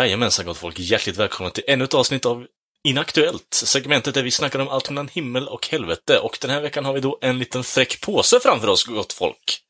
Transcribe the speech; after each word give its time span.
Jajamensan 0.00 0.46
gott 0.46 0.58
folk, 0.58 0.78
hjärtligt 0.78 1.16
välkomna 1.16 1.50
till 1.50 1.64
ännu 1.66 1.84
ett 1.84 1.94
avsnitt 1.94 2.26
av 2.26 2.46
Inaktuellt, 2.84 3.54
segmentet 3.54 4.14
där 4.14 4.22
vi 4.22 4.30
snackar 4.30 4.58
om 4.58 4.68
allt 4.68 4.90
mellan 4.90 5.08
himmel 5.08 5.48
och 5.48 5.68
helvete. 5.68 6.18
Och 6.18 6.38
den 6.40 6.50
här 6.50 6.60
veckan 6.60 6.84
har 6.84 6.92
vi 6.92 7.00
då 7.00 7.18
en 7.20 7.38
liten 7.38 7.64
fräck 7.64 8.00
påse 8.00 8.40
framför 8.40 8.68
oss, 8.68 8.84
gott 8.84 9.12
folk. 9.12 9.60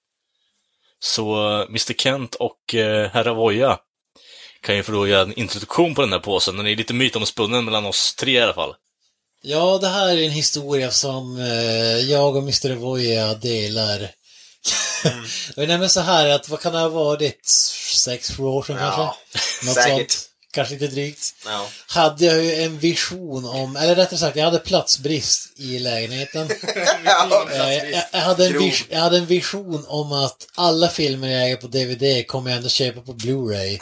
Så 0.98 1.52
eh, 1.60 1.66
Mr 1.68 1.92
Kent 1.92 2.34
och 2.34 2.74
eh, 2.74 3.10
Herra 3.10 3.34
Voja 3.34 3.78
kan 4.62 4.76
ju 4.76 4.82
få 4.82 4.92
då 4.92 5.06
göra 5.06 5.22
en 5.22 5.38
introduktion 5.38 5.94
på 5.94 6.00
den 6.00 6.12
här 6.12 6.18
påsen. 6.18 6.56
Den 6.56 6.66
är 6.66 6.76
lite 6.76 6.94
mytomspunnen 6.94 7.64
mellan 7.64 7.86
oss 7.86 8.14
tre 8.14 8.32
i 8.32 8.40
alla 8.40 8.54
fall. 8.54 8.74
Ja, 9.42 9.78
det 9.78 9.88
här 9.88 10.16
är 10.16 10.24
en 10.24 10.30
historia 10.30 10.90
som 10.90 11.38
eh, 11.40 12.10
jag 12.10 12.36
och 12.36 12.42
Mr. 12.42 12.72
Avoya 12.72 13.34
delar. 13.34 14.10
Mm. 15.04 15.24
är 15.56 15.66
nämligen 15.66 15.90
så 15.90 16.00
här 16.00 16.28
att, 16.28 16.48
vad 16.48 16.60
kan 16.60 16.72
det 16.72 16.78
ha 16.78 16.88
varit? 16.88 17.46
Sex, 17.96 18.36
sju 18.36 18.42
år 18.42 18.62
sedan 18.62 18.76
Ja, 18.76 19.16
kanske? 19.32 19.66
Något 19.66 19.74
säkert. 19.74 20.10
sånt. 20.10 20.29
Kanske 20.52 20.74
lite 20.74 20.86
drygt. 20.86 21.34
Ja. 21.44 21.68
Hade 21.86 22.24
jag 22.24 22.44
ju 22.44 22.54
en 22.54 22.78
vision 22.78 23.44
om, 23.44 23.76
eller 23.76 23.94
rättare 23.94 24.18
sagt, 24.18 24.36
jag 24.36 24.44
hade 24.44 24.58
platsbrist 24.58 25.52
i 25.56 25.78
lägenheten. 25.78 26.48
ja. 27.04 27.48
Eh, 27.52 27.74
jag, 27.74 28.04
jag, 28.12 28.20
hade 28.20 28.46
en 28.46 28.58
vis, 28.58 28.84
jag 28.88 29.00
hade 29.00 29.16
en 29.18 29.26
vision 29.26 29.84
om 29.88 30.12
att 30.12 30.46
alla 30.54 30.88
filmer 30.88 31.28
jag 31.28 31.42
äger 31.46 31.56
på 31.56 31.66
DVD 31.66 32.26
kommer 32.26 32.50
jag 32.50 32.56
ändå 32.56 32.68
köpa 32.68 33.00
på 33.00 33.12
Blu-ray. 33.12 33.78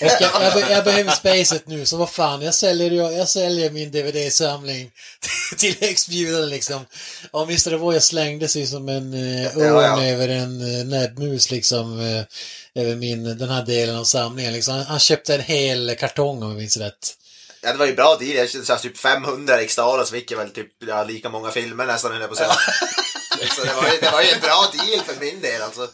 Och 0.00 0.06
jag, 0.20 0.42
jag, 0.42 0.52
be- 0.52 0.72
jag 0.72 0.84
behöver 0.84 1.10
spacet 1.12 1.66
nu, 1.66 1.86
så 1.86 1.96
vad 1.96 2.10
fan, 2.10 2.42
jag 2.42 2.54
säljer, 2.54 2.90
jag, 2.90 3.12
jag 3.12 3.28
säljer 3.28 3.70
min 3.70 3.90
DVD-samling 3.90 4.90
till 5.56 5.76
högstbjudande 5.80 6.46
liksom. 6.46 6.86
Och 7.30 7.42
Mr. 7.42 7.74
Avoya 7.74 8.00
slängde 8.00 8.48
sig 8.48 8.66
som 8.66 8.88
en 8.88 9.12
Ja, 9.42 9.50
örn 9.50 9.84
ja. 9.84 10.04
över 10.04 10.28
en 10.28 10.60
uh, 10.62 10.84
näbbmus 10.84 11.50
liksom. 11.50 12.00
eh, 12.00 12.22
över 12.78 12.96
min, 12.96 13.38
den 13.38 13.48
här 13.48 13.62
delen 13.62 13.96
av 13.96 14.04
samlingen 14.04 14.52
liksom. 14.52 14.74
Han, 14.74 14.84
han 14.84 14.98
köpte 14.98 15.34
en 15.34 15.40
hel 15.40 15.96
kartong 15.96 16.42
om 16.42 16.48
jag 16.50 16.58
minns 16.58 16.76
rätt. 16.76 17.14
ja, 17.62 17.72
det 17.72 17.78
var 17.78 17.86
ju 17.86 17.94
bra 17.94 18.16
deal. 18.20 18.34
Jag 18.34 18.50
köpte 18.50 18.78
typ 18.78 18.98
500 18.98 19.60
extra 19.60 20.04
så 20.04 20.12
fick 20.12 20.30
jag 20.30 20.38
väl 20.38 20.50
typ 20.50 20.68
ja, 20.86 21.04
lika 21.04 21.28
många 21.28 21.50
filmer 21.50 21.86
nästan 21.86 22.12
höll 22.12 22.20
jag 22.20 22.30
på 22.30 22.34
att 22.34 22.38
säga. 22.38 22.52
Så 23.56 23.64
det 23.64 23.72
var, 23.74 23.82
ju, 23.92 23.98
det 24.00 24.10
var 24.10 24.22
ju 24.22 24.28
en 24.28 24.40
bra 24.40 24.70
deal 24.72 25.00
för 25.04 25.20
min 25.24 25.40
del 25.40 25.62
alltså. 25.62 25.88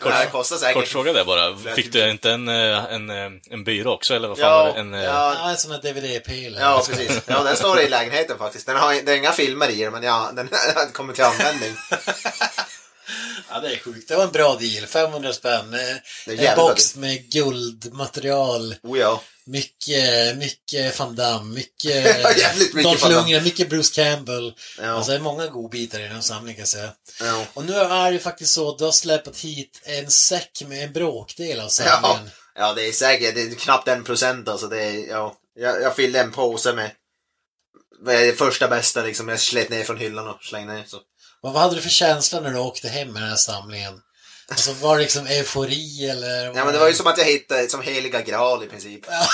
Kort- 0.00 0.12
det 0.12 0.28
kostar 0.32 0.56
säkert. 0.56 0.74
Kort 0.74 0.88
fråga 0.88 1.12
där 1.12 1.24
bara, 1.24 1.56
fick 1.74 1.92
du 1.92 2.10
inte 2.10 2.30
en, 2.30 2.48
eh, 2.48 2.84
en, 2.94 3.10
eh, 3.10 3.30
en 3.50 3.64
byrå 3.64 3.92
också, 3.92 4.14
eller 4.14 4.28
vad 4.28 4.38
fan 4.38 4.48
Ja, 4.50 4.64
var 4.64 4.72
det? 4.74 4.80
En, 4.80 4.94
eh, 4.94 5.04
ja, 5.04 5.50
en 5.50 5.56
sån 5.56 5.70
här 5.70 5.78
DVD-pil. 5.82 6.56
ja, 6.60 6.84
precis. 6.88 7.20
Ja, 7.26 7.42
den 7.42 7.56
står 7.56 7.80
i 7.80 7.88
lägenheten 7.88 8.38
faktiskt. 8.38 8.66
Den 8.66 8.76
har, 8.76 8.94
det 8.94 9.12
är 9.12 9.16
inga 9.16 9.32
filmer 9.32 9.68
i 9.70 9.84
den, 9.84 9.92
men 9.92 10.02
ja, 10.02 10.30
den 10.36 10.48
kommer 10.92 11.12
till 11.12 11.24
användning. 11.24 11.76
Ja, 13.50 13.60
det 13.60 13.72
är 13.74 13.78
sjukt. 13.78 14.08
Det 14.08 14.16
var 14.16 14.24
en 14.24 14.30
bra 14.32 14.56
deal. 14.56 14.86
500 14.86 15.32
spänn. 15.32 15.74
Eh, 15.74 16.46
En 16.48 16.56
box 16.56 16.96
med 16.96 17.30
guldmaterial. 17.32 18.74
Oh 18.82 18.98
ja. 18.98 19.22
Mycket, 19.46 20.36
mycket 20.36 20.98
Van 20.98 21.16
Damme, 21.16 21.54
mycket 21.54 22.22
Ja, 22.76 22.82
Dolph. 22.82 23.08
Lundgren, 23.10 23.44
mycket 23.44 23.68
Bruce 23.68 23.94
Campbell. 23.94 24.52
Ja. 24.78 24.86
Alltså 24.90 25.10
det 25.10 25.16
är 25.18 25.20
många 25.22 25.46
godbitar 25.46 26.00
i 26.00 26.08
den 26.08 26.22
samlingen 26.22 26.54
kan 26.54 26.60
jag 26.62 26.68
säga. 26.68 26.92
Ja. 27.20 27.46
Och 27.54 27.64
nu 27.64 27.74
är 27.74 28.12
det 28.12 28.18
faktiskt 28.18 28.52
så 28.54 28.68
att 28.68 28.78
du 28.78 28.84
har 28.84 28.92
släpat 28.92 29.36
hit 29.38 29.80
en 29.84 30.10
säck 30.10 30.62
med 30.66 30.84
en 30.84 30.92
bråkdel 30.92 31.58
av 31.60 31.64
Ja, 31.64 31.68
samlingen. 31.70 32.30
ja, 32.54 32.72
det 32.74 32.88
är 32.88 32.92
säkert 32.92 33.34
det 33.34 33.42
är 33.42 33.54
knappt 33.54 33.88
en 33.88 34.04
procent 34.04 34.48
alltså. 34.48 34.66
Det 34.66 34.82
är, 34.84 35.08
ja, 35.08 35.36
jag, 35.54 35.82
jag 35.82 35.96
fyllde 35.96 36.20
en 36.20 36.32
påse 36.32 36.72
med 36.72 36.90
det 38.06 38.38
första 38.38 38.68
bästa 38.68 39.02
liksom. 39.02 39.28
Jag 39.28 39.40
slet 39.40 39.68
ner 39.70 39.84
från 39.84 39.98
hyllan 39.98 40.28
och 40.28 40.42
slängde 40.44 40.72
ner. 40.72 40.84
Så. 40.86 40.96
Vad 41.42 41.52
hade 41.52 41.74
du 41.74 41.80
för 41.80 41.90
känsla 41.90 42.40
när 42.40 42.50
du 42.50 42.58
åkte 42.58 42.88
hem 42.88 43.12
med 43.12 43.22
den 43.22 43.30
här 43.30 43.36
samlingen? 43.36 44.00
Alltså 44.50 44.72
var 44.72 44.96
det 44.96 45.02
liksom 45.02 45.26
eufori 45.26 46.10
eller? 46.10 46.44
Ja, 46.44 46.64
men 46.64 46.72
det 46.72 46.78
var 46.78 46.88
ju 46.88 46.94
som 46.94 47.06
att 47.06 47.18
jag 47.18 47.24
hittade 47.24 47.68
som 47.68 47.82
heliga 47.82 48.20
graal 48.22 48.64
i 48.64 48.66
princip. 48.66 49.00
Ja. 49.08 49.26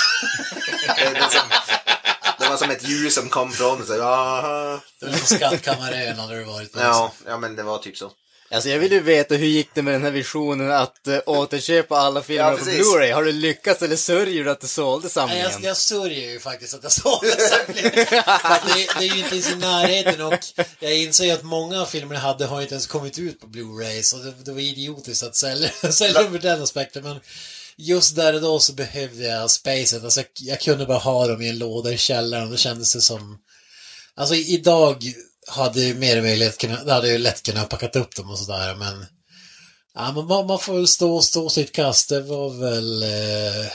det, 1.13 1.29
som, 1.31 2.49
var 2.49 2.57
som 2.57 2.69
ett 2.69 2.89
ljus 2.89 3.15
som 3.15 3.29
kom 3.29 3.51
från 3.51 3.81
och 3.81 3.87
så, 3.87 3.93
Det 3.93 3.99
var 3.99 4.81
liksom 5.01 5.37
skattkammarön 5.37 6.19
hade 6.19 6.37
du 6.37 6.43
varit 6.43 6.73
på. 6.73 6.79
ja, 6.79 7.13
ja, 7.25 7.37
men 7.37 7.55
det 7.55 7.63
var 7.63 7.77
typ 7.77 7.97
så. 7.97 8.11
Alltså 8.51 8.69
jag 8.69 8.79
vill 8.79 8.91
ju 8.91 8.99
veta 8.99 9.35
hur 9.35 9.47
gick 9.47 9.69
det 9.73 9.81
med 9.81 9.93
den 9.93 10.03
här 10.03 10.11
visionen 10.11 10.71
att 10.71 11.01
uh, 11.07 11.19
återköpa 11.25 11.97
alla 11.97 12.21
filmer 12.21 12.51
Ja, 12.51 12.57
på. 12.57 12.65
Blu-ray? 12.65 13.13
Har 13.13 13.23
du 13.23 13.31
lyckats 13.31 13.81
eller 13.81 13.95
sörjer 13.95 14.43
du 14.43 14.49
att 14.49 14.61
du 14.61 14.67
sålde 14.67 15.09
samlingen? 15.09 15.51
jag, 15.51 15.63
jag 15.63 15.77
sörjer 15.77 16.31
ju 16.31 16.39
faktiskt 16.39 16.73
att 16.73 16.83
jag 16.83 16.91
såg 16.91 17.19
den 17.21 17.47
samlingen. 17.49 17.91
Det, 17.95 18.99
det 18.99 19.05
är 19.05 19.15
ju 19.15 19.23
inte 19.23 19.35
ens 19.35 19.51
i 19.51 19.55
närheten 19.55 20.21
och 20.21 20.39
jag 20.79 20.97
inser 20.97 21.25
ju 21.25 21.31
att 21.31 21.43
många 21.43 21.81
av 21.81 21.85
filmerna 21.85 22.19
hade 22.19 22.45
har 22.45 22.61
inte 22.61 22.73
ens 22.73 22.87
kommit 22.87 23.19
ut 23.19 23.39
på 23.39 23.47
Blu-ray 23.47 24.01
så 24.01 24.17
det, 24.17 24.33
det 24.45 24.51
var 24.51 24.59
idiotiskt 24.59 25.23
att 25.23 25.35
sälja, 25.35 25.69
sälja 25.91 26.23
dem 26.23 26.35
ur 26.35 26.39
den 26.39 26.63
aspekten 26.63 27.03
men 27.03 27.19
just 27.77 28.15
där 28.15 28.33
och 28.33 28.41
då 28.41 28.59
så 28.59 28.73
behövde 28.73 29.23
jag 29.23 29.51
spacet. 29.51 30.03
Alltså 30.03 30.19
jag, 30.19 30.27
jag 30.35 30.61
kunde 30.61 30.85
bara 30.85 30.97
ha 30.97 31.27
dem 31.27 31.41
i 31.41 31.49
en 31.49 31.57
låda 31.57 31.93
i 31.93 31.97
källaren 31.97 32.43
och 32.43 32.51
då 32.51 32.57
kändes 32.57 32.93
det 32.93 33.01
som 33.01 33.37
Alltså 34.15 34.35
idag 34.35 35.13
hade 35.47 35.81
ju 35.81 35.93
mer 35.93 36.11
eller 36.11 36.21
mindre 36.21 36.45
lätt 36.45 36.57
kunnat, 36.57 36.89
hade 36.89 37.11
ju 37.11 37.17
lätt 37.17 37.43
kunnat 37.43 37.69
packat 37.69 37.95
upp 37.95 38.15
dem 38.15 38.29
och 38.29 38.39
sådär 38.39 38.75
men 38.75 39.05
Ja, 39.97 40.11
men 40.11 40.25
man, 40.25 40.47
man 40.47 40.59
får 40.59 40.73
väl 40.73 40.87
stå, 40.87 41.21
stå 41.21 41.49
sitt 41.49 41.71
kast. 41.71 42.09
Det 42.09 42.21
var 42.21 42.49
väl... 42.49 43.03
Eh, 43.03 43.71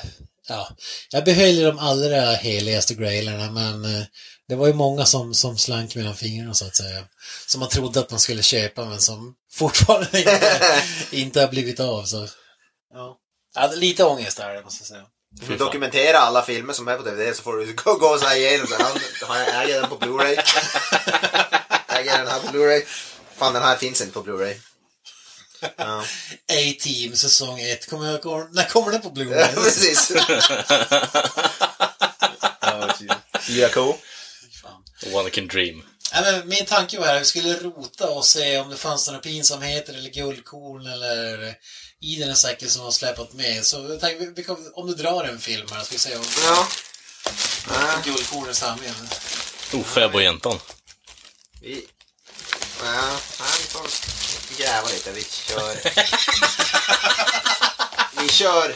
ja, 0.49 0.69
jag 1.11 1.25
behöll 1.25 1.63
de 1.63 1.79
allra 1.79 2.35
heligaste 2.35 2.95
grailerna, 2.95 3.51
men 3.51 3.85
eh, 3.85 4.03
det 4.49 4.55
var 4.55 4.67
ju 4.67 4.73
många 4.73 5.05
som, 5.05 5.35
som 5.35 5.59
slank 5.59 5.95
mellan 5.95 6.17
fingrarna 6.17 6.55
så 6.55 6.67
att 6.67 6.77
säga. 6.77 7.05
Som 7.47 7.61
man 7.61 7.69
trodde 7.69 8.01
att 8.01 8.11
man 8.11 8.21
skulle 8.21 8.43
köpa, 8.43 8.85
men 8.85 9.01
som 9.01 9.35
fortfarande 9.53 10.19
inte, 10.19 10.83
inte 11.11 11.41
har 11.41 11.49
blivit 11.49 11.81
av. 11.81 12.05
Så. 12.05 12.29
Ja. 12.95 13.19
Ja, 13.55 13.71
lite 13.75 14.05
ångest 14.05 14.37
där, 14.37 14.55
det 14.55 14.65
måste 14.65 14.83
jag 14.83 14.89
säga. 14.89 15.05
Du 15.49 15.57
dokumentera 15.57 16.19
alla 16.19 16.43
filmer 16.43 16.73
som 16.73 16.89
är 16.89 16.97
på 16.97 17.03
DVD 17.03 17.37
så 17.37 17.43
får 17.43 17.57
du 17.57 17.75
gå, 17.75 17.95
gå 17.95 18.19
så 18.19 18.27
här 18.27 18.37
igenom 18.37 18.67
så 18.67 18.75
här, 18.75 19.27
har 19.27 19.39
jag 19.39 19.65
äger 19.65 19.81
den 19.81 19.91
på 19.91 19.97
Blu-ray. 19.97 20.39
äger 22.11 22.19
den 22.19 22.29
här 22.33 22.41
på 22.41 22.47
Blu-ray. 22.49 22.83
Fan, 23.37 23.53
den 23.55 23.63
här 23.63 23.77
finns 23.77 24.01
inte 24.01 24.13
på 24.13 24.23
Blu-ray. 24.23 24.55
Ja, 25.77 26.05
A-Team 26.49 27.17
säsong 27.17 27.61
1, 27.61 27.91
kommer 27.91 28.11
jag, 28.11 28.23
kommer, 28.23 28.49
när 28.53 28.65
kommer 28.69 28.93
den 28.93 29.01
på 29.01 29.09
ja 29.09 29.15
Blu-ray? 29.15 29.55
precis. 29.65 30.11
ja, 32.61 32.95
4K. 33.33 33.95
Fan. 34.63 35.15
One 35.15 35.31
can 35.31 35.47
dream. 35.49 35.83
Ja, 36.13 36.21
men 36.23 36.49
min 36.49 36.67
tanke 36.67 36.99
var 36.99 37.07
här, 37.07 37.19
vi 37.19 37.25
skulle 37.25 37.55
rota 37.57 38.09
och 38.11 38.27
se 38.27 38.59
om 38.59 38.71
det 38.71 38.77
fanns 38.77 39.07
några 39.07 39.21
pinsamheter 39.21 39.95
eller 39.95 40.11
guldkorn 40.11 40.87
eller 40.87 41.55
i 42.01 42.17
den 42.19 42.29
här 42.29 42.35
säcken 42.35 42.69
som 42.71 42.83
har 42.83 42.91
släpat 42.91 43.33
med. 43.33 43.65
Så 43.67 43.77
jag 43.89 44.01
tänkte, 44.01 44.25
vi- 44.25 44.33
vi 44.37 44.45
kan, 44.45 44.71
om 44.75 44.87
du 44.87 44.95
drar 44.95 45.25
en 45.25 45.39
film 45.41 45.69
här, 45.73 45.83
ska 45.85 45.93
vi 45.93 45.99
se 45.99 46.17
om 46.17 46.25
Ja. 46.45 46.69
är 47.75 48.03
guldkorn 48.05 48.51
i 48.51 48.55
samlingen. 48.55 48.95
Oh, 49.73 49.83
fäbodjäntan. 49.85 50.59
Vi... 51.63 51.87
Ja, 52.83 53.21
här 53.39 53.59
vi 53.59 53.65
får 53.65 53.87
gräva 54.59 54.89
lite. 54.89 55.13
Vi 55.13 55.25
kör... 55.25 55.75
vi 58.23 58.29
kör... 58.29 58.73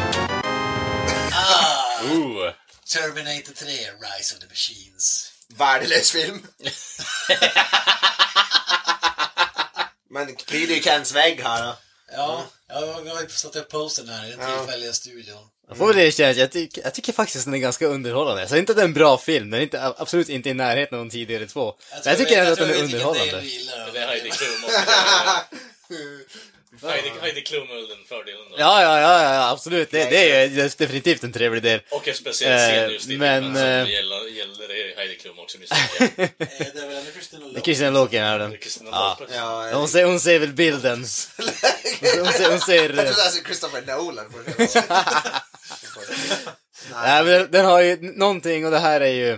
Oh. 2.02 2.50
Terminator 2.92 3.52
3, 3.52 3.66
Rise 3.72 4.34
of 4.34 4.40
the 4.40 4.46
Machines. 4.46 5.32
Värdelös 5.48 6.10
film. 6.12 6.46
Men 10.10 10.36
pryder 10.36 10.74
ju 10.74 10.82
Kents 10.82 11.12
vägg 11.12 11.40
här 11.42 11.66
då. 11.66 11.76
Ja, 12.12 12.46
ja 12.68 13.00
vi 13.04 13.10
har 13.10 13.22
ju 13.22 13.28
satt 13.28 13.56
upp 13.56 13.70
postern 13.70 14.08
här 14.08 14.26
i 14.26 14.30
den 14.30 14.40
Ja. 14.40 14.58
tillfälliga 14.58 14.92
studion. 14.92 15.48
Jag 15.68 15.76
får 15.78 15.86
väl 15.86 15.98
erkänna 15.98 16.30
att 16.30 16.36
jag, 16.36 16.52
tycker- 16.52 16.82
jag 16.82 16.94
tycker 16.94 17.12
faktiskt 17.12 17.44
den 17.44 17.54
är 17.54 17.58
ganska 17.58 17.86
underhållande. 17.86 18.48
Så 18.48 18.56
inte 18.56 18.72
att 18.72 18.76
det 18.76 18.82
är 18.82 18.84
en 18.84 18.92
bra 18.94 19.18
film, 19.18 19.50
den 19.50 19.60
är 19.60 19.62
inte, 19.64 19.94
absolut 19.98 20.28
inte 20.28 20.48
i 20.48 20.54
närheten 20.54 20.98
av 20.98 21.04
de 21.04 21.10
tidigare 21.10 21.46
två. 21.46 21.74
Men 21.90 22.00
jag 22.04 22.18
tycker 22.18 22.38
ändå 22.40 22.52
att 22.52 22.58
den 22.58 22.70
är 22.70 22.82
underhållande. 22.82 23.42
Det 23.92 23.98
är 23.98 24.06
Heidi 24.08 24.30
Klum 24.30 24.70
Heidi, 26.82 27.10
Heidi 27.22 27.40
Klum 27.42 27.62
är 27.62 27.88
den 27.96 28.04
fördelen 28.08 28.40
då. 28.50 28.56
Ja, 28.58 28.82
ja, 28.82 29.00
ja, 29.00 29.34
ja 29.34 29.50
absolut. 29.50 29.90
Det, 29.90 30.04
det 30.10 30.30
är 30.30 30.46
ju 30.48 30.68
definitivt 30.78 31.24
en 31.24 31.32
trevlig 31.32 31.62
del. 31.62 31.80
Och 31.90 32.08
en 32.08 32.14
speciell 32.14 32.58
scen 32.58 32.84
Eh, 32.84 32.92
just 32.92 33.08
i 33.08 33.16
men, 33.16 33.42
filmen 33.42 33.56
som 33.56 33.68
eh, 33.68 33.90
gäller, 33.90 34.28
gäller 34.28 34.68
det 34.68 34.96
Heidi 34.96 35.16
Klum 35.16 35.38
också 35.38 35.58
misstänker 35.58 36.10
jag. 36.16 36.24
Eh, 36.24 36.28
Det 36.74 36.80
är 36.82 36.86
väl 36.88 36.96
ändå 36.96 37.10
Kristina 37.14 37.46
Loken. 37.46 37.62
Christian 37.62 37.94
Loken 37.94 38.24
är 38.24 38.38
den. 38.38 38.58
Kristina 38.58 38.90
Ja. 38.92 39.18
Ja, 39.34 39.70
Hon 39.72 39.88
ser, 39.88 40.04
hon 40.04 40.20
ser 40.20 40.38
väl 40.38 40.52
bilden. 40.52 40.98
Hon 40.98 42.32
ser, 42.32 42.50
hon 42.50 42.60
ser, 42.60 42.74
Jag 42.82 43.06
trodde 43.06 43.08
alltså 43.08 43.42
Christopher 43.44 43.82
Nolan. 43.86 44.24
Nej, 46.92 47.24
men 47.24 47.50
den, 47.50 47.64
har 47.64 47.80
ju 47.80 47.96
någonting 48.00 48.64
och 48.64 48.70
det 48.70 48.78
här 48.78 49.00
är 49.00 49.12
ju... 49.12 49.30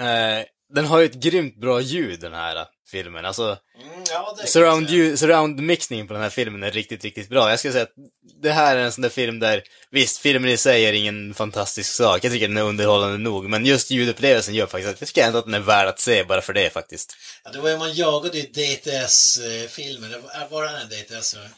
Eh, 0.00 0.44
den 0.74 0.84
har 0.84 0.98
ju 0.98 1.06
ett 1.06 1.14
grymt 1.14 1.60
bra 1.60 1.80
ljud 1.80 2.20
den 2.20 2.34
här 2.34 2.66
filmen. 2.90 3.24
Alltså, 3.24 3.58
Mm, 3.80 4.04
ja, 4.10 4.36
surround, 4.44 4.90
ljud, 4.90 5.18
surround 5.18 5.60
mixningen 5.60 6.06
på 6.06 6.14
den 6.14 6.22
här 6.22 6.30
filmen 6.30 6.62
är 6.62 6.70
riktigt, 6.70 7.04
riktigt 7.04 7.28
bra. 7.28 7.50
Jag 7.50 7.58
skulle 7.58 7.72
säga 7.72 7.82
att 7.84 7.94
det 8.42 8.52
här 8.52 8.76
är 8.76 8.80
en 8.80 8.92
sån 8.92 9.02
där 9.02 9.08
film 9.08 9.38
där, 9.38 9.62
visst, 9.90 10.18
filmen 10.18 10.50
i 10.50 10.56
sig 10.56 10.86
är 10.86 10.92
ingen 10.92 11.34
fantastisk 11.34 11.92
sak. 11.92 12.24
Jag 12.24 12.32
tycker 12.32 12.48
den 12.48 12.56
är 12.56 12.62
underhållande 12.62 13.18
nog, 13.18 13.48
men 13.48 13.66
just 13.66 13.90
ljudupplevelsen 13.90 14.54
gör 14.54 14.66
faktiskt 14.66 14.94
att 14.94 15.00
jag 15.00 15.08
tycker 15.08 15.26
ändå 15.26 15.38
att 15.38 15.44
den 15.44 15.54
är 15.54 15.60
värd 15.60 15.88
att 15.88 16.00
se 16.00 16.24
bara 16.24 16.40
för 16.40 16.52
det 16.52 16.72
faktiskt. 16.72 17.16
Ja, 17.44 17.50
det 17.50 17.60
var 17.60 17.70
ju 17.70 17.78
man 17.78 17.94
jagade 17.94 18.38
i 18.38 18.42
DTS-filmer. 18.42 20.08
Det 20.08 20.18
var, 20.50 20.62
det 20.62 20.68
en 20.68 20.88
DTS? 20.88 21.34
eller? 21.34 21.50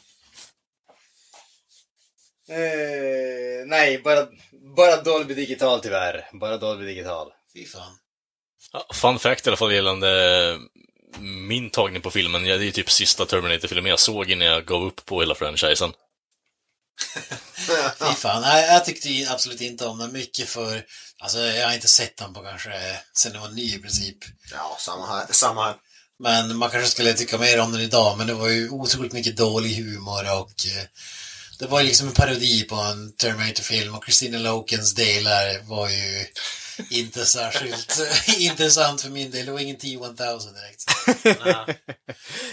Eh, 2.48 3.66
nej, 3.66 3.98
bara, 4.04 4.26
bara 4.76 5.02
Dolby 5.02 5.34
Digital 5.34 5.80
tyvärr. 5.80 6.28
Bara 6.32 6.56
Dolby 6.56 6.86
Digital. 6.86 7.28
Fy 7.54 7.66
fan. 7.66 7.98
Ja, 8.72 8.86
fun 8.94 9.18
fact 9.18 9.46
i 9.46 9.50
alla 9.50 9.56
fall 9.56 9.72
gällande 9.72 10.58
min 11.18 11.70
tagning 11.70 12.02
på 12.02 12.10
filmen. 12.10 12.46
Ja, 12.46 12.56
det 12.56 12.62
är 12.62 12.66
ju 12.66 12.72
typ 12.72 12.90
sista 12.90 13.26
Terminator-filmen 13.26 13.90
jag 13.90 14.00
såg 14.00 14.30
innan 14.30 14.48
jag 14.48 14.64
gav 14.64 14.84
upp 14.84 15.06
på 15.06 15.20
hela 15.20 15.34
franchisen. 15.34 15.92
Fy 17.98 18.14
fan. 18.16 18.42
Nej, 18.42 18.66
jag 18.72 18.84
tyckte 18.84 19.32
absolut 19.32 19.60
inte 19.60 19.86
om 19.86 19.98
den 19.98 20.12
mycket 20.12 20.48
för... 20.48 20.84
Alltså, 21.18 21.38
jag 21.38 21.66
har 21.66 21.74
inte 21.74 21.88
sett 21.88 22.16
den 22.16 22.34
på 22.34 22.42
kanske 22.42 22.70
sen 23.12 23.32
den 23.32 23.40
var 23.40 23.48
ny 23.48 23.74
i 23.74 23.78
princip. 23.78 24.18
Ja, 24.52 24.76
samma 24.80 25.06
här. 25.06 25.26
Samma 25.30 25.64
här. 25.64 25.74
Men 26.18 26.56
man 26.56 26.70
kanske 26.70 26.90
skulle 26.90 27.12
tycka 27.12 27.38
mer 27.38 27.60
om 27.60 27.72
den 27.72 27.80
idag, 27.80 28.18
men 28.18 28.26
det 28.26 28.34
var 28.34 28.48
ju 28.48 28.70
otroligt 28.70 29.12
mycket 29.12 29.36
dålig 29.36 29.74
humor 29.74 30.40
och 30.40 30.66
eh, 30.66 30.84
det 31.58 31.66
var 31.66 31.82
liksom 31.82 32.08
en 32.08 32.14
parodi 32.14 32.62
på 32.62 32.74
en 32.74 33.12
Terminator-film 33.12 33.94
och 33.94 34.04
Christina 34.04 34.38
Lokens 34.38 34.94
delar 34.94 35.68
var 35.68 35.88
ju 35.88 36.26
inte 36.90 37.26
särskilt 37.26 37.98
intressant 38.38 39.02
för 39.02 39.10
min 39.10 39.30
del. 39.30 39.46
Det 39.46 39.52
var 39.52 39.60
ingen 39.60 39.76
T-1000 39.76 40.48
direkt. 40.54 40.84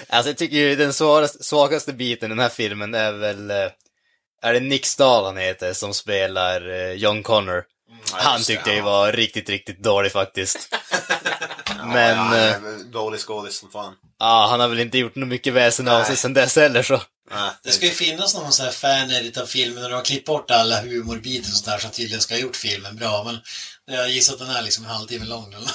Alltså 0.09 0.30
jag 0.30 0.38
tycker 0.38 0.57
ju 0.57 0.75
den 0.75 0.94
svagaste, 0.94 1.44
svagaste 1.44 1.94
biten 1.94 2.25
i 2.25 2.30
den 2.30 2.39
här 2.39 2.50
filmen 2.50 2.94
är 2.94 3.12
väl, 3.12 3.51
eh, 3.51 3.69
är 4.42 4.53
det 4.53 4.59
Nick 4.59 4.86
Stahl 4.86 5.25
han 5.25 5.38
heter, 5.38 5.74
som 5.74 5.94
spelar 5.94 6.69
eh, 6.69 6.92
John 6.92 7.24
Connor. 7.24 7.63
Han 8.12 8.38
just 8.38 8.48
det, 8.48 8.56
tyckte 8.56 8.69
jag 8.69 8.80
ja. 8.80 8.83
var 8.83 9.12
riktigt, 9.12 9.50
riktigt 9.50 9.83
dålig 9.83 10.12
faktiskt. 10.12 10.75
Men, 11.86 12.18
ja, 12.18 12.38
eh, 12.38 12.62
nej, 12.62 12.83
dålig 12.92 13.19
skådis 13.19 13.59
som 13.59 13.71
fan. 13.71 13.94
Ja, 14.21 14.47
han 14.50 14.59
har 14.59 14.68
väl 14.68 14.79
inte 14.79 14.97
gjort 14.97 15.15
något 15.15 15.27
mycket 15.29 15.53
väsen 15.53 15.88
av 15.88 16.03
sig 16.03 16.18
sen 16.18 16.33
dess 16.33 16.56
heller 16.56 16.83
så. 16.83 17.01
Nej, 17.31 17.50
Det 17.63 17.71
ska 17.71 17.85
ju 17.85 17.91
finnas 17.91 18.35
någon 18.35 18.51
sån 18.51 18.65
här 18.65 18.73
fan-edit 18.73 19.38
av 19.38 19.45
filmen 19.45 19.83
och 19.83 19.89
de 19.89 19.95
har 19.95 20.03
klippt 20.03 20.25
bort 20.25 20.51
alla 20.51 20.81
humorbitar 20.81 21.39
och 21.50 21.53
sånt 21.53 21.65
där 21.65 21.77
som 21.77 21.91
tydligen 21.91 22.21
ska 22.21 22.33
ha 22.33 22.39
gjort 22.41 22.56
filmen 22.56 22.95
bra. 22.95 23.23
Men 23.23 23.39
jag 23.97 24.09
gissar 24.09 24.33
att 24.33 24.39
den 24.39 24.50
är 24.50 24.62
liksom 24.62 24.83
en 24.83 24.89
halvtimme 24.89 25.25
lång 25.25 25.53
eller 25.53 25.69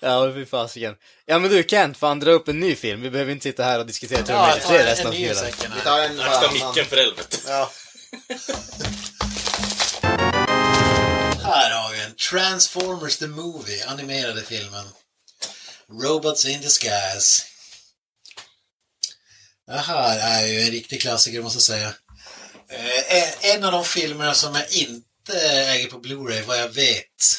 Ja, 0.00 0.32
fy 0.34 0.46
fasiken. 0.46 0.94
Ja 1.26 1.38
men 1.38 1.50
du 1.50 1.64
Kent, 1.68 1.96
fan 1.98 2.20
dra 2.20 2.30
upp 2.30 2.48
en 2.48 2.60
ny 2.60 2.74
film. 2.76 3.00
Vi 3.00 3.10
behöver 3.10 3.32
inte 3.32 3.42
sitta 3.42 3.64
här 3.64 3.78
och 3.78 3.86
diskutera 3.86 4.18
Ja, 4.18 4.24
Terminator 4.26 4.58
jag 4.58 4.68
3 4.68 4.78
tar 4.78 4.84
resten 4.84 5.06
en 5.06 5.30
av 5.30 5.50
kvällen. 5.50 5.72
Vi 5.74 5.78
här. 5.78 5.84
tar 5.84 6.00
en 6.02 6.20
Akta 6.20 6.52
micken 6.52 6.84
för 6.86 6.96
helvete. 6.96 7.36
Ja. 7.46 7.70
Här 11.44 11.70
har 11.70 11.92
vi 11.92 12.00
en 12.00 12.14
Transformers 12.30 13.16
the 13.16 13.26
Movie, 13.26 13.86
animerade 13.86 14.42
filmen. 14.42 14.84
Robots 15.92 16.44
in 16.44 16.60
Disguise. 16.60 17.44
Det 19.66 19.78
här 19.78 20.18
är 20.18 20.46
ju 20.46 20.60
en 20.60 20.70
riktig 20.70 21.00
klassiker 21.00 21.42
måste 21.42 21.56
jag 21.56 21.62
säga. 21.62 21.94
Eh, 22.68 23.54
en 23.54 23.64
av 23.64 23.72
de 23.72 23.84
filmerna 23.84 24.34
som 24.34 24.54
jag 24.54 24.72
inte 24.72 25.40
äger 25.50 25.90
på 25.90 26.00
Blu-ray 26.00 26.42
vad 26.42 26.58
jag 26.58 26.68
vet. 26.68 27.38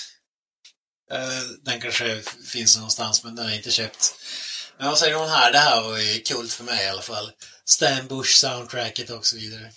Eh, 1.12 1.42
den 1.62 1.82
kanske 1.82 2.22
finns 2.48 2.76
någonstans 2.76 3.24
men 3.24 3.36
den 3.36 3.46
har 3.46 3.52
jag 3.52 3.60
inte 3.60 3.72
köpt. 3.72 4.14
Men 4.78 4.88
vad 4.88 4.98
säger 4.98 5.16
hon 5.16 5.30
här? 5.30 5.52
Det 5.52 5.60
här 5.60 5.82
var 5.82 5.98
ju 5.98 6.20
kul 6.22 6.48
för 6.48 6.64
mig 6.64 6.86
i 6.86 6.90
alla 6.90 7.02
fall. 7.02 7.32
Stan 7.66 8.08
Bush 8.08 8.36
soundtracket 8.36 9.10
och 9.10 9.26
så 9.26 9.36
vidare. 9.36 9.72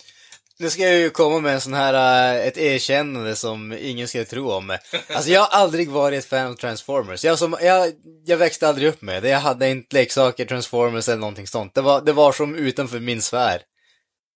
Nu 0.59 0.69
ska 0.69 0.81
jag 0.81 0.99
ju 0.99 1.09
komma 1.09 1.39
med 1.39 1.53
en 1.53 1.61
sån 1.61 1.73
här, 1.73 2.35
eh, 2.35 2.47
ett 2.47 2.57
erkännande 2.57 3.35
som 3.35 3.73
ingen 3.73 4.07
skulle 4.07 4.25
tro 4.25 4.51
om 4.51 4.67
mig. 4.67 4.79
Alltså 5.13 5.31
jag 5.31 5.41
har 5.41 5.59
aldrig 5.59 5.89
varit 5.89 6.19
ett 6.19 6.29
fan 6.29 6.51
av 6.51 6.55
Transformers. 6.55 7.23
Jag, 7.23 7.39
som, 7.39 7.57
jag, 7.61 7.93
jag 8.25 8.37
växte 8.37 8.67
aldrig 8.67 8.87
upp 8.87 9.01
med 9.01 9.23
det. 9.23 9.29
Jag 9.29 9.39
hade 9.39 9.69
inte 9.69 9.95
leksaker, 9.95 10.45
Transformers 10.45 11.09
eller 11.09 11.19
någonting 11.19 11.47
sånt. 11.47 11.75
Det 11.75 11.81
var, 11.81 12.01
det 12.01 12.13
var 12.13 12.31
som 12.31 12.55
utanför 12.55 12.99
min 12.99 13.21
sfär. 13.21 13.61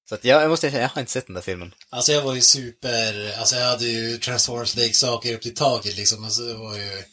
Så 0.09 0.15
att 0.15 0.25
jag, 0.25 0.43
jag 0.43 0.49
måste 0.49 0.67
erkänna, 0.67 0.81
jag 0.81 0.89
har 0.89 0.99
inte 0.99 1.11
sett 1.11 1.27
den 1.27 1.33
där 1.33 1.41
filmen. 1.41 1.73
Alltså 1.89 2.11
jag 2.11 2.21
var 2.21 2.35
ju 2.35 2.41
super, 2.41 3.39
alltså 3.39 3.55
jag 3.55 3.65
hade 3.65 3.85
ju 3.85 4.17
Transformers 4.17 4.75
leksaker 4.75 5.33
upp 5.33 5.41
till 5.41 5.55
taket 5.55 5.97
liksom. 5.97 6.23
Alltså 6.23 6.41
det 6.41 6.53
var 6.53 6.75
ju, 6.77 7.03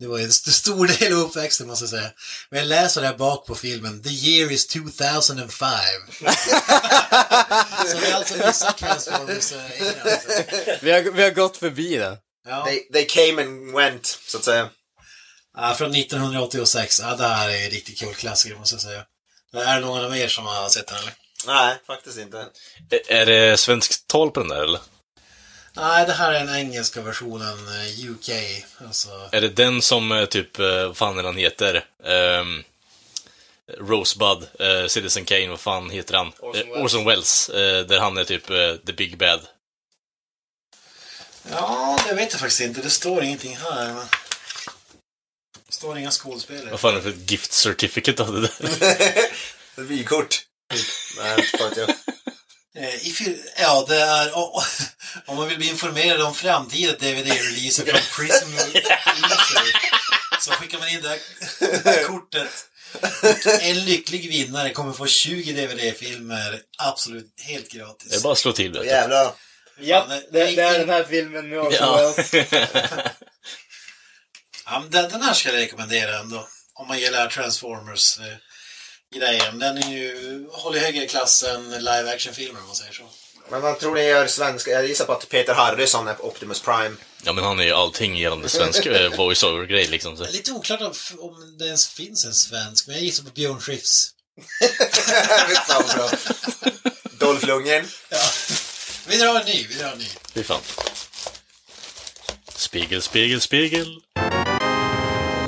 det 0.00 0.06
var 0.06 0.18
ju 0.18 0.24
en 0.24 0.30
st- 0.30 0.50
stor 0.50 0.86
del 0.98 1.12
av 1.12 1.18
uppväxten 1.18 1.66
måste 1.66 1.82
jag 1.82 1.90
säga. 1.90 2.10
Men 2.50 2.58
jag 2.58 2.68
läser 2.68 3.02
där 3.02 3.14
bak 3.14 3.46
på 3.46 3.54
filmen, 3.54 4.02
the 4.02 4.08
year 4.10 4.52
is 4.52 4.66
2005. 4.66 5.70
Så 7.86 7.98
vi 7.98 8.10
har 8.10 8.18
alltså 8.18 8.46
missat 8.46 8.78
Transformers 8.78 9.52
eh, 9.52 9.80
innan, 9.82 9.94
alltså. 10.12 10.28
Vi 10.82 10.90
har, 10.92 11.00
vi 11.00 11.22
har 11.22 11.30
gått 11.30 11.56
förbi 11.56 11.96
den. 11.96 12.16
Ja. 12.48 12.64
They, 12.64 12.80
they 12.92 13.04
came 13.06 13.42
and 13.42 13.72
went, 13.74 14.06
så 14.26 14.38
att 14.38 14.44
säga. 14.44 14.68
ja, 15.56 15.74
från 15.74 15.94
1986. 15.94 17.00
Ja, 17.00 17.16
det 17.16 17.26
här 17.26 17.48
är 17.50 17.64
en 17.64 17.70
riktigt 17.70 17.98
kul 17.98 18.14
klassiker 18.14 18.56
måste 18.56 18.74
jag 18.74 18.82
säga. 18.82 19.04
Är 19.54 19.74
det 19.80 19.86
någon 19.86 20.04
av 20.04 20.16
er 20.16 20.28
som 20.28 20.46
har 20.46 20.68
sett 20.68 20.86
den 20.86 20.96
eller? 20.98 21.12
Nej, 21.46 21.76
faktiskt 21.86 22.18
inte. 22.18 22.38
Ä- 22.90 23.02
Är 23.08 23.26
det 23.26 23.56
svenskt 23.56 24.06
tal 24.06 24.30
på 24.30 24.40
den 24.40 24.48
där, 24.48 24.62
eller? 24.64 24.80
Nej, 25.76 26.06
det 26.06 26.12
här 26.12 26.32
är 26.32 26.44
den 26.44 26.56
engelska 26.56 27.00
versionen, 27.00 27.58
eh, 27.68 28.10
UK. 28.10 28.30
Alltså, 28.86 29.28
Är 29.32 29.40
det 29.40 29.48
den 29.48 29.82
som 29.82 30.12
eh, 30.12 30.24
typ, 30.24 30.58
eh, 30.58 30.86
vad 30.86 30.96
fan 30.96 31.18
är 31.18 31.22
han 31.24 31.36
heter? 31.36 31.84
Um, 32.04 32.64
Rosebud, 33.78 34.46
eh, 34.58 34.86
Citizen 34.86 35.24
Kane, 35.24 35.48
vad 35.48 35.60
fan 35.60 35.90
heter 35.90 36.14
han? 36.14 36.32
Orson 36.40 36.68
Welles. 36.68 36.84
Orson 36.84 37.04
Welles, 37.04 37.48
eh, 37.48 37.86
där 37.86 38.00
han 38.00 38.18
är 38.18 38.24
typ 38.24 38.50
eh, 38.50 38.74
the 38.86 38.92
big 38.92 39.18
bad. 39.18 39.40
Ja, 41.50 41.98
det 42.08 42.14
vet 42.14 42.32
jag 42.32 42.40
faktiskt 42.40 42.60
inte. 42.60 42.80
Det 42.82 42.90
står 42.90 43.22
ingenting 43.22 43.56
här. 43.56 43.94
Men... 43.94 44.06
Det 45.66 45.72
står 45.72 45.98
inga 45.98 46.10
skådespelare. 46.10 46.70
Vad 46.70 46.80
fan 46.80 46.90
är 46.90 46.96
det 46.96 47.02
för 47.02 47.10
ett 47.10 47.30
gift 47.30 47.52
certificate 47.52 48.22
av 48.22 48.32
det 48.32 48.40
där? 48.40 48.50
Vykort. 49.82 50.42
Nej, 51.18 51.46
inte 51.64 51.80
jag. 51.80 52.15
Eh, 52.76 53.06
if 53.06 53.20
ja, 53.58 53.84
det 53.88 53.96
är... 54.00 54.30
oh, 54.30 54.64
om 55.26 55.36
man 55.36 55.48
vill 55.48 55.58
bli 55.58 55.68
informerad 55.68 56.20
om 56.22 56.34
framtida 56.34 56.92
DVD-releaser 56.92 57.84
från 57.84 58.00
Prism 58.16 58.46
så 60.40 60.50
skickar 60.50 60.78
man 60.78 60.88
in 60.88 61.02
det 61.02 61.08
här, 61.08 61.18
det 61.60 61.84
här 61.90 62.02
kortet. 62.04 62.66
Och 63.22 63.62
en 63.62 63.84
lycklig 63.84 64.28
vinnare 64.28 64.70
kommer 64.70 64.92
få 64.92 65.06
20 65.06 65.52
DVD-filmer 65.52 66.60
absolut 66.78 67.34
helt 67.46 67.70
gratis. 67.70 68.10
Det 68.10 68.16
är 68.16 68.20
bara 68.20 68.32
att 68.32 68.38
slå 68.38 68.52
till, 68.52 68.72
vet 68.72 68.86
jävlar. 68.86 69.32
Ja, 69.80 70.06
det- 70.08 70.26
det, 70.32 70.62
är 70.62 70.78
den 70.78 70.88
här 70.90 71.04
filmen 71.04 71.48
med 71.48 71.58
Ja. 71.72 72.14
Ja, 74.66 74.80
men 74.80 74.90
den, 74.90 75.10
den 75.10 75.22
här 75.22 75.34
ska 75.34 75.48
jag 75.48 75.56
rekommendera 75.58 76.18
ändå. 76.18 76.48
Om 76.74 76.88
man 76.88 76.98
gillar 76.98 77.28
Transformers. 77.28 78.18
Grejen. 79.18 79.58
Den 79.58 79.78
är 79.78 79.92
ju, 79.92 80.46
håller 80.52 80.80
högre 80.80 81.06
klass 81.06 81.42
än 81.42 81.70
live 81.70 82.14
action-filmer 82.14 82.60
om 82.60 82.66
man 82.66 82.76
säger 82.76 82.92
så. 82.92 83.02
Men 83.50 83.62
vad 83.62 83.78
tror 83.78 83.94
ni 83.94 84.02
gör 84.02 84.26
svenska? 84.26 84.70
Jag 84.70 84.86
gissar 84.86 85.04
på 85.04 85.12
att 85.12 85.28
Peter 85.28 85.54
Harrison 85.54 86.08
är 86.08 86.14
på 86.14 86.28
Optimus 86.28 86.60
Prime. 86.60 86.96
Ja, 87.24 87.32
men 87.32 87.44
han 87.44 87.60
är 87.60 87.64
ju 87.64 87.72
allting 87.72 88.16
gällande 88.16 88.48
svensk 88.48 88.86
eh, 88.86 89.16
voice-over-grej 89.16 89.86
liksom. 89.86 90.16
Så. 90.16 90.22
Det 90.22 90.28
är 90.28 90.32
lite 90.32 90.52
oklart 90.52 90.80
om, 90.80 90.92
om 91.18 91.56
det 91.58 91.66
ens 91.66 91.88
finns 91.88 92.24
en 92.24 92.34
svensk, 92.34 92.86
men 92.86 92.96
jag 92.96 93.04
gissar 93.04 93.24
på 93.24 93.30
Björn 93.30 93.60
Skifs. 93.60 94.10
Dolph 97.18 97.46
Lundgren. 97.46 97.88
Ja. 98.08 98.18
Vi 99.06 99.16
drar 99.16 99.40
en 99.40 99.46
ny, 99.46 99.66
vi 99.68 99.74
drar 99.74 99.92
en 99.92 99.98
ny. 99.98 100.08
Fy 100.34 100.42
fan. 100.42 100.60
Spegel, 102.56 103.02
spegel, 103.02 103.40
spegel. 103.40 104.00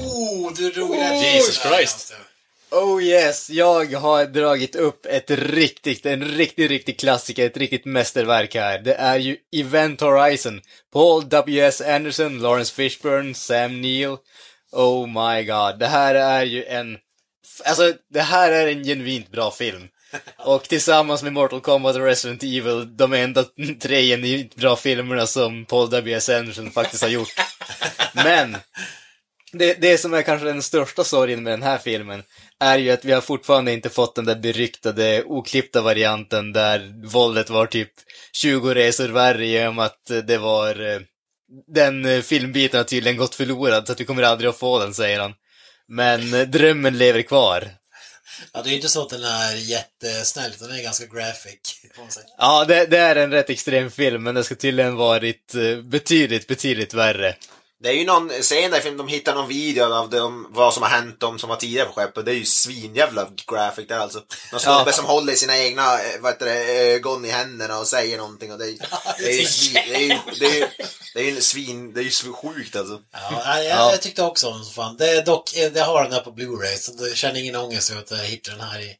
Oh, 0.00 0.52
du 0.54 0.70
drog 0.70 0.98
rätt. 0.98 1.22
Jesus 1.22 1.58
Christ. 1.62 2.12
Oh 2.70 3.02
yes, 3.02 3.50
jag 3.50 3.92
har 3.92 4.26
dragit 4.26 4.76
upp 4.76 5.06
ett 5.06 5.30
riktigt, 5.30 6.06
en 6.06 6.24
riktigt, 6.24 6.70
riktigt 6.70 7.00
klassiker, 7.00 7.46
ett 7.46 7.56
riktigt 7.56 7.84
mästerverk 7.84 8.54
här. 8.54 8.78
Det 8.78 8.94
är 8.94 9.18
ju 9.18 9.36
Event 9.52 10.00
Horizon. 10.00 10.60
Paul 10.92 11.28
W.S. 11.28 11.80
Anderson, 11.80 12.38
Lawrence 12.38 12.74
Fishburne, 12.74 13.34
Sam 13.34 13.80
Neill. 13.80 14.16
Oh 14.72 15.06
my 15.06 15.44
god, 15.44 15.78
det 15.78 15.86
här 15.86 16.14
är 16.14 16.44
ju 16.44 16.64
en... 16.64 16.98
Alltså, 17.64 17.92
det 18.10 18.20
här 18.20 18.52
är 18.52 18.66
en 18.66 18.84
genuint 18.84 19.30
bra 19.30 19.50
film. 19.50 19.88
Och 20.38 20.62
tillsammans 20.62 21.22
med 21.22 21.32
Mortal 21.32 21.60
Kombat 21.60 21.96
och 21.96 22.04
Resident 22.04 22.42
Evil, 22.42 22.96
de 22.96 23.12
enda 23.12 23.44
tre 23.80 24.02
genuint 24.02 24.54
bra 24.54 24.76
filmerna 24.76 25.26
som 25.26 25.64
Paul 25.64 25.90
W.S. 25.90 26.28
Anderson 26.28 26.70
faktiskt 26.70 27.02
har 27.02 27.10
gjort. 27.10 27.34
Men, 28.14 28.56
det, 29.52 29.74
det 29.74 29.98
som 29.98 30.14
är 30.14 30.22
kanske 30.22 30.46
den 30.46 30.62
största 30.62 31.04
sorgen 31.04 31.42
med 31.42 31.52
den 31.52 31.62
här 31.62 31.78
filmen 31.78 32.22
är 32.60 32.78
ju 32.78 32.90
att 32.90 33.04
vi 33.04 33.12
har 33.12 33.20
fortfarande 33.20 33.72
inte 33.72 33.88
fått 33.88 34.14
den 34.14 34.24
där 34.24 34.36
beryktade, 34.36 35.22
oklippta 35.26 35.80
varianten 35.82 36.52
där 36.52 37.06
våldet 37.06 37.50
var 37.50 37.66
typ 37.66 37.92
20 38.32 38.74
resor 38.74 39.08
värre 39.08 39.46
genom 39.46 39.78
att 39.78 40.10
eh, 40.10 40.16
det 40.18 40.38
var... 40.38 40.92
eh, 40.94 41.00
Den 41.74 42.22
filmbiten 42.22 42.78
har 42.78 42.84
tydligen 42.84 43.16
gått 43.16 43.34
förlorad, 43.34 43.86
så 43.86 43.92
att 43.92 44.00
vi 44.00 44.04
kommer 44.04 44.22
aldrig 44.22 44.50
att 44.50 44.58
få 44.58 44.78
den, 44.78 44.94
säger 44.94 45.20
han. 45.20 45.34
Men 45.88 46.34
eh, 46.34 46.40
drömmen 46.46 46.98
lever 46.98 47.22
kvar. 47.22 47.68
Ja, 48.52 48.62
det 48.62 48.68
är 48.68 48.70
ju 48.70 48.76
inte 48.76 48.88
så 48.88 49.02
att 49.02 49.08
den 49.10 49.24
är 49.24 49.54
jättesnäll, 49.54 50.52
utan 50.56 50.68
den 50.68 50.78
är 50.78 50.82
ganska 50.82 51.06
graphic. 51.06 51.80
Ja, 52.38 52.64
det, 52.64 52.86
det 52.86 52.98
är 52.98 53.16
en 53.16 53.30
rätt 53.30 53.50
extrem 53.50 53.90
film, 53.90 54.22
men 54.22 54.34
det 54.34 54.44
ska 54.44 54.54
tydligen 54.54 54.96
varit 54.96 55.54
eh, 55.54 55.76
betydligt, 55.82 56.46
betydligt 56.46 56.94
värre. 56.94 57.36
Det 57.80 57.88
är 57.88 57.92
ju 57.92 58.04
någon 58.04 58.28
scen 58.28 58.70
där 58.70 58.96
de 58.96 59.08
hittar 59.08 59.34
någon 59.34 59.48
video 59.48 59.84
av 59.84 60.10
dem, 60.10 60.46
vad 60.50 60.74
som 60.74 60.82
har 60.82 60.90
hänt 60.90 61.20
dem 61.20 61.38
som 61.38 61.48
var 61.48 61.56
tidigare 61.56 61.86
på 61.86 61.92
skeppet. 61.92 62.24
Det 62.24 62.30
är 62.30 62.34
ju 62.34 62.44
svinjävla 62.44 63.28
graphic 63.46 63.88
där 63.88 63.98
alltså. 63.98 64.22
Någon 64.52 64.60
snubbe 64.60 64.82
Ja. 64.86 64.92
som 64.92 65.04
håller 65.04 65.34
sina 65.34 65.58
egna 65.58 66.00
eh, 66.00 66.20
vad 66.20 66.32
heter 66.32 66.46
det, 66.46 66.64
ögon 66.94 67.24
i 67.24 67.28
händerna 67.30 67.78
och 67.78 67.86
säger 67.86 68.18
någonting 68.18 68.52
och 68.52 68.58
det 68.58 68.64
är, 68.64 68.76
det 69.18 69.30
är 69.30 69.40
ju 69.40 69.46
svin, 69.46 69.82
det 69.88 69.94
är 69.94 70.00
ju, 70.00 70.18
det 70.38 70.46
är 70.46 70.54
ju, 70.54 70.66
det 71.14 71.20
är 71.20 71.24
ju 71.24 71.36
en 71.36 71.42
svin, 71.42 71.92
det 71.92 72.00
är 72.00 72.04
ju 72.04 72.32
sjukt 72.32 72.76
alltså. 72.76 73.00
Ja, 73.12 73.62
jag, 73.62 73.92
jag, 73.92 74.02
tyckte 74.02 74.22
också 74.22 74.48
om 74.48 74.54
den 74.56 74.64
som 74.64 74.74
fan. 74.74 74.96
Det 74.96 75.10
är 75.10 75.24
dock, 75.24 75.56
eh, 75.56 75.72
det 75.72 75.80
har 75.80 76.04
den 76.04 76.12
här 76.12 76.20
på 76.20 76.30
Blu-ray, 76.30 76.76
så 76.76 77.06
jag 77.06 77.16
känner 77.16 77.40
ingen 77.40 77.56
ångest 77.56 77.90
över 77.90 78.00
att 78.02 78.10
jag 78.10 78.18
hittar 78.18 78.52
den 78.52 78.60
här 78.60 78.80
i, 78.80 78.96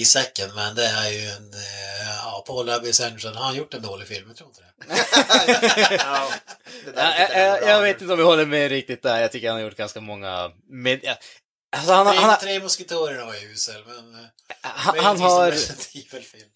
i 0.00 0.04
säcken. 0.04 0.50
Men 0.54 0.74
det 0.74 0.86
är 0.86 1.10
ju 1.10 1.28
en, 1.28 1.54
eh, 1.54 2.08
ja, 2.24 2.44
Paul 2.46 2.66
W. 2.66 3.04
Anderson, 3.04 3.36
har 3.36 3.44
han 3.44 3.54
gjort 3.56 3.74
en 3.74 3.82
dålig 3.82 4.08
film? 4.08 4.24
Jag 4.28 4.36
tror 4.36 4.48
inte 4.48 4.60
det. 4.60 4.72
Ja, 5.98 6.28
det 6.94 7.28
Jag, 7.30 7.62
jag 7.62 7.68
jag, 7.68 7.82
vet 7.82 8.00
inte 8.00 8.12
om 8.12 8.18
jag 8.18 8.26
håller 8.26 8.46
med 8.46 8.68
riktigt 8.68 9.02
där. 9.02 9.20
Jag 9.20 9.32
tycker 9.32 9.48
han 9.48 9.56
har 9.56 9.64
gjort 9.64 9.76
ganska 9.76 10.00
många... 10.00 10.50
Med, 10.68 11.00
ja, 11.02 11.14
alltså 11.72 11.92
han, 11.92 12.06
har- 12.06 12.14
han, 12.14 12.22
Tre, 12.22 12.30
har- 12.30 12.36
tre 12.56 12.60
musketörer 12.62 13.24
var 13.26 13.34
usel, 13.52 13.82
men... 13.86 14.14
eh, 14.14 14.26
han, 14.62 14.98
han 14.98 15.20
har... 15.20 15.54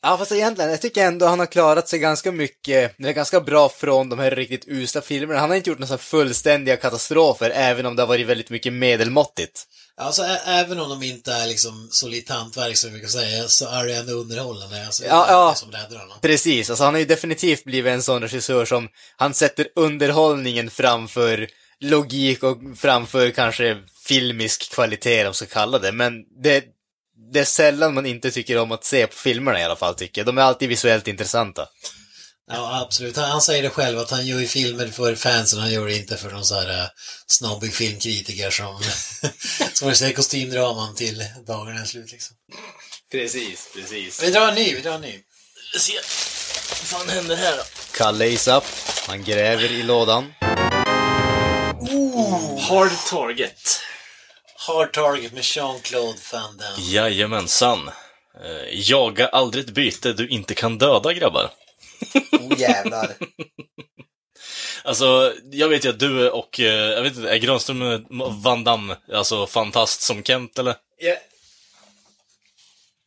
Ja, 0.02 0.18
fast 0.18 0.32
egentligen, 0.32 0.70
jag 0.70 0.80
tycker 0.80 1.04
ändå 1.04 1.26
han 1.26 1.38
har 1.38 1.46
klarat 1.46 1.88
sig 1.88 1.98
ganska 1.98 2.32
mycket, 2.32 2.98
eller 3.00 3.12
ganska 3.12 3.40
bra 3.40 3.68
från 3.68 4.08
de 4.08 4.18
här 4.18 4.30
riktigt 4.30 4.64
usla 4.68 5.00
filmerna. 5.00 5.40
Han 5.40 5.50
har 5.50 5.56
inte 5.56 5.70
gjort 5.70 5.78
några 5.78 5.98
fullständiga 5.98 6.76
katastrofer, 6.76 7.50
även 7.54 7.86
om 7.86 7.96
det 7.96 8.02
har 8.02 8.06
varit 8.06 8.26
väldigt 8.26 8.50
mycket 8.50 8.72
medelmåttigt. 8.72 9.62
Alltså, 9.96 10.22
ä- 10.22 10.40
även 10.46 10.80
om 10.80 10.88
de 10.88 11.02
inte 11.02 11.32
är 11.32 11.46
liksom 11.46 11.88
solitt 11.92 12.28
hantverk 12.28 12.76
som 12.76 12.92
vi 12.94 13.00
kan 13.00 13.08
säga, 13.08 13.48
så 13.48 13.68
är 13.68 13.84
det 13.86 13.94
ändå 13.96 14.12
underhållande. 14.12 14.86
Alltså, 14.86 15.04
Ja, 15.04 15.26
ja. 15.28 15.54
som 15.54 15.70
räddar 15.72 15.98
honom. 15.98 16.18
Precis, 16.20 16.70
alltså 16.70 16.84
han 16.84 16.94
har 16.94 16.98
ju 16.98 17.06
definitivt 17.06 17.64
blivit 17.64 17.90
en 17.92 18.02
sån 18.02 18.22
regissör 18.22 18.64
som, 18.64 18.88
han 19.16 19.34
sätter 19.34 19.68
underhållningen 19.76 20.70
framför 20.70 21.48
logik 21.80 22.42
och 22.42 22.58
framför 22.76 23.30
kanske 23.30 23.76
filmisk 24.06 24.72
kvalitet, 24.72 25.20
om 25.20 25.26
man 25.26 25.34
ska 25.34 25.46
kalla 25.46 25.78
det, 25.78 25.92
men 25.92 26.12
det, 26.42 26.64
det 27.32 27.40
är 27.40 27.44
sällan 27.44 27.94
man 27.94 28.06
inte 28.06 28.30
tycker 28.30 28.58
om 28.58 28.72
att 28.72 28.84
se 28.84 29.06
på 29.06 29.16
filmerna 29.16 29.60
i 29.60 29.64
alla 29.64 29.76
fall, 29.76 29.94
tycker 29.94 30.20
jag. 30.20 30.26
De 30.26 30.38
är 30.38 30.42
alltid 30.42 30.68
visuellt 30.68 31.08
intressanta. 31.08 31.68
Ja, 32.50 32.80
absolut. 32.80 33.16
Han, 33.16 33.30
han 33.30 33.40
säger 33.40 33.62
det 33.62 33.70
själv, 33.70 33.98
att 33.98 34.10
han 34.10 34.26
gör 34.26 34.38
ju 34.38 34.46
filmer 34.46 34.88
för 34.88 35.14
fansen, 35.14 35.60
han 35.60 35.70
gör 35.70 35.86
det 35.86 35.96
inte 35.96 36.16
för 36.16 36.30
någon 36.30 36.44
så 36.44 36.54
här 36.54 36.82
uh, 36.82 36.88
snobbig 37.26 37.74
filmkritiker 37.74 38.50
som, 38.50 38.82
som 39.72 39.88
vill 39.88 39.96
se 39.96 40.12
kostymdraman 40.12 40.94
till 40.94 41.24
dagarna 41.46 41.80
är 41.80 41.84
slut 41.84 42.12
liksom. 42.12 42.36
Precis, 43.10 43.68
precis. 43.74 44.22
Vi 44.22 44.30
drar 44.30 44.48
en 44.48 44.54
ny, 44.54 44.74
vi 44.74 44.80
drar 44.80 44.94
en 44.94 45.00
ny. 45.00 45.20
Se. 45.78 45.92
Vad 46.68 46.78
fan 46.78 47.08
händer 47.08 47.36
här 47.36 47.56
då? 47.56 47.62
Kalle 47.92 48.26
Isap, 48.26 48.64
han 49.06 49.24
gräver 49.24 49.72
i 49.72 49.82
lådan. 49.82 50.32
Hard 52.68 52.90
Target. 53.10 53.80
Hard 54.66 54.92
Target 54.92 55.32
med 55.32 55.42
Jean-Claude 55.42 56.18
Van 56.32 56.56
Damme. 56.56 56.76
Jajamensan. 56.78 57.90
Eh, 58.44 58.90
jaga 58.90 59.28
aldrig 59.28 59.64
ett 59.64 59.70
byte 59.70 60.12
du 60.12 60.28
inte 60.28 60.54
kan 60.54 60.78
döda, 60.78 61.12
grabbar. 61.12 61.50
Oh 62.32 62.60
jävlar. 62.60 63.16
Alltså, 64.84 65.34
jag 65.50 65.68
vet 65.68 65.84
ju 65.84 65.88
att 65.88 65.98
du 65.98 66.30
och, 66.30 66.60
eh, 66.60 66.66
jag 66.66 67.02
vet 67.02 67.16
inte, 67.16 67.30
är 67.30 67.36
Granström 67.36 68.06
Van 68.42 68.64
Damme, 68.64 68.96
alltså 69.12 69.46
fantast 69.46 70.00
som 70.02 70.22
Kent, 70.22 70.58
eller? 70.58 70.74
Jag, 70.98 71.16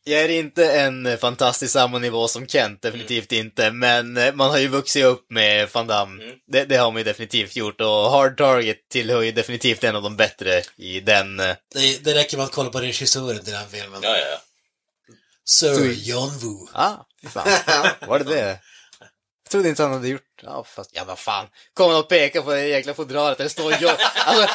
jag 0.04 0.20
är 0.22 0.28
inte 0.28 0.72
en 0.72 1.18
fantastisk 1.18 1.72
samma 1.72 1.98
nivå 1.98 2.28
som 2.28 2.46
Kent, 2.46 2.82
definitivt 2.82 3.32
inte, 3.32 3.70
men 3.70 4.16
eh, 4.16 4.34
man 4.34 4.50
har 4.50 4.58
ju 4.58 4.68
vuxit 4.68 5.04
upp 5.04 5.26
med 5.30 5.68
Van 5.72 5.86
Damme. 5.86 6.22
Det, 6.52 6.64
det 6.64 6.76
har 6.76 6.90
man 6.90 6.98
ju 7.00 7.04
definitivt 7.04 7.56
gjort, 7.56 7.80
och 7.80 8.10
Hard 8.10 8.36
Target 8.38 8.88
tillhör 8.88 9.22
ju 9.22 9.32
definitivt 9.32 9.84
en 9.84 9.96
av 9.96 10.02
de 10.02 10.16
bättre 10.16 10.62
i 10.76 11.00
den... 11.00 11.40
eh, 11.40 11.56
Det, 11.74 12.04
det 12.04 12.14
räcker 12.14 12.36
med 12.36 12.46
att 12.46 12.52
kolla 12.52 12.70
på 12.70 12.80
regissören 12.80 13.44
till 13.44 13.52
den 13.52 13.68
filmen. 13.70 14.00
Ja, 14.02 14.08
ja, 14.16 14.26
ja. 14.30 14.38
Sir 15.44 15.92
John 15.92 16.38
Woo. 16.38 16.68
Ah, 16.72 16.94
fan. 17.28 17.48
Var 18.08 18.18
det 18.18 18.24
det? 18.24 18.58
Jag 19.42 19.50
trodde 19.50 19.68
inte 19.68 19.82
han 19.82 19.92
hade 19.92 20.08
gjort... 20.08 20.22
Ja, 20.42 20.64
fast... 20.64 20.90
Ja, 20.92 21.04
vad 21.04 21.18
fan. 21.18 21.46
Kommer 21.74 21.98
och 21.98 22.08
pekar 22.08 22.42
på 22.42 22.50
det 22.50 22.66
jäkla 22.68 22.94
fodralet 22.94 23.38
där 23.38 23.44
det 23.44 23.50
står 23.50 23.72
John... 23.80 23.94
Alltså... 24.26 24.48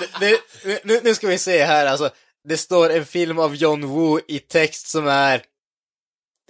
Det, 0.00 0.40
det, 0.62 0.84
nu, 0.84 1.00
nu 1.04 1.14
ska 1.14 1.26
vi 1.26 1.38
se 1.38 1.64
här, 1.64 1.86
alltså. 1.86 2.10
Det 2.48 2.56
står 2.56 2.90
en 2.90 3.06
film 3.06 3.38
av 3.38 3.56
John 3.56 3.86
Woo 3.86 4.20
i 4.28 4.38
text 4.38 4.88
som 4.88 5.08
är 5.08 5.42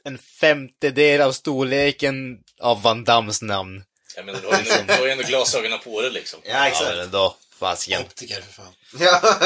en 0.05 0.19
femtedel 0.19 1.21
av 1.21 1.33
storleken 1.33 2.39
av 2.61 2.83
Van 2.83 3.05
Dams 3.05 3.43
namn. 3.43 3.83
Jag 4.17 4.27
menar, 4.27 4.41
du 4.41 4.47
har 4.47 4.63
ju 4.63 4.71
ändå, 4.71 4.93
du 4.93 4.99
har 5.01 5.07
ju 5.07 5.13
ändå 5.13 5.25
glasögonen 5.25 5.79
på 5.79 6.01
dig 6.01 6.11
liksom. 6.11 6.41
Ja, 6.45 6.67
exakt. 6.67 6.85
Ja, 6.85 6.95
men 6.97 7.05
ändå. 7.05 7.37
Fasiken. 7.59 8.03
Optiker 8.03 8.41
för 8.41 8.53
fan. 8.53 8.73
Ja. 8.99 9.41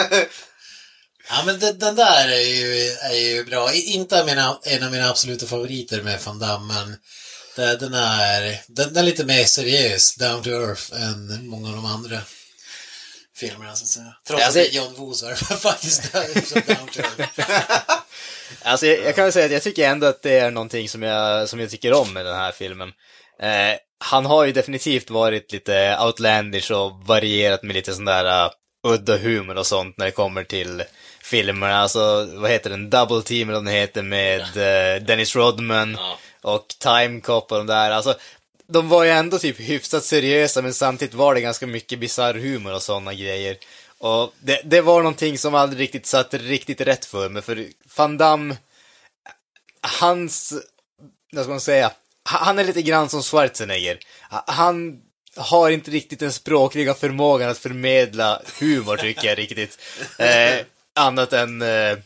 Ja 1.28 1.42
men 1.46 1.58
det, 1.58 1.72
den 1.72 1.96
där 1.96 2.28
är 2.28 2.40
ju, 2.40 2.88
är 2.88 3.14
ju 3.14 3.44
bra. 3.44 3.72
Inte 3.74 4.16
en 4.16 4.20
av 4.20 4.26
mina, 4.26 4.58
en 4.62 4.82
av 4.82 4.92
mina 4.92 5.08
absoluta 5.08 5.46
favoriter 5.46 6.02
med 6.02 6.20
Van 6.24 6.38
Damme, 6.38 6.74
men 6.74 6.96
det, 7.56 7.76
den 7.76 7.94
är, 7.94 8.60
den, 8.66 8.92
den 8.92 8.96
är 8.96 9.02
lite 9.02 9.24
mer 9.24 9.44
seriös, 9.44 10.14
down 10.14 10.42
to 10.42 10.50
earth, 10.50 10.92
än 10.92 11.46
många 11.46 11.68
av 11.68 11.74
de 11.74 11.86
andra 11.86 12.20
filmerna 13.48 13.76
så 13.76 13.84
att 13.84 13.88
säga. 13.88 14.14
Trots 14.26 14.44
Alltså- 14.44 14.60
att 14.60 14.72
John 14.74 14.94
Woo 14.96 15.10
är 15.30 15.56
faktiskt. 15.56 16.14
Alltså, 18.64 18.86
jag, 18.86 18.98
jag 19.04 19.14
kan 19.14 19.24
väl 19.24 19.32
säga 19.32 19.46
att 19.46 19.52
jag 19.52 19.62
tycker 19.62 19.88
ändå 19.88 20.06
att 20.06 20.22
det 20.22 20.38
är 20.38 20.50
någonting 20.50 20.88
som 20.88 21.02
jag, 21.02 21.48
som 21.48 21.60
jag 21.60 21.70
tycker 21.70 21.92
om 21.92 22.12
med 22.12 22.26
den 22.26 22.36
här 22.36 22.52
filmen. 22.52 22.88
Eh, 23.40 23.76
han 24.04 24.26
har 24.26 24.44
ju 24.44 24.52
definitivt 24.52 25.10
varit 25.10 25.52
lite 25.52 25.98
outlandish 26.00 26.70
och 26.72 26.92
varierat 27.06 27.62
med 27.62 27.74
lite 27.74 27.94
sån 27.94 28.04
där 28.04 28.44
uh, 28.46 28.50
udda 28.86 29.16
humor 29.16 29.56
och 29.56 29.66
sånt 29.66 29.96
när 29.96 30.04
det 30.06 30.10
kommer 30.12 30.44
till 30.44 30.82
filmerna. 31.22 31.76
Alltså, 31.76 32.28
vad 32.34 32.50
heter 32.50 32.70
den? 32.70 32.90
Double 32.90 33.22
Team 33.22 33.48
eller 33.48 33.58
vad 33.58 33.64
den 33.66 33.74
heter 33.74 34.02
med 34.02 34.40
eh, 34.40 35.02
Dennis 35.02 35.36
Rodman 35.36 35.98
Ja. 36.00 36.18
och 36.50 36.66
Time 36.78 37.20
Cop 37.20 37.52
och 37.52 37.58
de 37.58 37.66
där. 37.66 37.90
Alltså, 37.90 38.14
de 38.72 38.88
var 38.88 39.04
ju 39.04 39.10
ändå 39.10 39.38
typ 39.38 39.60
hyfsat 39.60 40.04
seriösa 40.04 40.62
men 40.62 40.74
samtidigt 40.74 41.14
var 41.14 41.34
det 41.34 41.40
ganska 41.40 41.66
mycket 41.66 41.98
bizarr 41.98 42.34
humor 42.34 42.74
och 42.74 42.82
sådana 42.82 43.14
grejer. 43.14 43.56
Och 43.98 44.34
det, 44.40 44.60
det 44.64 44.80
var 44.80 44.98
någonting 45.02 45.38
som 45.38 45.54
aldrig 45.54 45.80
riktigt 45.82 46.06
satt 46.06 46.34
riktigt 46.34 46.80
rätt 46.80 47.04
för 47.04 47.28
mig, 47.28 47.42
för 47.42 47.66
Van 47.96 48.18
Damme, 48.18 48.56
hans, 50.00 50.52
vad 51.32 51.44
ska 51.44 51.50
man 51.50 51.60
säga, 51.60 51.92
Ha- 52.30 52.38
han 52.44 52.58
är 52.58 52.64
lite 52.64 52.82
grann 52.82 53.08
som 53.08 53.22
Schwarzenegger. 53.22 53.98
Ha- 54.30 54.44
Han 54.46 55.00
har 55.36 55.70
inte 55.70 55.90
riktigt 55.90 56.20
den 56.20 56.32
språkliga 56.32 56.94
förmågan 56.94 57.50
att 57.50 57.58
förmedla 57.58 58.42
humor, 58.60 58.96
tycker 58.96 59.28
jag 59.28 59.38
riktigt. 59.38 59.78
Eh, 60.18 60.64
annat 60.94 61.32
än 61.32 61.62
eh, 61.62 61.96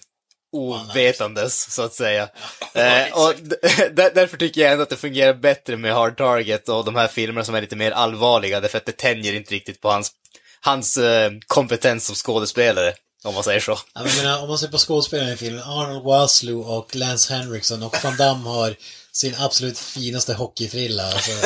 ovetandes, 0.56 1.74
så 1.74 1.82
att 1.82 1.94
säga. 1.94 2.22
eh, 2.74 3.12
och 3.12 3.34
därför 4.14 4.36
tycker 4.36 4.60
jag 4.60 4.72
ändå 4.72 4.82
att 4.82 4.90
det 4.90 4.96
fungerar 4.96 5.34
bättre 5.34 5.76
med 5.76 5.94
Hard 5.94 6.16
Target 6.16 6.68
och 6.68 6.84
de 6.84 6.96
här 6.96 7.08
filmerna 7.08 7.44
som 7.44 7.54
är 7.54 7.60
lite 7.60 7.76
mer 7.76 7.90
allvarliga, 7.90 8.60
därför 8.60 8.78
att 8.78 8.86
det 8.86 8.96
tänjer 8.96 9.34
inte 9.34 9.54
riktigt 9.54 9.80
på 9.80 9.90
hans, 9.90 10.12
hans 10.60 10.96
eh, 10.96 11.30
kompetens 11.46 12.06
som 12.06 12.14
skådespelare, 12.14 12.92
om 13.24 13.34
man 13.34 13.44
säger 13.44 13.60
så. 13.60 13.78
Jag 13.94 14.16
menar, 14.16 14.42
om 14.42 14.48
man 14.48 14.58
ser 14.58 14.68
på 14.68 14.78
skådespelarna 14.78 15.32
i 15.32 15.36
filmen, 15.36 15.62
Arnold 15.62 16.04
Waslow 16.04 16.60
och 16.60 16.96
Lance 16.96 17.34
Henriksen 17.34 17.82
och 17.82 17.96
Van 18.04 18.16
Damme 18.16 18.48
har 18.48 18.76
sin 19.16 19.34
absolut 19.38 19.78
finaste 19.78 20.34
hockeyfrilla. 20.34 21.02
Alltså. 21.12 21.30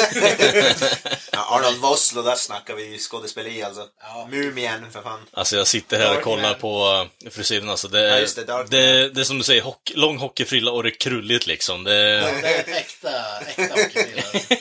Ja, 1.32 1.56
Arnold 1.56 1.78
Vosloo, 1.80 2.22
där 2.22 2.34
snackar 2.34 2.74
vi 2.74 2.98
skådespeleri 2.98 3.62
alltså. 3.62 3.86
Mumien, 4.30 4.92
för 4.92 5.02
fan. 5.02 5.20
Alltså 5.32 5.56
jag 5.56 5.66
sitter 5.66 5.98
här 5.98 6.16
och 6.16 6.22
kollar 6.22 6.54
på 6.54 7.06
uh, 7.24 7.30
frisyren 7.30 7.68
alltså. 7.70 7.88
Det, 7.88 8.00
Ja, 8.00 8.14
är- 8.14 8.20
just 8.20 8.36
det, 8.36 8.44
Dark 8.44 8.70
det, 8.70 9.08
det 9.08 9.20
är 9.20 9.24
som 9.24 9.38
du 9.38 9.44
säger, 9.44 9.62
hockey, 9.62 9.94
lång 9.94 10.18
hockeyfrilla 10.18 10.70
och 10.70 10.82
det 10.82 10.88
är 10.88 10.98
krulligt 11.00 11.46
liksom. 11.46 11.84
Det, 11.84 11.92
Det 11.92 12.48
är 12.48 12.76
äkta, 12.76 13.10
äkta 13.56 13.62
hockeyfrilla. 13.74 14.22
Alltså. 14.34 14.54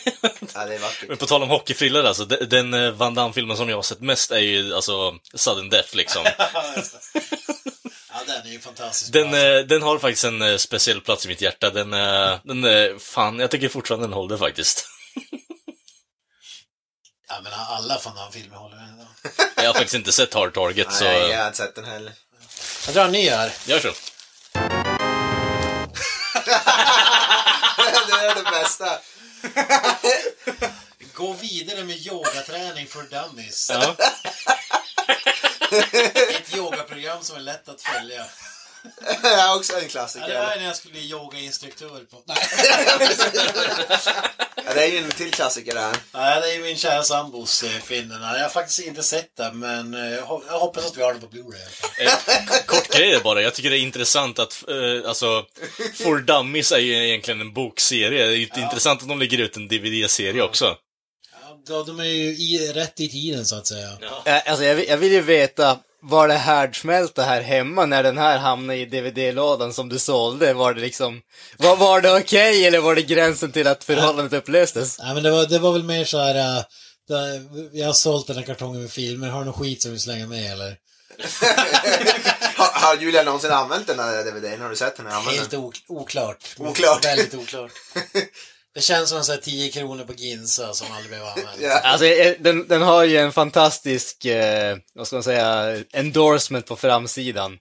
Ja, 0.56 0.66
det 0.66 0.76
är 0.76 0.80
vackert. 0.80 1.08
men 1.10 1.18
på 1.18 1.26
tal 1.26 1.44
om 1.44 1.50
hockeyfrillor 1.50 2.04
alltså, 2.06 2.26
de- 2.26 2.46
den 2.46 2.74
eh, 2.74 2.92
Van 2.92 3.14
Damme-filmen 3.16 3.58
som 3.58 3.70
jag 3.70 3.78
har 3.78 3.84
sett 3.84 4.02
mest 4.02 4.32
är 4.32 4.40
ju 4.40 4.76
alltså 4.76 5.16
Sudden 5.34 5.70
Death 5.70 5.96
liksom. 5.96 6.26
den 8.34 8.48
är 8.48 8.52
ju 8.52 8.60
fantastisk. 8.60 9.14
Den, 9.14 9.28
alltså. 9.28 9.40
eh, 9.40 9.60
den 9.66 9.82
har 9.82 10.00
faktiskt 10.00 10.24
en 10.24 10.42
eh, 10.42 10.58
speciell 10.58 11.02
plats 11.02 11.26
i 11.26 11.28
mitt 11.28 11.42
hjärta. 11.42 11.70
Den, 11.70 11.94
eh, 11.94 12.40
den 12.44 12.64
eh, 12.64 12.98
fan, 12.98 13.40
jag 13.40 13.52
tycker 13.52 13.70
fortfarande 13.70 14.08
den 14.08 14.14
håller 14.14 14.38
faktiskt. 14.38 14.88
Ja, 17.32 17.40
men 17.44 17.54
alla 17.54 18.02
Van 18.06 18.16
Damme-filmer 18.16 18.58
håller 18.58 18.76
den 18.76 18.96
idag. 18.96 19.08
Jag 19.56 19.66
har 19.66 19.74
faktiskt 19.74 19.94
inte 19.96 20.12
sett 20.12 20.34
Hard 20.34 20.54
Target, 20.54 20.94
så 20.94 21.04
Nej, 21.04 21.30
jag 21.30 21.40
har 21.40 21.48
inte 21.48 21.58
sett 21.58 21.76
den 21.76 21.86
heller. 21.86 22.14
Jag 22.86 22.96
drar 22.96 23.06
en 23.06 23.12
ny 23.12 23.30
här. 23.30 23.52
gör 23.66 23.80
så. 23.80 23.88
det 28.08 28.14
är 28.14 28.36
det 28.36 28.52
bästa. 28.52 29.00
Gå 31.14 31.34
vidare 31.34 31.84
med 31.84 31.98
yogaträning 31.98 32.88
för 32.88 33.04
dummies. 33.04 33.70
Ja. 33.74 33.96
Ett 36.36 36.56
yogaprogram 36.56 37.24
som 37.24 37.36
är 37.36 37.40
lätt 37.40 37.70
att 37.70 37.82
följa. 37.82 38.26
Det 39.22 39.28
är 39.28 39.56
också 39.56 39.74
en 39.74 39.82
Ja, 39.84 39.88
klassiker. 39.90 40.28
det 40.28 40.40
var 40.40 40.56
när 40.56 40.66
jag 40.66 40.76
skulle 40.76 40.92
bli 40.92 41.10
yogainstruktör 41.12 42.00
på... 42.12 42.22
Nej. 42.26 42.38
Ja, 44.66 44.74
det 44.74 44.84
är 44.84 44.88
ju 44.92 44.98
en 44.98 45.10
till 45.12 45.32
klassiker 45.32 45.74
det 45.74 45.80
här. 45.80 45.96
Nej, 46.14 46.42
det 46.42 46.48
är 46.50 46.54
ju 46.54 46.62
min 46.64 46.78
kära 46.78 47.04
sambos 47.04 47.64
eh, 47.64 47.70
Finnarna. 47.70 48.36
Jag 48.36 48.42
har 48.44 48.50
faktiskt 48.50 48.80
inte 48.80 49.04
sett 49.04 49.36
den, 49.38 49.60
men 49.60 49.94
eh, 49.94 50.10
jag 50.16 50.24
ho- 50.26 50.44
jag 50.48 50.60
hoppas 50.60 50.86
att 50.86 50.98
vi 50.98 51.04
har 51.04 51.12
den 51.14 51.22
på 51.22 51.28
Blu-ray. 51.28 52.06
Eh, 52.06 52.12
Kort 52.66 52.88
grej 52.96 53.20
bara, 53.24 53.42
jag 53.42 53.54
tycker 53.56 53.70
det 53.70 53.78
är 53.78 53.82
intressant 53.82 54.40
att, 54.40 54.64
eh, 54.70 55.10
alltså, 55.10 55.46
For 56.04 56.18
Dummies 56.20 56.72
är 56.72 56.78
ju 56.80 57.08
egentligen 57.08 57.42
en 57.42 57.54
bokserie. 57.54 58.26
Det 58.26 58.32
är 58.32 58.36
ju 58.36 58.50
intressant 58.64 59.02
att 59.02 59.08
de 59.08 59.20
lägger 59.20 59.38
ut 59.38 59.56
en 59.58 59.68
DVD-serie 59.68 60.42
också. 60.42 60.76
Ja, 61.68 61.84
de 61.88 62.00
är 62.00 62.04
ju 62.04 62.24
i, 62.24 62.72
rätt 62.74 63.00
i 63.00 63.10
tiden, 63.10 63.46
så 63.46 63.56
att 63.56 63.68
säga. 63.68 63.90
Eh, 64.26 64.42
Alltså 64.52 64.66
jag, 64.66 64.76
vill- 64.76 64.90
jag 64.90 64.98
vill 64.98 65.12
ju 65.12 65.22
veta, 65.22 65.78
var 66.02 66.28
det 66.28 66.34
härdsmälta 66.34 67.24
här 67.24 67.42
hemma 67.42 67.86
när 67.86 68.04
den 68.04 68.18
här 68.18 68.38
hamnade 68.38 68.80
i 68.80 68.86
DVD-lådan 68.86 69.74
som 69.74 69.90
du 69.90 70.00
sålde? 70.00 70.54
Var 70.54 70.74
det 70.74 70.82
liksom, 70.82 71.22
var, 71.58 71.76
var 71.76 72.02
det 72.02 72.18
okej 72.18 72.68
eller 72.68 72.80
var 72.80 72.96
det 72.96 73.02
gränsen 73.02 73.52
till 73.52 73.68
att 73.68 73.84
förhållandet 73.84 74.34
upplöstes? 74.34 75.00
Nej, 75.00 75.14
men 75.14 75.24
det 75.24 75.32
var, 75.32 75.46
det 75.46 75.60
var 75.60 75.72
väl 75.74 75.84
mer 75.84 76.06
så 76.06 76.18
här... 76.20 76.34
där, 77.08 77.42
jag 77.74 77.86
har 77.86 77.94
sålt 77.94 78.28
den 78.28 78.36
här 78.38 78.44
kartongen 78.44 78.82
med 78.82 78.92
filmer. 78.92 79.30
Har 79.30 79.40
du 79.40 79.46
någon 79.46 79.54
skit 79.54 79.82
som 79.82 79.92
vill 79.92 80.00
slänga 80.00 80.28
med, 80.28 80.52
eller? 80.54 80.76
Har, 82.56 82.80
har 82.88 82.96
Julia 83.02 83.24
någonsin 83.24 83.52
använt 83.52 83.88
den 83.88 84.00
här 84.00 84.24
DVDn? 84.24 84.62
Har 84.62 84.70
du 84.70 84.76
sett 84.76 84.98
den? 84.98 85.06
Har 85.06 85.14
använt 85.14 85.38
Helt 85.38 85.54
oklart. 85.88 86.56
Oklart. 86.58 87.06
Väldigt 87.06 87.34
oklart. 87.36 87.72
Det 88.76 88.82
känns 88.82 89.10
som 89.10 89.18
en 89.18 89.24
sån 89.26 89.36
här 89.36 89.42
10 89.42 89.72
kronor 89.72 90.04
på 90.04 90.14
Ginsa 90.14 90.74
som 90.74 90.92
aldrig 90.92 91.10
blev 91.10 91.24
använd. 91.26 91.50
Ja. 91.62 91.80
Alltså 91.80 92.06
eh, 92.06 92.36
den, 92.40 92.68
den 92.68 92.82
har 92.82 93.04
ju 93.04 93.18
en 93.18 93.32
fantastisk, 93.32 94.26
eh, 94.26 94.78
vad 94.94 95.08
ska 95.08 95.16
man 95.16 95.24
säga, 95.24 95.84
endorsement 95.94 96.66
på 96.66 96.76
framsidan. 96.76 97.58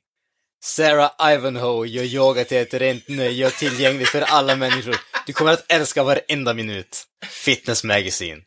Sarah 0.65 1.33
Ivanhoe 1.35 1.89
gör 1.89 2.05
yoga 2.05 2.45
till 2.45 2.57
ett 2.57 2.75
rent 2.75 3.09
nöje 3.09 3.47
och 3.47 3.53
tillgänglig 3.53 4.09
för 4.09 4.21
alla 4.21 4.57
människor. 4.57 4.97
Du 5.27 5.33
kommer 5.33 5.53
att 5.53 5.73
älska 5.73 6.03
varenda 6.03 6.55
minut. 6.55 7.05
Fitness 7.31 7.85
Magazine. 7.85 8.43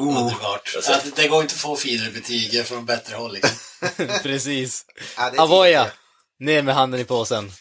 Underbart. 0.00 0.76
Ja, 0.88 1.00
det, 1.04 1.22
det 1.22 1.28
går 1.28 1.42
inte 1.42 1.54
att 1.54 1.60
få 1.60 1.76
finare 1.76 2.10
betyg, 2.10 2.66
från 2.66 2.84
bättre 2.86 3.16
håll 3.16 3.32
liksom. 3.32 3.56
Precis. 4.22 4.84
Ja, 5.16 5.32
Avoya! 5.38 5.90
Ner 6.40 6.62
med 6.62 6.74
handen 6.74 7.00
i 7.00 7.04
påsen. 7.04 7.52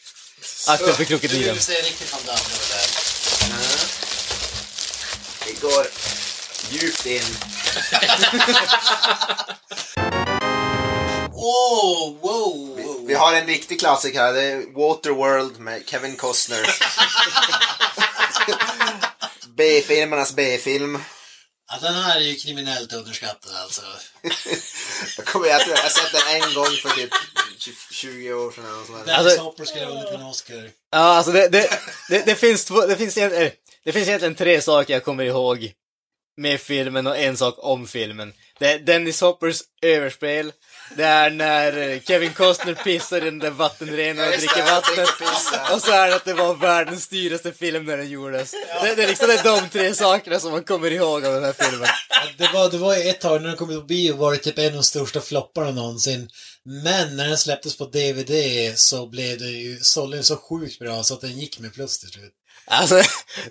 Akta 0.67 0.93
för 0.93 0.97
Du 0.97 1.05
krokodilen. 1.05 1.53
vill 1.53 1.63
se 1.63 1.73
riktigt 1.73 2.11
van 2.13 2.21
Damme 2.25 2.39
över 2.39 2.67
det 2.69 2.75
här. 2.75 3.95
Vi 5.55 5.67
går 5.67 5.85
djupt 6.69 7.05
in. 7.05 7.21
Åh, 11.33 12.13
wow, 12.21 12.75
wow. 12.75 13.05
Vi 13.07 13.13
har 13.13 13.33
en 13.33 13.47
riktig 13.47 13.79
klassiker 13.79 14.19
här. 14.19 14.33
Det 14.33 14.41
är 14.41 14.57
Waterworld 14.87 15.59
med 15.59 15.83
Kevin 15.89 16.15
Costner. 16.15 16.67
B-filmernas 19.57 20.35
B-film. 20.35 21.03
Ja, 21.71 21.77
den 21.81 21.95
här 21.95 22.15
är 22.15 22.21
ju 22.21 22.35
kriminellt 22.35 22.93
underskattad 22.93 23.55
alltså. 23.55 23.81
Jag 25.17 25.25
kommer 25.25 25.47
jag 25.47 25.61
jag 25.67 25.91
sett 25.91 26.11
den 26.11 26.41
en 26.41 26.53
gång 26.53 26.65
för 26.65 26.89
typ 27.59 27.77
20 27.91 28.33
år 28.33 28.51
sedan 28.51 28.65
eller. 28.65 28.97
Dennis 29.05 29.17
Alltså- 29.17 29.41
Hopper 29.43 29.65
skulle 29.65 29.85
ha 29.85 29.91
vunnit 29.93 30.09
en 30.13 30.21
Oscar. 30.25 30.69
Ja, 30.91 30.97
alltså 30.99 31.31
det, 31.31 31.47
det, 31.47 31.79
det, 32.09 32.25
det 32.25 32.35
finns 32.35 32.65
två, 32.65 32.81
det 32.81 32.95
finns 32.97 33.17
egentligen, 33.17 33.51
det 33.85 33.91
finns 33.91 34.07
egentligen 34.07 34.35
tre 34.35 34.61
saker 34.61 34.93
jag 34.93 35.03
kommer 35.03 35.23
ihåg 35.23 35.71
med 36.37 36.59
filmen 36.61 37.07
och 37.07 37.17
en 37.17 37.37
sak 37.37 37.55
om 37.57 37.87
filmen. 37.87 38.33
Det 38.59 38.71
är 38.71 38.79
Dennis 38.79 39.21
Hoppers 39.21 39.61
överspel, 39.81 40.51
det 40.97 41.03
är 41.03 41.29
när 41.29 41.99
Kevin 41.99 42.33
Costner 42.33 42.73
pissar 42.73 43.17
i 43.17 43.19
den 43.19 43.39
där 43.39 43.49
vattenrenaren 43.49 44.33
och 44.33 44.39
dricker 44.39 44.65
vattnet. 44.65 45.09
Och 45.73 45.81
så 45.81 45.91
är 45.91 46.09
det 46.09 46.15
att 46.15 46.25
det 46.25 46.33
var 46.33 46.55
världens 46.55 47.07
dyraste 47.07 47.51
film 47.51 47.85
när 47.85 47.97
den 47.97 48.09
gjordes. 48.09 48.51
Det, 48.51 48.95
det 48.95 49.03
är 49.03 49.07
liksom 49.07 49.27
det 49.27 49.33
är 49.33 49.61
de 49.61 49.69
tre 49.69 49.93
sakerna 49.93 50.39
som 50.39 50.51
man 50.51 50.63
kommer 50.63 50.91
ihåg 50.91 51.25
av 51.25 51.33
den 51.33 51.43
här 51.43 51.53
filmen. 51.53 51.87
Ja, 52.09 52.27
Det 52.37 52.53
var, 52.53 52.69
det 52.69 52.77
var 52.77 52.97
ju 52.97 53.09
ett 53.09 53.21
tag 53.21 53.41
när 53.41 53.47
den 53.47 53.57
kom 53.57 53.67
på 53.67 53.81
bio 53.81 54.15
var 54.15 54.31
det 54.31 54.37
typ 54.37 54.57
en 54.57 54.65
av 54.65 54.73
de 54.73 54.83
största 54.83 55.21
flopparna 55.21 55.71
någonsin. 55.71 56.29
Men 56.63 57.15
när 57.15 57.27
den 57.27 57.37
släpptes 57.37 57.77
på 57.77 57.85
DVD 57.85 58.33
så 58.75 59.07
blev 59.07 59.39
det 59.39 59.49
ju, 59.49 59.79
sålde 59.79 60.17
den 60.17 60.23
så 60.23 60.37
sjukt 60.37 60.79
bra 60.79 61.03
så 61.03 61.13
att 61.13 61.21
den 61.21 61.39
gick 61.39 61.59
med 61.59 61.73
plus 61.73 61.99
till 61.99 62.09
slut. 62.09 62.33
Alltså, 62.67 63.01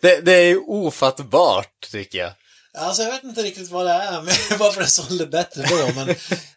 det, 0.01 0.21
det 0.21 0.33
är 0.33 0.47
ju 0.47 0.59
ofattbart, 0.59 1.91
tycker 1.91 2.19
jag. 2.19 2.33
Alltså 2.77 3.03
jag 3.03 3.11
vet 3.11 3.25
inte 3.25 3.43
riktigt 3.43 3.71
vad 3.71 3.87
det 3.87 3.93
är, 3.93 4.23
men 4.23 4.35
varför 4.59 4.81
den 4.81 4.91
sålde 4.91 5.27
bättre 5.27 5.63
då, 5.69 5.93
men 5.95 6.07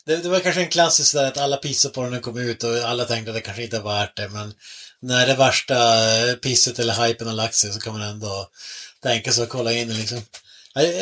det, 0.06 0.16
det 0.16 0.30
var 0.30 0.40
kanske 0.40 0.62
en 0.62 0.70
klassisk 0.70 1.14
där 1.14 1.26
att 1.26 1.38
alla 1.38 1.58
pissade 1.58 1.94
på 1.94 2.02
den 2.02 2.10
när 2.10 2.16
den 2.16 2.24
kom 2.24 2.38
ut 2.38 2.64
och 2.64 2.78
alla 2.78 3.06
tänkte 3.06 3.32
att 3.32 3.36
det 3.36 3.42
kanske 3.42 3.64
inte 3.64 3.78
är 3.78 3.82
värt 3.82 4.18
det, 4.18 4.30
men 4.30 4.54
när 5.02 5.28
det 5.28 5.36
värsta 5.36 5.76
eh, 6.30 6.36
pisset 6.36 6.80
eller 6.80 7.08
hypen 7.08 7.28
har 7.28 7.34
lagt 7.34 7.56
sig 7.56 7.74
så 7.74 7.80
kan 7.80 7.94
man 7.94 8.10
ändå 8.10 8.50
tänka 9.04 9.32
sig 9.32 9.44
att 9.44 9.50
kolla 9.50 9.72
in 9.72 9.88
den 9.88 9.98
liksom. 9.98 10.22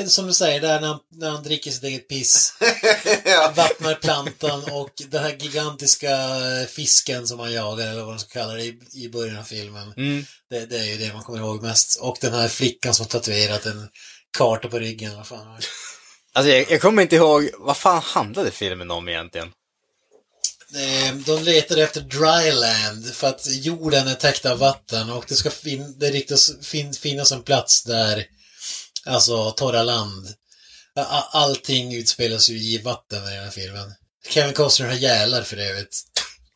Som 0.08 0.28
du 0.28 0.34
säger, 0.34 0.62
där 0.62 0.82
när 0.82 0.88
han, 0.88 1.00
när 1.12 1.30
han 1.30 1.44
dricker 1.44 1.72
sitt 1.72 1.84
eget 1.84 2.08
piss, 2.08 2.54
ja. 3.26 3.54
vattnar 3.56 3.96
plantan 3.96 4.64
och 4.72 4.92
den 5.10 5.24
här 5.24 5.38
gigantiska 5.40 6.12
eh, 6.12 6.68
fisken 6.68 7.28
som 7.28 7.40
han 7.40 7.54
jagar, 7.54 7.88
eller 7.88 8.02
vad 8.02 8.10
man 8.10 8.20
ska 8.20 8.40
kalla 8.40 8.54
det, 8.54 8.64
i, 8.64 8.80
i 8.94 9.10
början 9.10 9.38
av 9.38 9.44
filmen. 9.44 9.94
Mm. 9.98 10.26
Det, 10.50 10.66
det 10.66 10.78
är 10.78 10.86
ju 10.86 10.98
det 10.98 11.14
man 11.14 11.24
kommer 11.24 11.40
ihåg 11.40 11.64
mest. 11.64 12.00
Och 12.00 12.18
den 12.22 12.34
här 12.34 12.48
flickan 12.48 12.94
som 12.94 13.04
har 13.04 13.10
tatuerat 13.10 13.66
en 13.66 13.88
karta 14.38 14.68
på 14.68 14.80
ryggen, 14.80 15.16
vad 15.16 15.28
fan 15.28 15.48
var 15.48 15.58
det? 15.58 15.66
Alltså, 16.34 16.52
jag, 16.52 16.72
jag 16.72 16.82
kommer 16.82 17.02
inte 17.02 17.16
ihåg, 17.16 17.50
vad 17.58 17.78
fan 17.78 18.02
handlade 18.02 18.52
filmen 18.52 18.92
om 18.92 19.10
egentligen? 19.10 19.48
Eh, 20.76 21.16
De 21.16 21.44
letar 21.44 21.78
efter 21.78 22.02
dryland 22.02 23.14
för 23.14 23.28
att 23.28 23.48
jorden 23.48 24.08
är 24.08 24.16
täckt 24.16 24.46
av 24.46 24.58
vatten 24.58 25.10
och 25.10 25.26
det 25.28 25.36
ska 25.36 25.50
fin 25.50 25.96
det 26.00 26.10
riktas, 26.10 26.52
fin 26.62 26.94
finnas 26.94 27.32
en 27.32 27.44
plats 27.44 27.84
där, 27.84 28.26
alltså 29.06 29.52
torra 29.52 29.84
land. 29.84 30.28
Allting 31.32 31.96
utspelas 31.96 32.50
ju 32.50 32.56
i 32.58 32.82
vatten 32.82 33.24
i 33.28 33.36
den 33.36 33.44
här 33.44 33.52
filmen. 33.52 33.94
Kevin 34.30 34.54
Costner 34.54 34.88
har 34.88 34.96
gälar 34.96 35.42
för 35.44 35.58
övrigt. 35.58 36.02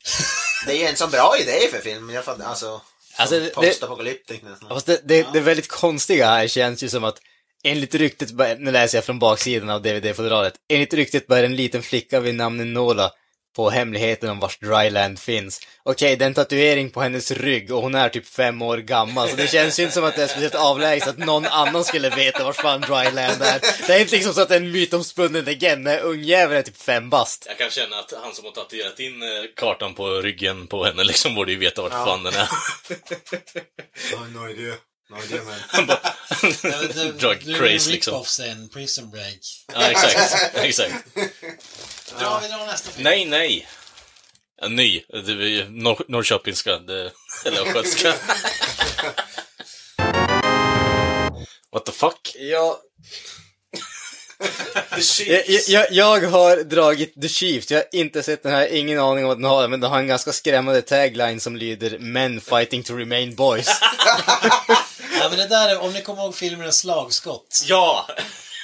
Det 0.66 0.72
är 0.72 0.78
ju 0.78 0.86
en 0.86 0.96
sån 0.96 1.12
bra 1.12 1.38
idé 1.42 1.68
för 1.72 1.80
filmen. 1.80 2.16
Jag 2.16 2.26
fattar, 2.26 2.46
alltså... 2.46 2.82
Alltså, 3.16 3.40
det- 3.40 3.50
Postapokalyptik 3.50 4.44
nästan. 4.44 4.70
Fast 4.70 4.86
det, 4.86 5.02
det, 5.04 5.28
det 5.34 5.40
väldigt 5.40 5.68
konstiga 5.68 6.28
här 6.28 6.48
känns 6.48 6.84
ju 6.84 6.90
som 6.90 7.04
att 7.04 7.18
enligt 7.64 7.96
ryktet, 7.96 8.30
nu 8.60 8.72
läser 8.72 8.98
jag 8.98 9.06
från 9.06 9.20
baksidan 9.20 9.70
av 9.70 9.82
DVD-fodralet, 9.82 10.54
enligt 10.70 10.94
ryktet 10.94 11.28
bär 11.28 11.44
en 11.44 11.56
liten 11.56 11.84
flicka 11.84 12.20
vid 12.20 12.36
namn 12.36 12.74
Nola 12.74 13.12
på 13.56 13.70
hemligheten 13.70 14.30
om 14.30 14.40
vars 14.40 14.60
dryland 14.60 15.20
finns. 15.20 15.62
Okej, 15.84 16.16
det 16.16 16.26
är 16.26 16.28
en 16.28 16.34
tatuering 16.34 16.90
på 16.90 17.02
hennes 17.02 17.32
rygg 17.32 17.72
och 17.72 17.82
hon 17.82 17.96
är 17.96 18.10
typ 18.10 18.28
fem 18.28 18.62
år 18.62 18.78
gammal, 18.78 19.30
så 19.30 19.36
det 19.36 19.48
känns 19.48 19.80
ju 19.80 19.84
inte 19.84 19.96
som 19.96 20.04
att 20.04 20.16
det 20.16 20.24
är 20.24 20.28
speciellt 20.28 20.56
avlägset 20.56 21.10
att 21.10 21.18
någon 21.18 21.46
annan 21.46 21.84
skulle 21.84 22.10
veta 22.10 22.44
vars 22.44 22.56
fan 22.58 22.82
dryland 22.82 23.42
är. 23.42 23.88
Det 23.88 23.94
är 23.94 24.00
inte 24.00 24.16
liksom 24.16 24.34
så 24.34 24.42
att 24.42 24.50
det 24.50 24.56
är 24.56 24.60
en 24.62 24.72
mytomspunnen 24.72 25.46
legend, 25.46 25.84
när 25.84 26.00
ungjäveln 26.00 26.58
är 26.60 26.62
typ 26.62 26.78
fem 26.82 27.10
bast. 27.10 27.46
Jag 27.48 27.58
kan 27.58 27.70
känna 27.70 28.00
att 28.00 28.14
han 28.24 28.34
som 28.34 28.46
har 28.46 28.52
tatuerat 28.52 29.00
in 29.00 29.22
eh, 29.22 29.28
kartan 29.56 29.94
på 29.94 30.10
ryggen 30.10 30.68
på 30.68 30.86
henne 30.86 31.04
liksom 31.04 31.36
borde 31.36 31.52
ju 31.52 31.58
veta 31.58 31.82
vart 31.82 31.92
Ja. 31.94 32.06
fan 32.06 32.24
den 32.24 32.34
är. 32.34 32.48
no 34.34 34.50
idea. 34.50 34.74
Man. 35.10 35.22
Han 35.68 35.86
bara... 35.88 36.00
Drug 37.20 37.42
craze 37.58 37.90
liksom. 37.92 38.14
Rip-off 38.14 38.28
sen, 38.28 38.70
Prison 38.70 39.10
Break. 39.10 39.40
Ja, 39.74 39.92
exakt. 39.92 40.56
Exakt. 40.56 40.94
Dra, 42.20 42.40
vi 42.40 42.48
drar 42.48 42.66
nästa 42.66 42.92
film. 42.92 43.04
Nej, 43.04 43.26
nej. 43.26 43.68
Ja, 44.62 44.68
ny. 44.68 45.04
Det 45.10 45.18
är 45.32 45.66
Nor- 45.66 46.06
Norrköpingska. 46.08 46.78
Det, 46.80 47.12
eller 47.46 47.62
östgötska. 47.62 48.14
What 51.72 51.86
the 51.86 51.92
fuck? 51.92 52.36
Ja, 52.36 52.80
Jag, 55.28 55.44
jag, 55.68 55.88
jag 55.92 56.22
har 56.30 56.64
dragit 56.64 57.22
The 57.22 57.28
Chiefs, 57.30 57.72
jag 57.72 57.78
har 57.78 57.86
inte 57.92 58.24
sett 58.24 58.44
den 58.44 58.52
här, 58.52 58.68
ingen 58.68 59.00
aning 59.00 59.24
om 59.24 59.28
vad 59.28 59.38
den 59.38 59.44
har, 59.46 59.68
men 59.68 59.80
den 59.80 59.90
har 59.92 60.00
en 60.00 60.08
ganska 60.08 60.32
skrämmande 60.32 60.82
tagline 60.82 61.40
som 61.40 61.56
lyder 61.56 61.98
Men 62.00 62.42
fighting 62.42 62.84
to 62.84 62.94
remain 62.96 63.36
boys. 63.36 63.68
Ja, 65.20 65.30
men 65.30 65.38
det 65.38 65.48
där, 65.48 65.70
är- 65.70 65.80
om 65.80 65.94
ni 65.94 66.02
kommer 66.02 66.24
ihåg 66.24 66.36
filmen 66.36 66.74
Slagskott. 66.74 67.64
Ja! 67.68 68.08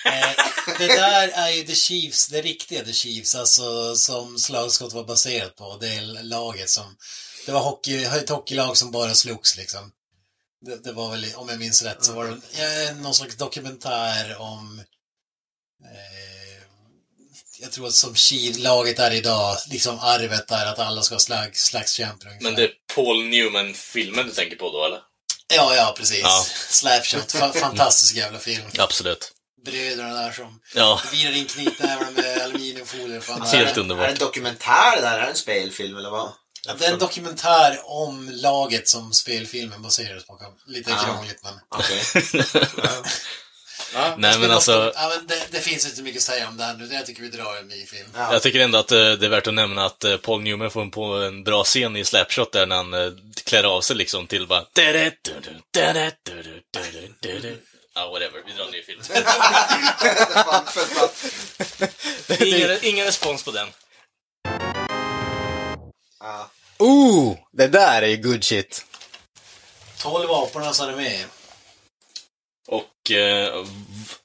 Eh, 0.06 0.46
det 0.78 0.88
där 0.88 1.28
är 1.28 1.50
ju 1.50 1.64
The 1.64 1.76
Chiefs, 1.76 2.28
det 2.28 2.42
riktiga 2.42 2.86
The 2.86 2.94
Chiefs, 2.94 3.36
alltså 3.36 3.96
som 3.96 4.40
Slagskott 4.40 4.94
var 4.94 5.04
baserat 5.04 5.56
på. 5.56 5.78
Det 5.82 6.02
laget 6.24 6.70
som... 6.70 6.96
Det 7.46 7.52
var 7.52 7.60
hockey, 7.62 8.04
ett 8.04 8.30
hockeylag 8.30 8.78
som 8.78 8.92
bara 8.92 9.14
slogs 9.14 9.58
liksom. 9.58 9.92
Det, 10.66 10.84
det 10.84 10.92
var 10.92 11.12
väl, 11.12 11.26
om 11.36 11.50
jag 11.50 11.60
minns 11.60 11.82
rätt, 11.84 12.04
så 12.06 12.14
var 12.14 12.26
det 12.26 12.40
ja, 12.88 12.94
någon 12.94 13.14
slags 13.16 13.36
dokumentär 13.38 14.38
om... 14.42 14.84
Eh, 15.86 16.64
jag 17.60 17.72
tror 17.72 17.88
att 17.88 17.94
som 17.94 18.16
Kil-laget 18.16 19.00
är 19.00 19.12
idag, 19.12 19.58
liksom 19.70 20.00
arvet 20.00 20.48
där 20.48 20.66
att 20.66 20.80
alla 20.80 21.02
ska 21.02 21.16
ha 21.16 21.20
slag, 21.20 21.56
slagskämpar. 21.58 22.38
Men 22.42 22.56
det 22.56 22.64
är 22.64 22.72
Paul 22.96 23.24
Newman-filmen 23.24 24.26
du 24.26 24.32
tänker 24.32 24.56
på 24.56 24.72
då, 24.72 24.86
eller? 24.86 25.00
Ja, 25.56 25.76
ja, 25.76 25.94
precis. 25.98 26.20
Ja. 26.24 26.46
Slapshot. 26.70 27.34
Fa- 27.34 27.54
fantastisk 27.60 28.15
jävla 28.15 28.39
film. 28.39 28.63
Absolut. 28.78 29.32
Bröderna 29.65 30.13
där 30.22 30.32
som 30.32 30.60
Ja, 30.76 31.02
virar 31.12 31.32
in 31.32 31.46
knytnävarna 31.46 32.12
med 32.12 32.41
aluminiumfolie. 32.41 33.22
Fan, 33.22 33.41
Helt 33.41 33.52
det 33.52 33.58
är- 33.58 33.62
Är 33.65 33.74
det 33.76 33.82
underbart. 33.82 34.10
en 34.10 34.18
dokumentär 34.18 34.96
det 34.96 35.02
där? 35.02 35.18
Är 35.18 35.22
det 35.22 35.28
en 35.28 35.36
spelfilm 35.36 35.98
eller 35.98 36.10
vad? 36.10 36.32
Det 36.80 36.86
är 36.86 36.94
en 36.94 37.00
dokumentär 37.00 37.80
om 37.86 38.30
laget 38.34 38.89
som 38.89 39.13
spelfilmen 39.13 39.82
baserades 39.82 40.26
på. 40.28 40.39
Lite 40.68 40.94
Ah. 40.96 41.04
krångligt 41.06 41.44
men... 41.44 41.54
Okej. 43.93 44.13
Nej 44.17 44.39
men 44.39 44.52
alltså, 44.52 44.91
Ja, 44.95 45.12
men 45.15 45.28
det, 45.28 45.48
det 45.52 45.60
finns 45.60 45.86
inte 45.86 46.02
mycket 46.02 46.19
att 46.19 46.24
säga 46.24 46.48
om 46.48 46.58
den. 46.58 46.89
Jag 46.91 47.06
tycker 47.06 47.21
vi 47.21 47.30
drar 47.30 47.58
en 47.58 47.67
ny 47.67 47.86
film. 47.86 48.10
Ja. 48.15 48.34
jag 48.34 48.41
tycker 48.41 48.60
ändå 48.60 48.78
att 48.78 48.91
eh, 48.91 48.98
det 48.98 49.26
är 49.26 49.30
värt 49.30 49.48
att 49.48 49.54
nämna 49.54 49.86
att 49.86 50.04
eh, 50.04 50.17
Paul 50.17 50.41
Newman 50.41 50.71
får 50.71 50.86
på 50.86 51.04
en 51.04 51.43
bra 51.43 51.63
scen 51.63 51.95
i 51.95 52.06
Slapshot 52.06 52.52
där 52.52 52.65
när 52.65 52.76
han 52.76 52.93
eh, 52.93 53.12
klär 53.43 53.63
av 53.63 53.82
sig 53.82 53.95
liksom 53.95 54.28
till 54.28 54.48
bara... 54.48 54.65
Ja, 57.95 58.10
whatever. 58.10 58.43
Vi 58.45 58.54
drar 58.54 58.65
en 58.65 58.71
ny 58.71 58.82
film. 58.84 59.02
Ingen, 62.56 62.78
ingen 62.82 63.06
respons 63.06 63.43
på 63.43 63.52
den. 63.52 63.67
Ja. 66.19 66.50
Ooh! 66.78 67.38
Det 67.52 67.67
där 67.67 68.02
är 68.02 68.08
ju 68.08 68.17
good 68.17 68.43
shit. 68.43 68.86
12 69.98 70.32
aporna 70.32 70.74
som 70.74 70.89
är 70.89 70.95
med. 70.95 71.26
Och, 72.67 73.12
eh, 73.12 73.65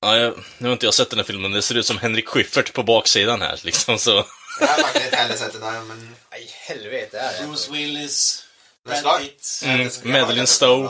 ja, 0.00 0.34
nu 0.58 0.68
har 0.68 0.72
inte 0.72 0.86
jag 0.86 0.94
sett 0.94 1.10
den 1.10 1.18
här 1.18 1.26
filmen, 1.26 1.52
det 1.52 1.62
ser 1.62 1.74
ut 1.74 1.86
som 1.86 1.98
Henrik 1.98 2.28
Schyffert 2.28 2.72
på 2.72 2.82
baksidan 2.82 3.40
här, 3.40 3.60
liksom 3.62 3.98
så. 3.98 4.24
Jag 4.60 4.66
har 4.66 4.82
faktiskt 4.82 5.04
inte 5.04 5.16
heller 5.16 5.36
sett 5.36 5.52
den 5.52 5.60
där, 5.60 5.80
men... 5.80 6.16
Nej, 6.30 6.50
helvete 6.50 7.18
är 7.18 7.46
Bruce 7.46 7.72
Willis, 7.72 8.44
Men 8.84 9.02
Brad 9.02 9.20
Pitt. 9.20 9.60
Mm, 9.64 9.88
Madeleine 10.04 10.46
Stowe. 10.46 10.88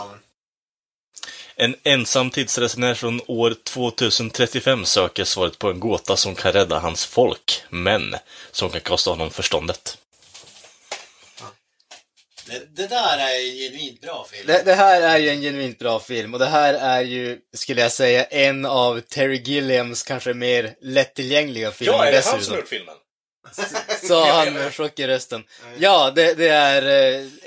En 1.57 1.77
ensam 1.83 2.31
tidsresenär 2.31 2.95
från 2.95 3.21
år 3.27 3.57
2035 3.65 4.85
söker 4.85 5.25
svaret 5.25 5.59
på 5.59 5.71
en 5.71 5.81
gåta 5.81 6.17
som 6.17 6.35
kan 6.35 6.53
rädda 6.53 6.79
hans 6.79 7.05
folk, 7.07 7.63
men 7.69 8.17
som 8.51 8.71
kan 8.71 8.81
kosta 8.81 9.11
honom 9.11 9.31
förståndet. 9.31 9.99
Det, 12.51 12.83
det 12.83 12.87
där 12.87 13.19
är 13.19 13.41
en 13.51 13.57
genuint 13.57 14.01
bra 14.01 14.27
film. 14.31 14.47
Det, 14.47 14.63
det 14.65 14.75
här 14.75 15.03
är 15.03 15.19
ju 15.19 15.29
en 15.29 15.41
genuint 15.41 15.79
bra 15.79 16.01
film 16.01 16.35
och 16.35 16.41
det 16.41 16.47
här 16.47 16.75
är 16.75 17.01
ju, 17.01 17.39
skulle 17.57 17.81
jag 17.81 17.93
säga, 17.93 18.25
en 18.25 18.67
av 18.67 19.01
Terry 19.01 19.43
Gilliams 19.43 20.03
kanske 20.03 20.35
mer 20.35 20.75
lättillgängliga 20.81 21.71
filmer 21.71 22.13
dessutom. 22.13 22.57
gjort 22.57 22.69
filmen? 22.69 22.95
Sa 24.09 24.33
han 24.33 24.53
med 24.55 24.75
chock 24.75 24.99
i 24.99 25.07
rösten. 25.07 25.45
Ja, 25.79 26.11
det, 26.17 26.35
det 26.35 26.49
är 26.49 26.83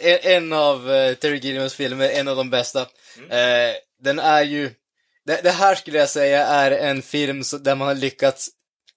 eh, 0.01 0.33
en- 0.35 0.53
av 0.53 0.91
eh, 0.93 1.13
Terry 1.13 1.37
Gilliams 1.37 1.73
filmer, 1.75 2.09
en 2.09 2.27
av 2.27 2.35
de 2.35 2.49
bästa. 2.49 2.81
Eh, 3.29 3.71
den 4.03 4.19
är 4.19 4.41
ju, 4.43 4.71
det, 5.25 5.39
det 5.43 5.51
här 5.51 5.75
skulle 5.75 5.97
jag 5.97 6.09
säga 6.09 6.45
är 6.45 6.71
en 6.71 7.01
film 7.01 7.43
där 7.61 7.75
man 7.75 7.87
har 7.87 7.95
lyckats 7.95 8.49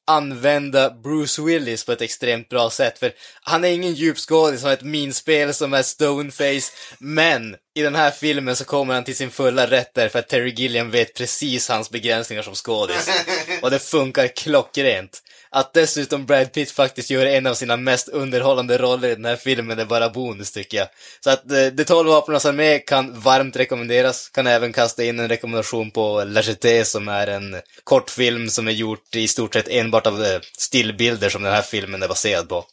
använda 0.07 0.91
Bruce 0.91 1.43
Willis 1.43 1.85
på 1.85 1.93
ett 1.93 2.01
extremt 2.01 2.49
bra 2.49 2.71
sätt, 2.71 2.99
för 2.99 3.13
han 3.43 3.65
är 3.65 3.69
ingen 3.69 3.95
djupskådis, 3.95 4.63
han 4.63 4.69
har 4.69 4.75
ett 4.75 4.83
minspel 4.83 5.55
som 5.55 5.75
är 5.75 5.83
stoneface, 5.83 6.73
men 6.99 7.57
i 7.75 7.83
den 7.83 7.95
här 7.95 8.11
filmen 8.11 8.57
så 8.57 8.65
kommer 8.65 8.95
han 8.95 9.05
till 9.05 9.17
sin 9.17 9.31
fulla 9.31 9.67
rätt 9.67 9.95
därför 9.95 10.19
att 10.19 10.29
Terry 10.29 10.51
Gilliam 10.51 10.91
vet 10.91 11.15
precis 11.15 11.69
hans 11.69 11.91
begränsningar 11.91 12.43
som 12.43 12.55
skådis. 12.55 13.11
Och 13.63 13.71
det 13.71 13.79
funkar 13.79 14.29
klockrent. 14.29 15.23
Att 15.57 15.73
dessutom 15.73 16.27
Brad 16.27 16.53
Pitt 16.53 16.71
faktiskt 16.71 17.11
gör 17.11 17.27
en 17.27 17.47
av 17.47 17.55
sina 17.55 17.77
mest 17.77 18.09
underhållande 18.09 18.79
roller 18.79 19.09
i 19.09 19.15
den 19.15 19.25
här 19.25 19.37
filmen 19.37 19.79
är 19.79 19.85
bara 19.85 20.09
bonus 20.09 20.53
tycker 20.53 20.79
jag. 20.79 20.89
Så 21.21 21.31
att 21.31 21.53
eh, 21.53 21.67
De 21.67 21.85
12 21.85 22.09
vapenas 22.09 22.47
armé 22.47 22.79
kan 22.79 23.21
varmt 23.21 23.57
rekommenderas. 23.57 24.29
Kan 24.29 24.47
även 24.47 24.73
kasta 24.73 25.05
in 25.05 25.21
en 25.21 25.29
rekommendation 25.29 25.91
på 25.91 26.25
La 26.25 26.43
Jetée 26.43 26.85
som 26.85 27.09
är 27.09 27.27
en 27.27 27.57
kortfilm 27.85 28.51
som 28.51 28.69
är 28.69 28.73
gjort 28.73 29.17
i 29.17 29.29
stort 29.29 29.55
sett 29.55 29.69
enbart 29.69 30.07
av 30.07 30.25
eh, 30.25 30.41
stillbilder 30.59 31.29
som 31.29 31.43
den 31.43 31.53
här 31.53 31.63
filmen 31.63 32.03
är 32.03 32.09
baserad 32.09 32.49
på. 32.49 32.65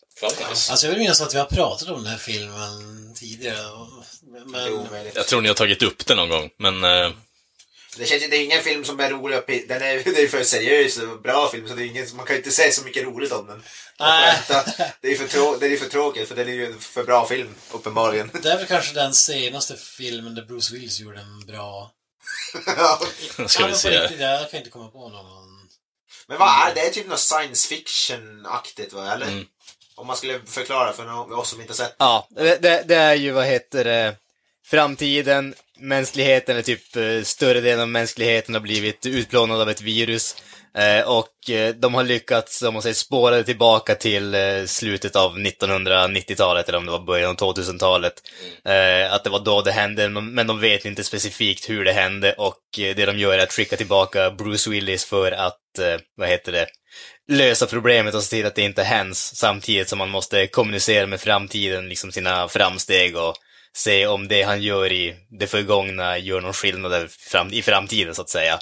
Alltså 0.50 0.86
jag 0.86 0.92
vill 0.92 1.00
minnas 1.00 1.22
att 1.22 1.34
vi 1.34 1.40
har 1.40 1.46
pratat 1.46 1.90
om 1.90 2.04
den 2.04 2.12
här 2.12 2.18
filmen 2.18 3.14
tidigare. 3.16 3.58
Men... 4.46 5.12
Jag 5.16 5.28
tror 5.28 5.42
ni 5.42 5.48
har 5.48 5.56
tagit 5.56 5.84
upp 5.84 6.06
det 6.06 6.16
någon 6.16 6.30
gång, 6.30 6.50
men... 6.58 6.84
Eh, 6.84 7.12
Det 7.98 8.06
känns 8.06 8.24
ju, 8.24 8.28
det 8.28 8.38
är 8.38 8.44
ingen 8.44 8.62
film 8.64 8.84
som 8.86 9.00
är 9.00 9.10
rolig 9.10 9.38
och 9.38 9.44
den 9.68 9.82
är, 9.82 10.04
det 10.04 10.18
är 10.18 10.22
ju 10.22 10.28
för 10.28 10.44
seriös 10.44 10.98
och 10.98 11.22
bra 11.22 11.50
film 11.52 11.68
så 11.68 11.76
det 11.76 11.84
är 11.84 11.86
ingen, 11.86 12.08
man 12.16 12.26
kan 12.26 12.36
ju 12.36 12.38
inte 12.40 12.52
säga 12.52 12.72
så 12.72 12.84
mycket 12.84 13.04
roligt 13.04 13.32
om 13.32 13.48
den. 13.48 13.64
Det 15.02 15.08
är 15.08 15.12
ju 15.12 15.16
för, 15.18 15.28
trå- 15.28 15.58
det 15.60 15.66
är 15.66 15.70
ju 15.70 15.78
för 15.78 15.90
tråkigt 15.90 16.28
för 16.28 16.36
det 16.36 16.42
är 16.42 16.46
ju 16.46 16.66
en 16.66 16.80
för 16.80 17.04
bra 17.04 17.28
film, 17.28 17.56
uppenbarligen. 17.72 18.30
Det 18.44 18.50
är 18.52 18.58
väl 18.58 18.66
kanske 18.68 18.94
den 18.94 19.14
senaste 19.14 19.76
filmen 19.78 20.36
där 20.36 20.42
Bruce 20.46 20.74
Willis 20.74 21.00
gjorde 21.00 21.20
en 21.20 21.46
bra... 21.46 21.92
Ja. 22.78 23.00
ska 23.48 23.68
vi 23.68 23.74
se. 23.74 23.90
riktigt, 24.02 24.20
jag 24.20 24.50
kan 24.52 24.58
inte 24.58 24.70
komma 24.72 24.88
på 24.88 25.10
någon. 25.10 25.70
Men 26.28 26.38
vad 26.38 26.50
är 26.50 26.76
det? 26.76 26.82
Det 26.82 26.88
är 26.88 26.92
typ 26.92 27.08
något 27.08 27.20
science 27.20 27.68
fiction-aktigt 27.76 28.94
va, 28.94 29.14
eller? 29.14 29.28
Mm. 29.28 29.46
Om 29.96 30.08
man 30.08 30.18
skulle 30.18 30.40
förklara 30.46 30.94
för 30.94 31.06
nå- 31.06 31.36
oss 31.36 31.50
som 31.50 31.62
inte 31.62 31.72
har 31.74 31.76
sett. 31.78 31.96
Ja, 32.00 32.28
det, 32.30 32.62
det, 32.62 32.84
det 32.88 32.96
är 32.96 33.14
ju, 33.14 33.32
vad 33.32 33.46
heter 33.46 33.84
det, 33.84 34.16
framtiden, 34.66 35.56
mänskligheten, 35.84 36.56
eller 36.56 36.64
typ 36.64 36.96
eh, 36.96 37.22
större 37.24 37.62
delen 37.62 37.82
av 37.82 37.88
mänskligheten 37.88 38.56
har 38.56 38.62
blivit 38.62 39.06
utplånad 39.06 39.62
av 39.62 39.70
ett 39.70 39.82
virus. 39.82 40.36
Eh, 40.78 41.08
och 41.10 41.50
eh, 41.50 41.76
de 41.76 41.94
har 41.94 42.04
lyckats, 42.04 42.62
om 42.62 42.74
man 42.74 42.82
säger, 42.82 42.94
spåra 42.94 43.36
det 43.36 43.44
tillbaka 43.44 43.96
till 43.96 44.36
slutet 44.68 45.16
av 45.16 45.38
1990-talet, 45.38 46.70
eller 46.70 46.78
om 46.78 46.86
det 46.86 46.92
var 46.92 47.00
början 47.00 47.30
av 47.30 47.36
2000-talet. 47.36 48.14
Att 49.10 49.24
det 49.24 49.30
var 49.30 49.46
då 49.46 49.62
det 49.62 49.72
hände, 49.72 50.10
men 50.10 50.48
de 50.48 50.60
vet 50.60 50.86
inte 50.86 51.04
specifikt 51.04 51.70
hur 51.70 51.86
det 51.86 51.94
hände 51.94 52.34
och 52.34 52.60
det 52.76 53.06
de 53.06 53.18
gör 53.18 53.38
är 53.38 53.44
att 53.44 53.54
skicka 53.54 53.78
tillbaka 53.78 54.32
Bruce 54.32 54.70
Willis 54.70 55.06
för 55.06 55.32
att, 55.32 55.60
vad 56.18 56.30
heter 56.30 56.52
det, 56.52 56.68
lösa 57.32 57.66
problemet 57.66 58.16
och 58.16 58.24
se 58.24 58.36
till 58.36 58.46
att 58.46 58.56
det 58.56 58.62
inte 58.62 58.84
händs 58.84 59.36
samtidigt 59.36 59.90
som 59.90 59.98
man 59.98 60.10
måste 60.10 60.48
kommunicera 60.48 61.08
med 61.08 61.22
framtiden, 61.22 61.90
liksom 61.90 62.12
sina 62.12 62.48
framsteg 62.48 63.18
och 63.18 63.36
se 63.76 64.08
om 64.08 64.28
det 64.28 64.44
han 64.44 64.62
gör 64.62 64.92
i 64.92 65.16
det 65.40 65.48
förgångna 65.48 66.18
gör 66.18 66.42
någon 66.42 66.54
skillnad 66.54 67.10
i 67.52 67.62
framtiden 67.62 68.16
så 68.16 68.22
att 68.22 68.30
säga. 68.30 68.60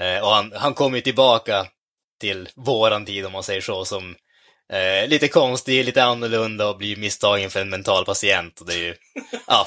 Eh, 0.00 0.24
och 0.24 0.30
han, 0.30 0.52
han 0.56 0.74
kommer 0.74 0.96
ju 0.96 1.02
tillbaka 1.02 1.66
till 2.20 2.48
våran 2.56 3.06
tid 3.06 3.26
om 3.26 3.32
man 3.32 3.42
säger 3.42 3.60
så 3.60 3.84
som 3.84 4.14
eh, 4.72 5.08
lite 5.08 5.28
konstig, 5.28 5.84
lite 5.84 6.04
annorlunda 6.04 6.68
och 6.68 6.76
blir 6.76 6.96
misstagen 6.96 7.50
för 7.50 7.60
en 7.60 7.70
mental 7.70 8.04
patient. 8.04 8.60
Och 8.60 8.66
det 8.66 8.74
är 8.74 8.78
ju, 8.78 8.94
ja. 9.46 9.66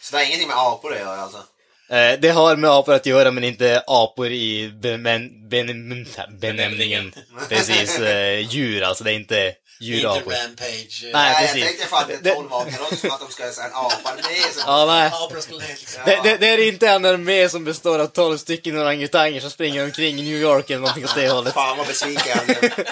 Så 0.00 0.12
det 0.12 0.18
har 0.18 0.26
ingenting 0.26 0.48
med 0.48 0.56
apor 0.56 0.92
att 0.92 0.98
göra 0.98 1.20
alltså? 1.20 1.38
Eh, 1.90 2.20
det 2.20 2.30
har 2.30 2.56
med 2.56 2.70
apor 2.70 2.94
att 2.94 3.06
göra, 3.06 3.30
men 3.30 3.44
inte 3.44 3.84
apor 3.86 4.26
i 4.26 4.70
benämningen. 6.40 7.14
Precis, 7.48 7.98
eh, 7.98 8.38
djur 8.38 8.82
alltså, 8.82 9.04
det 9.04 9.12
är 9.12 9.14
inte 9.14 9.54
Inte 9.80 9.92
djurapor. 9.96 10.32
Rampage. 10.32 11.00
Nej, 11.02 11.12
Nej, 11.12 11.34
precis. 11.46 11.56
jag 11.60 11.66
tänkte 11.68 11.86
fan 11.86 12.02
att 12.02 12.08
det 12.08 12.18
Det- 12.22 12.30
är 12.30 12.34
12 12.34 12.50
vapen 12.50 12.74
också, 12.80 12.96
som 12.96 13.10
att 13.10 13.20
de 13.20 13.30
ska 13.32 13.42
ha 13.42 13.50
en 13.66 13.74
apa 13.74 14.14
med. 14.14 14.24
Som... 14.52 14.62
Ja, 14.66 14.86
nej. 14.86 15.06
Apor. 15.14 15.42
Det, 16.04 16.20
det, 16.22 16.36
det 16.36 16.46
är 16.48 16.68
inte 16.68 16.88
en 16.88 17.04
armé 17.04 17.48
som 17.48 17.64
består 17.64 17.98
av 17.98 18.06
12 18.06 18.38
stycken 18.38 18.78
orangutanger 18.78 19.40
som 19.40 19.50
springer 19.50 19.84
omkring 19.84 20.18
i 20.18 20.22
New 20.22 20.40
York 20.40 20.70
eller 20.70 20.80
någonting 20.80 21.04
åt 21.04 21.14
det 21.14 21.28
hållet. 21.32 21.54
Fan 21.54 21.78
vad 21.78 21.86
besviken 21.86 22.22
jag 22.26 22.48
är. 22.64 22.84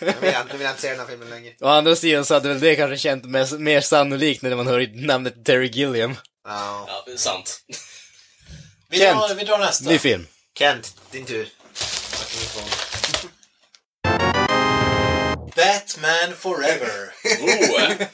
Nu 0.00 0.12
vill 0.20 0.32
jag, 0.32 0.46
nu 0.46 0.52
vill 0.52 0.60
jag 0.60 0.70
inte 0.70 0.82
se 0.82 0.88
den 0.90 0.98
här 1.00 1.06
filmen 1.06 1.30
längre. 1.30 1.52
Å 1.60 1.68
andra 1.68 1.96
sidan 1.96 2.24
så 2.24 2.34
hade 2.34 2.48
väl 2.48 2.60
det 2.60 2.76
kanske 2.76 2.98
känt 2.98 3.24
mer, 3.24 3.58
mer 3.58 3.80
sannolikt 3.80 4.42
när 4.42 4.56
man 4.56 4.66
hör 4.66 5.06
namnet 5.06 5.44
Terry 5.44 5.68
Gilliam. 5.68 6.16
Ja. 6.48 6.84
Ja, 6.88 7.02
det 7.06 7.12
är 7.12 7.16
sant. 7.16 7.60
Vi 8.90 8.98
Kent. 8.98 9.18
drar, 9.20 9.34
vi 9.34 9.44
drar 9.44 9.58
nästa. 9.58 9.90
Ny 9.90 9.98
film. 9.98 10.26
Kent, 10.58 10.94
din 11.10 11.24
tur. 11.24 11.48
Batman 15.66 16.36
Forever. 16.38 17.14
Oh, 17.40 18.06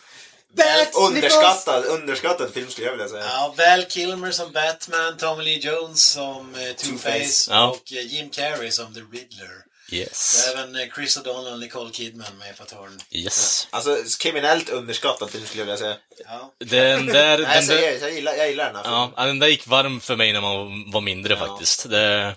Underskattad, 1.06 1.84
underskattad 1.84 2.52
film 2.54 2.70
skulle 2.70 2.86
jag 2.86 2.92
vilja 2.92 3.08
säga. 3.08 3.24
Ja, 3.24 3.54
Val 3.58 3.84
Kilmer 3.88 4.30
som 4.30 4.52
Batman, 4.52 5.16
Tommy 5.16 5.44
Lee 5.44 5.58
Jones 5.58 6.02
som 6.10 6.54
eh, 6.54 6.60
Two-Face 6.60 7.48
Ja. 7.50 7.68
och 7.68 7.92
eh, 7.92 8.06
Jim 8.06 8.30
Carrey 8.30 8.70
som 8.70 8.94
The 8.94 9.00
Riddler. 9.00 9.50
Yes. 9.92 10.48
även 10.54 10.76
eh, 10.76 10.86
Chris 10.94 11.18
O'Donnell 11.18 11.52
och 11.52 11.58
Nicole 11.58 11.90
Kidman 11.92 12.38
med 12.38 12.56
på 12.58 12.64
törn. 12.64 13.00
Yes. 13.10 13.66
Alltså, 13.70 13.96
kriminellt 14.20 14.68
underskattad 14.70 15.30
film 15.30 15.46
skulle 15.46 15.60
jag 15.60 15.66
vilja 15.66 15.78
säga. 15.78 15.96
Ja. 16.26 16.52
Den 16.58 17.06
där, 17.06 17.38
Nej, 17.38 17.56
den 17.58 17.66
där, 17.66 17.82
jag, 17.82 18.00
jag, 18.00 18.12
gillar, 18.12 18.34
jag 18.34 18.48
gillar 18.50 18.64
den 18.66 18.76
här 18.76 18.82
filmen. 18.82 18.98
ja, 19.00 19.12
ja, 19.16 19.24
den 19.24 19.38
där 19.38 19.46
gick 19.48 19.66
varm 19.66 20.00
för 20.00 20.16
mig 20.16 20.32
när 20.32 20.40
man 20.40 20.90
var 20.90 21.00
mindre 21.00 21.32
Ja. 21.40 21.46
faktiskt. 21.46 21.90
Det, 21.90 22.36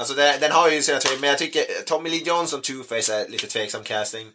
Alltså 0.00 0.14
det, 0.14 0.38
den 0.40 0.52
har 0.52 0.70
ju 0.70 0.82
sina 0.82 0.98
tvekan, 0.98 1.20
men 1.20 1.30
jag 1.30 1.38
tycker 1.38 1.64
Tommy 1.86 2.10
Lee 2.10 2.22
Johnson 2.24 2.60
Two-Face 2.60 3.12
är 3.12 3.28
lite 3.28 3.46
tveksam 3.46 3.84
casting. 3.84 4.26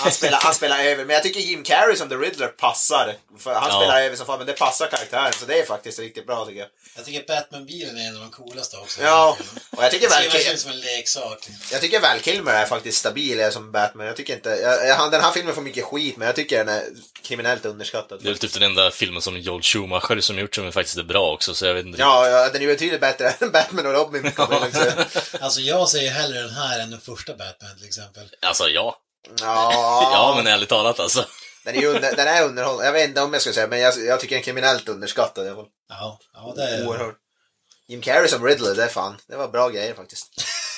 Han 0.00 0.12
spelar, 0.12 0.38
han 0.42 0.54
spelar 0.54 0.84
över, 0.84 1.04
men 1.04 1.14
jag 1.14 1.22
tycker 1.22 1.40
Jim 1.40 1.62
Carrey 1.62 1.96
som 1.96 2.08
The 2.08 2.14
Riddler 2.14 2.48
passar. 2.48 3.14
För 3.38 3.54
han 3.54 3.68
Ja. 3.70 3.76
spelar 3.80 4.02
över 4.02 4.16
som 4.16 4.26
fan, 4.26 4.38
men 4.38 4.46
det 4.46 4.52
passar 4.52 4.86
karaktären, 4.86 5.32
så 5.32 5.44
det 5.46 5.58
är 5.60 5.64
faktiskt 5.66 5.98
riktigt 5.98 6.26
bra 6.26 6.44
tycker 6.44 6.60
jag. 6.60 6.68
Jag 6.96 7.04
tycker 7.04 7.24
Batman-bilen 7.28 7.98
är 7.98 8.08
en 8.08 8.14
av 8.16 8.20
de 8.20 8.30
coolaste 8.30 8.76
också. 8.76 9.02
Ja, 9.02 9.36
och 9.76 9.84
jag 9.84 9.90
tycker 9.90 10.08
Det 10.08 10.44
väl 10.48 10.58
som 10.58 10.70
en 10.70 10.80
leksak. 10.80 11.48
Jag 11.72 11.80
tycker 11.80 12.00
väl 12.00 12.20
Kilmer 12.20 12.52
är 12.52 12.66
faktiskt 12.66 12.98
stabil 12.98 13.40
är 13.40 13.50
som 13.50 13.72
Batman. 13.72 14.06
Jag 14.06 14.16
tycker 14.16 14.34
inte... 14.34 14.50
Jag, 14.50 15.10
den 15.10 15.20
här 15.20 15.32
filmen 15.32 15.54
får 15.54 15.62
mycket 15.62 15.84
skit, 15.84 16.16
men 16.16 16.26
jag 16.26 16.36
tycker 16.36 16.58
den 16.64 16.68
är 16.68 16.84
kriminellt 17.22 17.64
underskattad. 17.64 18.18
Det 18.22 18.30
är 18.30 18.34
typ 18.34 18.54
den 18.54 18.62
enda 18.62 18.90
filmen 18.90 19.22
som 19.22 19.38
Joel 19.38 19.62
Schumacher 19.62 20.20
som 20.20 20.38
gjort 20.38 20.54
som 20.54 20.72
faktiskt 20.72 20.98
är 20.98 21.02
bra 21.02 21.32
också, 21.32 21.54
så 21.54 21.66
jag 21.66 21.74
vet 21.74 21.86
inte 21.86 22.00
Ja, 22.00 22.28
ja, 22.28 22.48
den 22.48 22.56
är 22.56 22.60
ju 22.60 22.66
betydligt 22.66 23.00
bättre 23.00 23.30
än 23.40 23.50
Batman 23.52 23.86
och 23.86 23.92
Robin. 23.92 24.32
säga. 24.72 25.06
Alltså 25.40 25.60
jag 25.60 25.88
säger 25.88 26.10
hellre 26.10 26.40
den 26.40 26.50
här 26.54 26.78
än 26.80 26.90
den 26.90 27.00
första 27.00 27.32
Batman 27.36 27.76
till 27.78 27.86
exempel. 27.86 28.30
Alltså 28.40 28.68
ja. 28.68 28.98
Ja, 29.40 29.72
Ja, 30.12 30.32
men 30.36 30.46
ärligt 30.46 30.68
talat 30.68 31.00
alltså. 31.00 31.24
Den 31.64 31.74
är, 31.76 31.86
under, 31.86 32.16
den 32.16 32.28
är 32.28 32.42
underhållande. 32.44 32.84
Jag 32.84 32.92
vet 32.92 33.08
inte 33.08 33.20
om 33.20 33.32
jag 33.32 33.42
ska 33.42 33.52
säga, 33.52 33.66
men 33.66 33.80
jag, 33.80 33.94
jag 34.06 34.20
tycker 34.20 34.34
den 34.34 34.40
är 34.40 34.44
kriminellt 34.44 34.88
underskattad 34.88 35.46
i 35.46 35.48
alla 35.48 35.56
fall. 35.56 35.66
Ja, 35.88 36.18
ja 36.34 36.52
det 36.56 36.62
är 36.62 36.86
Oerhört. 36.86 37.16
Jim 37.88 38.00
Carrey 38.00 38.28
som 38.28 38.44
Riddler, 38.46 38.74
det 38.74 38.84
är 38.84 38.88
fan. 38.88 39.16
Det 39.28 39.36
var 39.36 39.48
bra 39.48 39.68
grejer 39.68 39.94
faktiskt. 39.94 40.26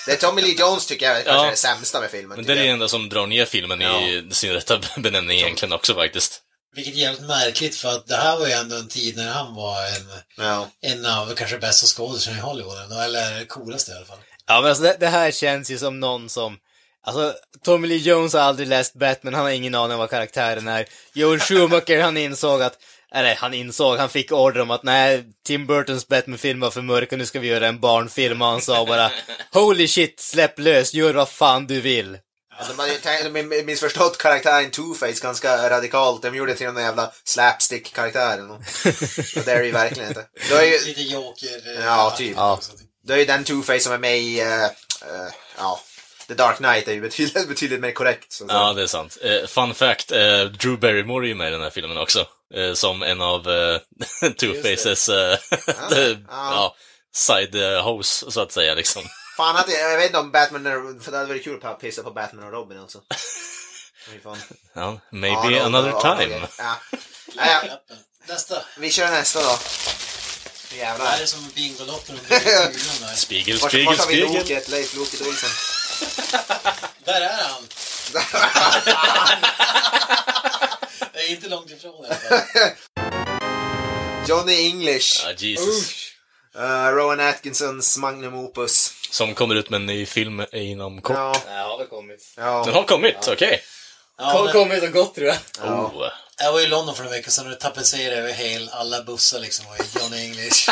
Det 0.07 0.13
är 0.13 0.17
Tommy 0.17 0.43
Lee 0.43 0.55
Jones 0.59 0.87
tycker 0.87 1.07
jag 1.07 1.19
är 1.19 1.23
kanske 1.23 1.45
Ja. 1.45 1.51
det 1.51 1.57
sämsta 1.57 2.01
med 2.01 2.11
filmen. 2.11 2.37
Men 2.37 2.47
det 2.47 2.53
är 2.53 2.57
det 2.57 2.69
enda 2.69 2.89
som 2.89 3.09
drar 3.09 3.27
ner 3.27 3.45
filmen 3.45 3.83
i 3.83 4.29
sin 4.31 4.53
rätta 4.53 4.79
benämning 4.97 5.39
egentligen 5.39 5.73
också 5.73 5.95
faktiskt. 5.95 6.41
Vilket 6.75 6.95
är 6.95 6.99
jävligt 6.99 7.23
märkligt 7.23 7.77
för 7.77 7.89
att 7.89 8.07
det 8.07 8.17
här 8.17 8.39
var 8.39 8.47
ju 8.47 8.53
ändå 8.53 8.77
en 8.77 8.89
tid 8.89 9.17
när 9.17 9.31
han 9.33 9.55
var 9.55 9.77
en, 9.87 10.21
Ja. 10.37 10.69
en 10.81 11.07
av 11.07 11.35
kanske 11.35 11.59
bästa 11.59 11.87
skådespelarna 11.87 12.41
i 12.43 12.45
Hollywood. 12.45 12.93
Eller 12.93 13.45
coolaste 13.45 13.93
i 13.93 13.95
alla 13.95 14.07
fall. 14.07 14.19
Ja, 14.47 14.61
men 14.61 14.71
alltså 14.71 14.83
det, 14.83 14.97
det 15.01 15.07
här 15.09 15.31
känns 15.31 15.71
ju 15.71 15.79
som 15.79 16.01
någon 16.01 16.29
som... 16.29 16.59
Alltså, 17.07 17.35
Tommy 17.65 17.89
Lee 17.89 17.97
Jones 17.99 18.33
har 18.33 18.41
aldrig 18.41 18.69
läst 18.69 18.95
Batman, 18.95 19.35
han 19.35 19.43
har 19.45 19.51
ingen 19.51 19.75
aning 19.75 19.93
om 19.93 19.99
vad 19.99 20.11
karaktären 20.11 20.69
är. 20.69 20.87
Joel 21.13 21.41
Schumacher, 21.41 22.01
han 22.03 22.17
insåg 22.17 22.63
att... 22.63 22.79
Eller 23.15 23.35
han 23.35 23.55
insåg, 23.55 23.99
han 23.99 24.09
fick 24.09 24.33
order 24.33 24.61
om 24.61 24.71
att 24.71 24.83
nej, 24.83 25.25
Tim 25.47 25.67
Burtons 25.67 26.09
Batman-film 26.09 26.61
var 26.61 26.71
för 26.71 26.83
mörk 26.83 27.13
och 27.13 27.19
nu 27.19 27.27
ska 27.27 27.41
vi 27.41 27.47
göra 27.49 27.67
en 27.69 27.81
barnfilm 27.81 28.43
och 28.43 28.49
han 28.49 28.61
sa 28.61 28.85
bara 28.87 29.11
Holy 29.53 29.89
shit, 29.89 30.21
släpp 30.21 30.59
lös, 30.59 30.95
gör 30.95 31.15
vad 31.15 31.29
fan 31.29 31.67
du 31.67 31.81
vill. 31.81 32.19
Ja, 32.59 32.65
De 32.69 32.79
hade 32.79 32.93
ju 32.93 32.99
tänkt- 32.99 33.23
har 33.25 33.65
missförstått 33.65 34.19
karaktären 34.19 34.71
Two-Face 34.71 35.23
ganska 35.23 35.71
radikalt. 35.71 36.23
De 36.23 36.35
gjorde 36.35 36.55
till 36.55 36.67
en 36.67 36.77
jävla 36.77 37.13
slapstick-karaktär. 37.25 38.33
eller 38.39 38.43
nåt. 38.49 38.59
Och 39.37 39.43
det 39.45 39.53
är 39.53 39.59
det 39.59 39.67
ju 39.67 39.73
verkligen 39.73 40.09
inte. 40.09 40.25
Det 40.49 40.55
är 40.55 40.63
ju, 40.65 40.85
Lite 40.87 41.03
joker. 41.03 41.79
eh, 41.79 41.85
Ja, 41.85 42.15
typ. 42.19 42.37
Ja. 42.37 42.61
det 43.07 43.13
är 43.13 43.19
ju 43.19 43.25
den 43.25 43.45
Two-Face 43.45 43.79
som 43.79 43.93
är 43.93 43.99
med 43.99 44.19
i, 44.19 44.41
eh, 44.41 44.65
eh, 44.65 44.71
ja, 45.59 45.81
The 46.29 46.35
Dark 46.35 46.57
Knight 46.57 46.89
är 46.89 46.93
ju 46.93 47.01
betydligt, 47.01 47.49
betydligt 47.49 47.81
mer 47.81 47.93
korrekt. 47.93 48.33
Så. 48.33 48.45
Ja, 48.49 48.73
det 48.73 48.83
är 48.83 48.87
sant. 48.87 49.19
Eh, 49.23 49.47
fun 49.47 49.75
fact, 49.75 50.13
eh, 50.13 50.45
Drew 50.45 50.79
Barrymore 50.79 51.27
är 51.27 51.29
ju 51.29 51.35
med 51.35 51.49
i 51.49 51.51
den 51.51 51.63
här 51.63 51.71
filmen 51.71 51.99
också. 51.99 52.27
Eh, 52.55 52.73
som 52.75 53.03
en 53.03 53.21
av 53.21 53.49
eh, 53.51 53.81
Two-Faces, 54.23 55.09
eh, 55.13 55.39
ja. 55.67 56.17
ja, 56.29 56.77
side 57.15 57.55
eh, 57.55 57.83
hoes, 57.85 58.33
så 58.35 58.41
att 58.41 58.53
säga 58.53 58.75
liksom. 58.75 59.03
Fan, 59.37 59.57
att, 59.57 59.73
jag 59.73 59.97
vet 59.97 60.07
inte 60.07 60.19
om 60.19 60.31
Batman, 60.31 60.67
är- 60.67 61.03
för 61.05 61.11
det 61.11 61.17
hade 61.17 61.29
varit 61.29 61.45
kul 61.45 61.61
att 61.65 61.81
pissa 61.81 62.03
på 62.03 62.11
Batman 62.11 62.45
och 62.45 62.53
Robin 62.53 62.79
alltså. 62.81 62.99
Fy 64.13 64.21
fan. 64.21 64.39
Ja, 64.75 65.01
maybe 65.13 65.57
Ja, 65.57 65.63
another 65.65 65.91
då- 65.93 66.01
time. 66.01 66.47
Ja. 66.59 66.77
Ja, 67.37 67.63
ja, 67.69 67.81
Nästa. 68.29 68.63
vi 68.79 68.91
kör 68.91 69.11
nästa 69.11 69.41
då. 69.43 69.59
Det 70.71 70.85
här 70.85 70.93
Jävlar. 70.93 71.19
är 71.23 71.27
som 71.27 71.49
Bingolotten 71.55 72.19
under 72.25 72.39
kulan 72.41 72.73
där. 73.01 73.15
Spiegel, 73.15 73.59
Vart 73.59 73.71
spiegel, 73.71 73.87
vart 73.87 73.99
har 73.99 74.07
vi. 74.07 74.21
Loket? 74.21 74.69
Leif 74.69 74.97
Loket 74.97 75.21
Olsson. 75.27 75.51
Där 77.05 77.21
är 77.21 77.43
han! 77.43 77.69
Jag 81.13 81.23
är 81.25 81.31
inte 81.31 81.49
långt 81.49 81.71
ifrån 81.71 82.05
i 82.05 82.09
alla 82.09 82.15
fall. 82.15 82.41
Johnny 84.29 84.67
English. 84.71 85.23
Ja, 85.25 85.33
Jesus. 85.37 85.93
Uh, 86.59 86.87
Rowan 86.89 87.21
Atkinsons 87.21 87.99
Magnum 87.99 88.35
Opus. 88.35 88.93
Som 89.11 89.35
kommer 89.35 89.55
ut 89.55 89.71
med 89.71 89.81
en 89.81 89.87
ny 89.87 90.07
film 90.07 90.45
inom 90.53 91.01
kort. 91.03 91.17
Ja, 91.17 91.35
Ja, 91.49 91.53
har 91.63 91.79
väl 91.79 91.87
kommit. 91.87 92.33
Den 92.37 92.45
ja. 92.45 92.71
har 92.73 92.83
kommit, 92.83 93.29
okej. 93.29 93.63
Ja, 94.19 94.43
men- 94.45 94.53
kommit 94.53 94.83
och 94.83 94.93
gått 94.93 95.15
tror 95.15 95.27
jag. 95.27 95.37
Oh. 95.63 96.09
Jag 96.39 96.53
var 96.53 96.61
i 96.61 96.67
London 96.67 96.95
för 96.97 97.05
en 97.05 97.11
vecka 97.11 97.31
sedan 97.31 97.53
och 97.53 97.61
tapetserade 97.61 98.17
över 98.17 98.33
hel, 98.33 98.69
alla 98.73 99.03
bussar 99.03 99.39
liksom 99.41 99.67
var 99.67 99.77
i 99.77 99.81
Johnny 100.01 100.25
English. 100.25 100.69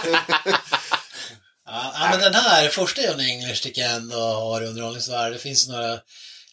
Ja, 1.66 1.92
ja, 1.94 2.08
men 2.10 2.20
den 2.20 2.34
här, 2.34 2.68
första 2.68 3.02
Johnny 3.02 3.30
English 3.30 3.62
tycker 3.62 3.82
jag 3.82 3.92
ändå 3.92 4.20
har 4.20 4.62
underhållningsvärde. 4.62 5.32
Det 5.34 5.38
finns 5.38 5.68
några 5.68 5.98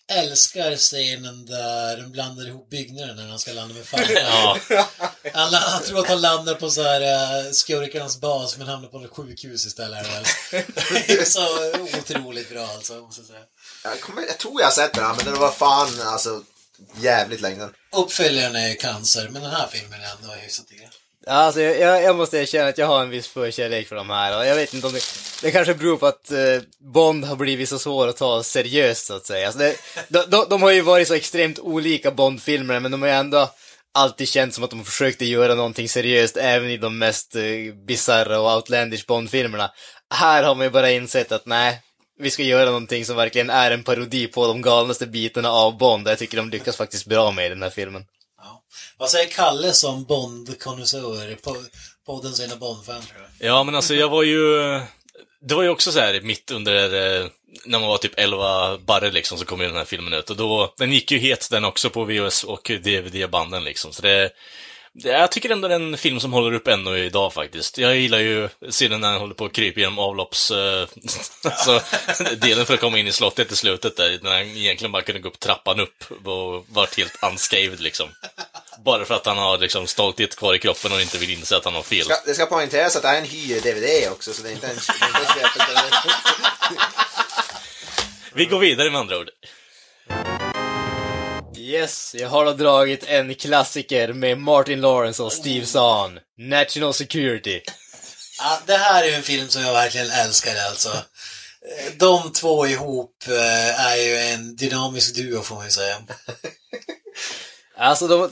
älskar 0.09 0.75
scenen 0.75 1.45
där 1.45 1.97
de 1.97 2.11
blandar 2.11 2.47
ihop 2.47 2.69
byggnader 2.69 3.13
när 3.13 3.27
han 3.27 3.39
ska 3.39 3.51
landa 3.51 3.75
med 3.75 3.85
fallet. 3.85 4.09
Ja, 4.11 4.57
Han, 5.33 5.53
han 5.53 5.83
tror 5.83 5.99
att 5.99 6.07
han 6.07 6.21
landar 6.21 6.55
på 6.55 6.69
så 6.69 6.83
här 6.83 7.01
uh, 7.01 7.51
skurkarnas 7.51 8.19
bas 8.19 8.57
men 8.57 8.67
hamnar 8.67 8.89
på 8.89 9.03
ett 9.03 9.11
sjukhus 9.11 9.65
istället. 9.65 10.07
det 10.51 11.09
är 11.09 11.25
så 11.25 11.73
otroligt 11.99 12.49
bra 12.49 12.67
alltså, 12.67 12.93
måste 12.93 13.21
jag 13.21 13.27
säga. 13.27 13.43
Jag, 13.83 14.01
kommer, 14.01 14.21
jag 14.21 14.37
tror 14.37 14.61
jag 14.61 14.67
har 14.67 14.71
sett 14.71 14.93
den 14.93 15.05
här, 15.05 15.13
men 15.13 15.25
den 15.25 15.39
var 15.39 15.51
fan 15.51 16.01
alltså 16.01 16.43
jävligt 17.01 17.41
länge. 17.41 17.69
Uppföljaren 17.91 18.55
är 18.55 18.75
cancer, 18.75 19.29
men 19.29 19.41
den 19.41 19.51
här 19.51 19.67
filmen 19.67 20.01
är 20.01 20.11
ändå 20.21 20.33
hyfsat 20.33 20.65
Alltså, 21.29 21.61
jag- 21.61 22.03
jag, 22.03 22.15
måste 22.15 22.37
erkänna 22.37 22.67
att 22.69 22.77
jag 22.77 22.87
har 22.87 23.01
en 23.01 23.09
viss 23.09 23.27
förkärlek 23.27 23.87
för 23.87 23.95
de 23.95 24.09
här 24.09 24.37
och 24.37 24.45
jag 24.45 24.55
vet 24.55 24.73
inte 24.73 24.87
om 24.87 24.93
det, 24.93 25.01
det 25.41 25.51
kanske 25.51 25.73
beror 25.73 25.97
på 25.97 26.05
att 26.07 26.31
eh, 26.31 26.37
Bond 26.93 27.25
har 27.25 27.35
blivit 27.35 27.69
så 27.69 27.79
svår 27.79 28.07
att 28.07 28.17
ta 28.17 28.43
seriöst 28.43 29.05
så 29.05 29.13
att 29.15 29.25
säga. 29.25 29.45
Alltså 29.47 29.59
det, 29.59 29.75
de, 30.07 30.23
de, 30.29 30.45
de 30.49 30.61
har 30.61 30.71
ju 30.71 30.81
varit 30.81 31.07
så 31.07 31.13
extremt 31.13 31.59
olika 31.59 32.11
Bond-filmer 32.11 32.79
men 32.79 32.91
de 32.91 33.01
har 33.01 33.09
ju 33.09 33.15
ändå 33.15 33.49
alltid 33.93 34.29
känt 34.29 34.53
som 34.53 34.63
att 34.63 34.69
de 34.69 34.85
försökte 34.85 35.25
göra 35.25 35.55
någonting 35.55 35.89
seriöst 35.89 36.37
även 36.37 36.69
i 36.69 36.77
de 36.77 36.97
mest 36.97 37.35
eh, 37.35 37.73
bisarra 37.87 38.39
och 38.39 38.55
outlandish 38.55 39.05
Bond-filmerna. 39.07 39.71
Här 40.13 40.43
har 40.43 40.55
man 40.55 40.65
ju 40.65 40.69
bara 40.71 40.91
insett 40.91 41.31
att 41.31 41.45
nej, 41.45 41.81
vi 42.19 42.29
ska 42.29 42.43
göra 42.43 42.65
någonting 42.65 43.05
som 43.05 43.15
verkligen 43.15 43.49
är 43.49 43.71
en 43.71 43.83
parodi 43.83 44.27
på 44.27 44.47
de 44.47 44.61
galnaste 44.61 45.05
bitarna 45.07 45.51
av 45.51 45.77
Bond 45.77 46.07
och 46.07 46.11
jag 46.11 46.19
tycker 46.19 46.37
de 46.37 46.49
lyckas 46.49 46.77
faktiskt 46.77 47.05
bra 47.05 47.31
med 47.31 47.45
i 47.45 47.49
den 47.49 47.63
här 47.63 47.69
filmen. 47.69 48.03
Vad 48.99 49.09
säger 49.09 49.29
Kalle 49.29 49.73
som 49.73 50.03
Bond-konnässör? 50.03 51.37
Podden 52.05 52.33
sina 52.33 52.55
Bond-fan 52.55 53.01
tror 53.01 53.21
jag. 53.21 53.49
Ja, 53.49 53.63
men 53.63 53.75
alltså 53.75 53.95
jag 53.95 54.09
var 54.09 54.23
ju... 54.23 54.57
Det 55.41 55.55
var 55.55 55.63
ju 55.63 55.69
också 55.69 55.91
så 55.91 55.99
här 55.99 56.21
mitt 56.21 56.51
under, 56.51 56.83
eh, 56.83 57.27
när 57.65 57.79
man 57.79 57.89
var 57.89 57.97
typ 57.97 58.19
11 58.19 58.77
barre 58.77 59.11
liksom, 59.11 59.37
så 59.37 59.45
kom 59.45 59.61
ju 59.61 59.67
den 59.67 59.75
här 59.75 59.85
filmen 59.85 60.13
ut. 60.13 60.29
Och 60.29 60.35
då, 60.35 60.73
den 60.77 60.91
gick 60.91 61.11
ju 61.11 61.17
het 61.17 61.49
den 61.51 61.65
också 61.65 61.89
på 61.89 62.03
VHS 62.03 62.43
och 62.43 62.71
DVD-banden 62.83 63.63
liksom. 63.63 63.93
Så 63.93 64.01
det, 64.01 64.29
jag 64.93 65.31
tycker 65.31 65.49
ändå 65.49 65.67
det 65.67 65.73
är 65.73 65.79
en 65.79 65.97
film 65.97 66.19
som 66.19 66.33
håller 66.33 66.53
upp 66.53 66.67
ännu 66.67 66.97
idag 66.97 67.33
faktiskt. 67.33 67.77
Jag 67.77 67.95
gillar 67.95 68.19
ju 68.19 68.49
scenen 68.69 69.01
när 69.01 69.11
han 69.11 69.19
håller 69.19 69.35
på 69.35 69.45
att 69.45 69.53
krypa 69.53 69.79
genom 69.79 69.99
avlopps... 69.99 70.51
Alltså, 71.43 71.81
delen 72.37 72.65
för 72.65 72.73
att 72.73 72.79
komma 72.79 72.97
in 72.97 73.07
i 73.07 73.11
slottet 73.11 73.51
i 73.51 73.55
slutet 73.55 73.97
där, 73.97 74.19
när 74.21 74.31
han 74.31 74.41
egentligen 74.41 74.91
bara 74.91 75.01
kunde 75.01 75.21
gå 75.21 75.29
upp 75.29 75.39
trappan 75.39 75.79
upp 75.79 76.03
och 76.25 76.65
varit 76.69 76.97
helt 76.97 77.23
unscathed 77.23 77.79
liksom. 77.79 78.09
Bara 78.85 79.05
för 79.05 79.15
att 79.15 79.25
han 79.25 79.37
har 79.37 79.57
liksom 79.57 79.87
stolthet 79.87 80.35
kvar 80.35 80.53
i 80.53 80.59
kroppen 80.59 80.91
och 80.91 81.01
inte 81.01 81.17
vill 81.17 81.29
inse 81.29 81.57
att 81.57 81.65
han 81.65 81.73
har 81.73 81.81
fel. 81.81 82.05
Ska, 82.05 82.15
det 82.25 82.33
ska 82.33 82.45
poängteras 82.45 82.95
att 82.95 83.01
det 83.01 83.07
här 83.07 83.15
är 83.15 83.21
en 83.21 83.27
hyr-DVD 83.27 84.11
också, 84.11 84.33
så 84.33 84.43
det 84.43 84.49
är 84.49 84.53
inte 84.53 84.67
en... 84.67 84.77
Vi 88.33 88.45
går 88.45 88.59
vidare 88.59 88.91
med 88.91 88.99
andra 88.99 89.17
ord. 89.17 89.29
Yes, 91.69 92.15
jag 92.19 92.29
har 92.29 92.53
dragit 92.53 93.03
en 93.03 93.35
klassiker 93.35 94.13
med 94.13 94.37
Martin 94.37 94.81
Lawrence 94.81 95.23
och 95.23 95.33
Steve 95.33 95.65
Zahn. 95.65 96.19
National 96.37 96.93
Security. 96.93 97.61
Ja, 98.39 98.61
det 98.65 98.77
här 98.77 99.03
är 99.03 99.15
en 99.15 99.23
film 99.23 99.49
som 99.49 99.61
jag 99.61 99.73
verkligen 99.73 100.09
älskar 100.09 100.55
alltså. 100.69 101.03
De 101.97 102.31
två 102.31 102.67
ihop 102.67 103.15
eh, 103.27 103.85
är 103.85 103.95
ju 103.95 104.17
en 104.17 104.55
dynamisk 104.55 105.15
duo 105.15 105.41
får 105.41 105.55
man 105.55 105.65
ju 105.65 105.71
säga. 105.71 105.97
Alltså 107.77 108.07
de... 108.07 108.31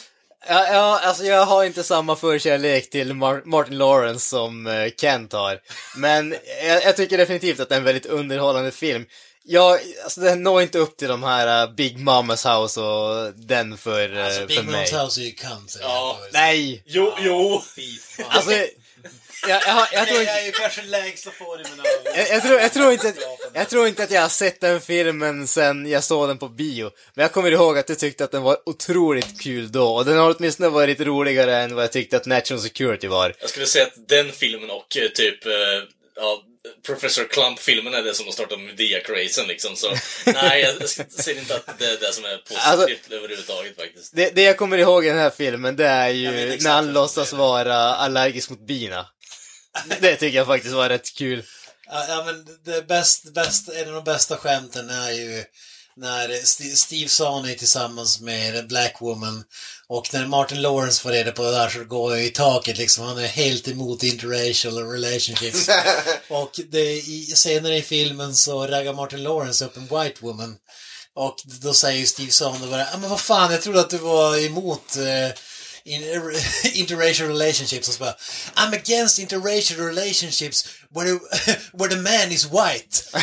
ja, 0.50 0.66
ja, 0.72 1.00
alltså 1.04 1.24
jag 1.24 1.46
har 1.46 1.64
inte 1.64 1.82
samma 1.82 2.16
förkärlek 2.16 2.90
till 2.90 3.12
Mar- 3.12 3.42
Martin 3.44 3.78
Lawrence 3.78 4.28
som 4.28 4.66
uh, 4.66 4.88
Kent 4.96 5.32
har. 5.32 5.58
Men 5.96 6.34
jag, 6.66 6.84
jag 6.84 6.96
tycker 6.96 7.18
definitivt 7.18 7.60
att 7.60 7.68
det 7.68 7.74
är 7.74 7.78
en 7.78 7.84
väldigt 7.84 8.06
underhållande 8.06 8.70
film. 8.70 9.06
Jag, 9.44 9.78
alltså 10.04 10.20
den 10.20 10.42
når 10.42 10.62
inte 10.62 10.78
upp 10.78 10.96
till 10.96 11.08
de 11.08 11.22
här 11.22 11.66
uh, 11.66 11.74
Big 11.74 11.98
Mamas 11.98 12.46
House 12.46 12.80
och 12.80 13.32
den 13.34 13.76
för, 13.76 14.16
uh, 14.16 14.24
Alltså 14.24 14.40
för 14.40 14.46
Big 14.46 14.64
mig. 14.64 14.86
Mom's 14.86 15.04
House 15.04 15.20
är 15.20 15.24
ju 15.24 15.30
cancer. 15.32 15.80
Ja, 15.82 16.18
Nej! 16.32 16.82
Jo, 16.86 17.14
jo! 17.20 17.62
Fy 17.76 17.98
fan. 17.98 18.26
Alltså, 18.28 18.50
jag, 19.48 19.62
jag, 19.66 19.86
jag 19.92 20.08
tror 20.08 20.20
inte... 20.20 20.32
är 20.32 20.46
ju 20.46 20.52
kanske 20.52 20.82
lägsta 20.82 21.30
formen 21.30 21.80
av... 21.80 21.86
Jag, 22.16 22.28
jag, 22.30 22.42
tror, 22.42 22.60
jag, 22.60 22.72
tror 22.72 22.92
inte 22.92 23.08
att, 23.08 23.16
jag 23.54 23.68
tror 23.68 23.86
inte 23.88 24.02
att 24.02 24.10
jag 24.10 24.22
har 24.22 24.28
sett 24.28 24.60
den 24.60 24.80
filmen 24.80 25.46
sen 25.48 25.90
jag 25.90 26.04
såg 26.04 26.28
den 26.28 26.38
på 26.38 26.48
bio. 26.48 26.90
Men 27.14 27.22
jag 27.22 27.32
kommer 27.32 27.50
ihåg 27.50 27.78
att 27.78 27.88
jag 27.88 27.98
tyckte 27.98 28.24
att 28.24 28.32
den 28.32 28.42
var 28.42 28.56
otroligt 28.66 29.40
kul 29.42 29.72
då. 29.72 29.88
Och 29.94 30.04
den 30.04 30.18
har 30.18 30.34
åtminstone 30.38 30.68
varit 30.68 31.00
roligare 31.00 31.56
än 31.56 31.74
vad 31.74 31.84
jag 31.84 31.92
tyckte 31.92 32.16
att 32.16 32.26
National 32.26 32.62
Security 32.62 33.06
var. 33.08 33.34
Jag 33.40 33.50
skulle 33.50 33.66
säga 33.66 33.84
att 33.86 34.08
den 34.08 34.32
filmen 34.32 34.70
och 34.70 34.96
eh, 34.96 35.08
typ, 35.08 35.46
eh, 35.46 35.52
ja, 36.16 36.42
Professor 36.86 37.24
Clump-filmen 37.24 37.94
är 37.94 38.02
det 38.02 38.14
som 38.14 38.26
har 38.26 38.32
startat 38.32 38.60
Medea-crazen 38.60 39.46
liksom, 39.48 39.76
så 39.76 39.88
nej, 40.26 40.60
jag 40.80 40.88
ser 40.88 41.38
inte 41.38 41.54
att 41.54 41.78
det 41.78 41.84
är 41.86 41.96
det 42.00 42.12
som 42.12 42.24
är 42.24 42.36
positivt 42.36 42.60
Alltså- 42.66 43.14
överhuvudtaget 43.14 43.76
faktiskt. 43.76 44.16
Det, 44.16 44.30
det 44.34 44.42
jag 44.42 44.56
kommer 44.56 44.78
ihåg 44.78 45.04
i 45.04 45.08
den 45.08 45.18
här 45.18 45.30
filmen, 45.30 45.76
det 45.76 45.86
är 45.86 46.06
Jag 46.08 46.14
ju 46.16 46.58
när 46.60 46.70
han 46.70 46.92
låtsas 46.92 47.32
är. 47.32 47.36
vara 47.36 47.74
allergisk 47.76 48.50
mot 48.50 48.66
bina. 48.66 49.06
Det 50.00 50.16
tycker 50.16 50.38
jag 50.38 50.46
faktiskt 50.46 50.74
var 50.74 50.88
rätt 50.88 51.14
kul. 51.14 51.42
Ja, 51.86 52.04
ja 52.08 52.24
men 52.26 52.46
det 52.64 52.88
bäst, 52.88 53.34
bäst, 53.34 53.68
en 53.68 53.88
av 53.88 53.94
de 53.94 54.04
bästa 54.04 54.36
skämten 54.36 54.90
är 54.90 55.10
ju 55.10 55.44
när 55.96 56.30
St- 56.30 56.76
Steve 56.76 57.08
Zahn 57.08 57.44
är 57.44 57.54
tillsammans 57.54 58.20
med 58.20 58.68
Black 58.68 58.96
Woman 59.00 59.44
och 59.88 60.14
när 60.14 60.26
Martin 60.26 60.62
Lawrence 60.62 61.02
får 61.02 61.10
reda 61.10 61.32
på 61.32 61.42
det 61.42 61.50
där 61.50 61.68
så 61.68 61.84
går 61.84 62.16
jag 62.16 62.26
i 62.26 62.30
taket 62.30 62.78
liksom. 62.78 63.04
Han 63.04 63.18
är 63.18 63.26
helt 63.26 63.68
emot 63.68 64.02
interracial 64.02 64.78
relationships. 64.78 65.68
och 66.28 66.60
det, 66.70 66.92
i, 66.92 67.26
senare 67.34 67.76
i 67.76 67.82
filmen 67.82 68.34
så 68.34 68.66
raggar 68.66 68.92
Martin 68.92 69.22
Lawrence 69.22 69.64
upp 69.64 69.76
en 69.76 69.82
white 69.82 70.18
woman. 70.20 70.56
Och 71.14 71.36
då 71.44 71.74
säger 71.74 72.06
Steve 72.06 72.58
då 72.60 72.66
bara, 72.66 72.80
ja 72.80 72.98
men 72.98 73.10
vad 73.10 73.20
fan, 73.20 73.52
jag 73.52 73.62
trodde 73.62 73.80
att 73.80 73.90
du 73.90 73.98
var 73.98 74.46
emot 74.46 74.96
eh, 74.96 75.36
in, 75.84 76.02
interracial 76.74 77.28
relationships 77.28 77.88
och 77.88 77.94
så 77.94 78.00
bara 78.00 78.14
I'm 78.54 78.74
against 78.74 79.18
interracial 79.18 79.86
relationships 79.86 80.68
where 80.94 81.12
where 81.72 81.88
the 81.88 81.96
man 81.96 82.32
is 82.32 82.44
white. 82.44 83.02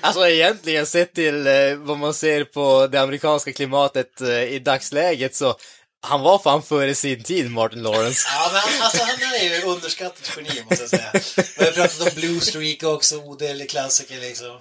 Alltså 0.00 0.28
egentligen 0.28 0.86
sett 0.86 1.14
till 1.14 1.46
eh, 1.46 1.74
vad 1.76 1.98
man 1.98 2.14
ser 2.14 2.44
på 2.44 2.86
det 2.86 3.00
amerikanska 3.00 3.52
klimatet 3.52 4.20
eh, 4.20 4.42
i 4.42 4.58
dagsläget 4.58 5.34
så 5.34 5.56
han 6.00 6.20
var 6.20 6.38
fan 6.38 6.62
före 6.62 6.94
sin 6.94 7.22
tid, 7.22 7.50
Martin 7.50 7.82
Lawrence. 7.82 8.28
Ja, 8.32 8.50
men 8.52 8.82
alltså 8.82 9.04
han 9.04 9.34
är 9.40 9.44
ju 9.44 9.62
underskattat 9.62 10.30
geni 10.36 10.62
måste 10.70 10.82
jag 10.82 10.90
säga. 10.90 11.12
Vi 11.58 11.64
har 11.64 11.72
pratat 11.72 12.00
om 12.00 12.10
Blue 12.14 12.40
Streak 12.40 12.82
också, 12.82 13.16
odödlig 13.16 13.70
klassiker 13.70 14.20
liksom. 14.20 14.58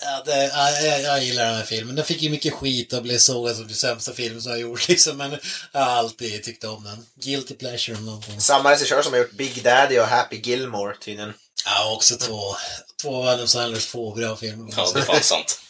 Ja, 0.00 0.22
det, 0.26 0.44
ja, 0.44 0.70
jag, 0.70 1.02
jag 1.02 1.24
gillar 1.24 1.44
den 1.44 1.54
här 1.54 1.64
filmen. 1.64 1.94
Den 1.96 2.04
fick 2.04 2.22
ju 2.22 2.30
mycket 2.30 2.54
skit 2.54 2.92
och 2.92 3.02
blev 3.02 3.18
sågad 3.18 3.56
som 3.56 3.66
den 3.66 3.76
sämsta 3.76 4.12
filmen 4.12 4.42
som 4.42 4.52
jag 4.52 4.60
gjort 4.60 4.88
liksom, 4.88 5.16
men 5.16 5.38
jag 5.72 5.80
har 5.80 5.90
alltid 5.90 6.42
tyckt 6.44 6.64
om 6.64 6.84
den. 6.84 7.06
Guilty 7.24 7.54
pleasure 7.54 7.96
om 7.96 8.06
någonting. 8.06 8.40
Samma 8.40 8.72
regissör 8.72 9.02
som 9.02 9.12
har 9.12 9.20
gjort 9.20 9.32
Big 9.32 9.62
Daddy 9.62 9.98
och 9.98 10.06
Happy 10.06 10.36
Gilmore 10.40 10.96
tydligen. 10.96 11.32
Ja, 11.64 11.92
också 11.94 12.16
två, 12.16 12.56
två 13.02 13.16
av 13.16 13.28
Adam 13.28 13.46
Sandlers 13.48 13.86
få 13.86 14.14
bra 14.14 14.36
filmer. 14.36 14.74
Ja, 14.76 14.90
det 14.94 15.00
är 15.00 15.04
fan 15.04 15.22
sant. 15.22 15.60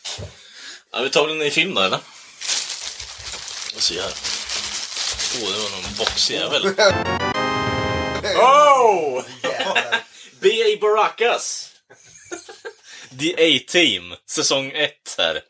Ja, 0.93 1.01
vi 1.03 1.11
tar 1.11 1.27
väl 1.27 1.38
den 1.38 1.47
i 1.47 1.51
film 1.51 1.75
då, 1.75 1.81
eller? 1.81 1.99
Och 3.77 3.83
se 3.83 4.01
här. 4.01 4.12
Åh, 5.43 5.51
det 5.51 5.59
var 5.59 5.71
någon 5.71 5.95
boxjävel. 5.99 6.75
Oh! 8.37 9.25
Jävlar. 9.43 10.05
B.A. 10.41 10.79
Baracas! 10.81 11.71
The 13.18 13.35
A-Team, 13.35 14.14
säsong 14.31 14.73
1 14.75 14.90
här. 15.18 15.40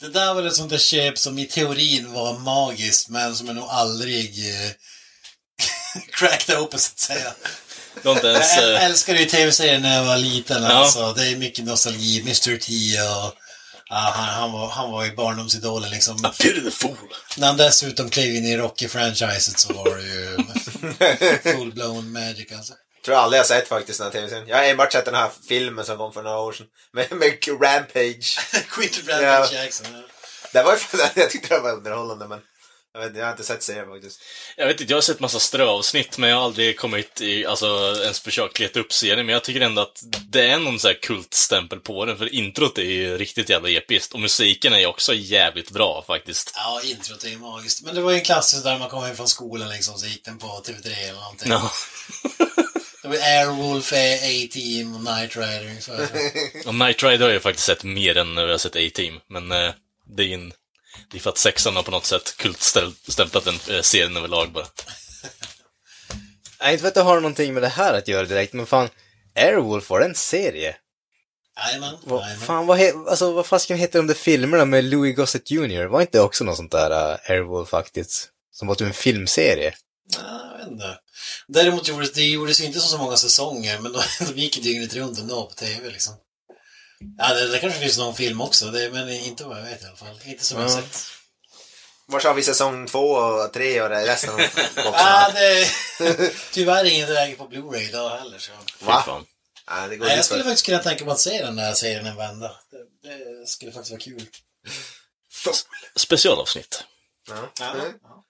Det 0.00 0.08
där 0.08 0.34
var 0.34 0.42
ett 0.42 0.54
sånt 0.56 0.70
där 0.70 0.78
köp 0.78 1.18
som 1.18 1.38
i 1.38 1.46
teorin 1.46 2.12
var 2.12 2.38
magiskt, 2.38 3.08
men 3.08 3.36
som 3.36 3.46
jag 3.46 3.56
nog 3.56 3.68
aldrig 3.68 4.50
eh, 4.50 4.70
cracked 6.12 6.56
open 6.58 6.78
så 6.78 6.92
att 6.92 6.98
säga. 6.98 7.32
Ens... 8.04 8.56
Jag 8.56 8.74
eh, 8.74 8.84
älskade 8.84 9.18
ju 9.18 9.26
tv-serien 9.26 9.82
när 9.82 9.96
jag 9.96 10.04
var 10.04 10.16
liten 10.16 10.62
Ja. 10.62 10.68
alltså. 10.68 11.12
Det 11.12 11.28
är 11.28 11.36
mycket 11.36 11.64
nostalgi. 11.64 12.20
Mr 12.20 12.58
T 12.58 12.72
och... 13.00 13.34
Ja, 13.92 14.12
han, 14.16 14.24
han, 14.28 14.52
var, 14.52 14.68
han 14.68 14.90
var 14.90 15.04
ju 15.04 15.14
barndomsidolen 15.14 15.90
liksom. 15.90 16.22
The 16.22 16.70
Fool. 16.70 16.96
När 17.36 17.46
han 17.46 17.56
dessutom 17.56 18.10
klev 18.10 18.34
in 18.34 18.46
i 18.46 18.56
Rocky-franchiset 18.56 19.58
så 19.58 19.72
var 19.72 19.96
det 19.96 20.02
ju 20.02 20.36
full-blown 21.52 22.02
magic 22.12 22.52
alltså. 22.52 22.74
Tror 23.04 23.14
jag 23.14 23.24
aldrig 23.24 23.38
jag 23.38 23.46
sett 23.46 23.68
faktiskt 23.68 23.98
den 23.98 24.04
här 24.06 24.12
tv-serien. 24.12 24.48
Jag 24.48 24.56
har 24.56 24.64
enbart 24.64 24.92
sett 24.92 25.04
den 25.04 25.14
här 25.14 25.30
filmen 25.48 25.84
som 25.84 25.96
kom 25.96 26.12
för 26.12 26.22
några 26.22 26.38
år 26.38 26.52
sedan. 26.52 26.66
Med, 26.92 27.12
med 27.12 27.38
Rampage. 27.48 28.38
Quinton 28.70 29.04
Ja. 29.06 29.22
Rampage 29.22 29.52
Jackson. 29.52 29.86
Ja. 29.92 30.02
Det 30.52 30.62
var 30.62 30.72
ju, 30.72 30.78
jag 31.20 31.30
tyckte 31.30 31.54
det 31.54 31.60
var 31.60 31.72
underhållande 31.72 32.28
men 32.28 32.40
jag, 32.92 33.00
vet, 33.00 33.16
jag 33.16 33.24
har 33.24 33.30
inte 33.30 33.44
sett 33.44 33.62
serien 33.62 33.88
faktiskt. 33.88 34.22
Jag 34.56 34.66
vet 34.66 34.80
inte, 34.80 34.92
jag 34.92 34.96
har 34.96 35.02
sett 35.02 35.20
massa 35.20 35.38
ströavsnitt, 35.38 36.18
men 36.18 36.30
jag 36.30 36.36
har 36.36 36.44
aldrig 36.44 36.78
kommit 36.78 37.20
i, 37.20 37.46
alltså, 37.46 37.96
ens 38.02 38.20
försökt 38.20 38.58
leta 38.58 38.80
upp 38.80 38.92
serien. 38.92 39.26
Men 39.26 39.32
jag 39.32 39.44
tycker 39.44 39.60
ändå 39.60 39.82
att 39.82 40.02
det 40.28 40.50
är 40.50 40.58
någon 40.58 40.78
sån 40.78 40.88
här 40.88 40.98
kultstämpel 41.02 41.80
på 41.80 42.04
den, 42.04 42.18
för 42.18 42.34
introt 42.34 42.78
är 42.78 42.82
ju 42.82 43.18
riktigt 43.18 43.48
jävla 43.48 43.70
episkt. 43.70 44.14
Och 44.14 44.20
musiken 44.20 44.72
är 44.72 44.78
ju 44.78 44.86
också 44.86 45.14
jävligt 45.14 45.70
bra, 45.70 46.04
faktiskt. 46.06 46.52
ja, 46.54 46.80
introt 46.84 47.24
är 47.24 47.28
ju 47.28 47.38
magiskt. 47.38 47.82
Men 47.82 47.94
det 47.94 48.00
var 48.00 48.10
ju 48.10 48.18
en 48.18 48.24
klassisk 48.24 48.64
där 48.64 48.78
man 48.78 48.88
kom 48.88 49.02
hem 49.02 49.16
från 49.16 49.28
skolan 49.28 49.68
liksom, 49.68 49.98
så 49.98 50.06
gick 50.06 50.24
den 50.24 50.38
på 50.38 50.46
TV3 50.46 51.08
eller 51.08 51.20
någonting. 51.20 51.50
Ja. 51.50 51.70
Det 53.02 53.22
Airwolf, 53.22 53.92
A-Team 53.92 54.94
och 54.94 55.00
Knight 55.00 55.36
Rider 55.36 55.66
ungefär. 55.66 56.02
Och 56.66 56.74
Knight 56.74 57.02
Rider 57.02 57.18
har 57.18 57.28
jag 57.28 57.32
ju 57.32 57.40
faktiskt 57.40 57.66
sett 57.66 57.84
mer 57.84 58.16
än 58.16 58.34
när 58.34 58.42
jag 58.42 58.50
har 58.50 58.58
sett 58.58 58.76
A-Team, 58.76 59.20
men 59.28 59.52
eh, 59.52 59.72
det 60.16 60.22
är 60.22 60.34
en... 60.34 60.52
Det 61.10 61.18
är 61.18 61.20
för 61.20 61.30
att 61.30 61.38
sexan 61.38 61.76
har 61.76 61.82
på 61.82 61.90
något 61.90 62.06
sätt 62.06 62.36
kultstämplat 62.36 63.44
den 63.44 63.76
eh, 63.76 63.82
serien 63.82 64.16
överlag 64.16 64.52
bara. 64.52 64.66
Jag 66.60 66.72
inte 66.72 66.82
vet 66.84 66.88
att 66.88 66.94
det 66.94 67.00
har 67.00 67.20
någonting 67.20 67.54
med 67.54 67.62
det 67.62 67.68
här 67.68 67.94
att 67.94 68.08
göra 68.08 68.26
direkt, 68.26 68.52
men 68.52 68.66
fan, 68.66 68.88
Airwolf 69.34 69.90
var 69.90 70.00
en 70.00 70.14
serie. 70.14 70.76
Jajamän. 71.56 71.96
Fan, 72.40 72.66
vad, 72.66 72.78
he, 72.78 72.92
alltså, 73.08 73.32
vad 73.32 73.46
fasken 73.46 73.78
heter 73.78 73.98
de 73.98 74.06
där 74.06 74.14
filmerna 74.14 74.64
med 74.64 74.84
Louis 74.84 75.16
Gossett 75.16 75.50
Jr? 75.50 75.84
Var 75.84 76.00
inte 76.00 76.20
också 76.20 76.44
något 76.44 76.56
sånt 76.56 76.72
där 76.72 76.90
uh, 76.90 77.30
Airwolf 77.30 77.68
faktiskt? 77.68 78.28
Som 78.52 78.68
var 78.68 78.74
typ 78.74 78.86
en 78.86 78.92
filmserie? 78.92 79.74
Ja, 80.16 80.52
jag 80.52 80.58
vet 80.58 80.72
inte. 80.72 80.98
Däremot 81.48 81.88
gjordes 81.88 82.12
det 82.12 82.22
gjordes 82.24 82.60
inte 82.60 82.80
så, 82.80 82.88
så 82.88 82.98
många 82.98 83.16
säsonger, 83.16 83.78
men 83.78 83.92
de, 83.92 84.02
de 84.26 84.40
gick 84.40 84.56
ju 84.56 84.62
dygnet 84.62 84.94
runt 84.94 85.18
ändå 85.18 85.46
på 85.46 85.54
TV 85.54 85.90
liksom. 85.90 86.14
Ja, 87.18 87.34
det, 87.34 87.48
det 87.48 87.58
kanske 87.58 87.80
finns 87.80 87.98
någon 87.98 88.14
film 88.14 88.40
också, 88.40 88.66
det, 88.70 88.90
men 88.90 89.08
inte 89.10 89.44
vad 89.44 89.58
jag 89.58 89.64
vet 89.64 89.82
i 89.82 89.86
alla 89.86 89.96
fall. 89.96 90.20
Inte 90.24 90.44
som 90.44 90.60
jag 90.60 90.68
har 90.68 90.76
Ja. 90.76 90.82
sett. 90.82 91.02
Var 92.06 92.20
har 92.20 92.34
vi 92.34 92.42
säsong 92.42 92.86
två 92.86 92.98
och 93.10 93.52
tre 93.52 93.82
och 93.82 93.88
det 93.88 94.06
resten 94.06 94.30
av 94.30 94.36
boxarna? 94.76 94.92
Ja, 94.94 95.32
det 95.98 96.32
tyvärr 96.52 96.84
ingen 96.84 97.12
läge 97.12 97.36
på 97.36 97.48
Blu-ray 97.48 97.88
idag 97.88 98.18
heller. 98.18 98.38
Så. 98.38 98.52
Va? 98.80 99.24
det 99.88 99.96
går 99.96 100.06
Nej, 100.06 100.16
jag 100.16 100.24
skulle 100.24 100.42
för. 100.42 100.50
faktiskt 100.50 100.66
kunna 100.66 100.78
tänka 100.78 101.04
mig 101.04 101.12
att 101.12 101.20
se 101.20 101.42
den 101.42 101.56
där 101.56 101.72
serien 101.74 102.06
en 102.06 102.16
vända. 102.16 102.48
Det, 103.02 103.40
det 103.40 103.46
skulle 103.46 103.72
faktiskt 103.72 103.90
vara 103.90 104.00
kul. 104.00 104.26
Specialavsnitt. 105.96 106.84
Ja. 107.28 107.34
Ja. 107.60 107.70
Mm. 107.70 107.92
ja. 108.02 108.24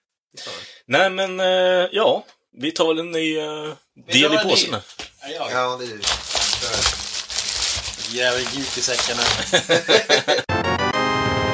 Nej, 0.85 1.09
men 1.09 1.39
eh, 1.39 1.89
ja. 1.91 2.25
Vi 2.57 2.71
tar 2.71 2.87
väl 2.87 2.99
en 2.99 3.11
ny 3.11 3.37
eh, 3.37 3.73
del 4.11 4.33
i 4.33 4.35
en 4.35 4.49
påsen. 4.49 4.75
Ja. 5.21 5.47
Ja, 5.51 5.77
det 5.79 5.85
är 5.85 5.87
ju... 5.87 6.01
Jävligt 8.17 8.55
djupt 8.55 8.77
i 8.77 8.81
säckarna. 8.81 9.21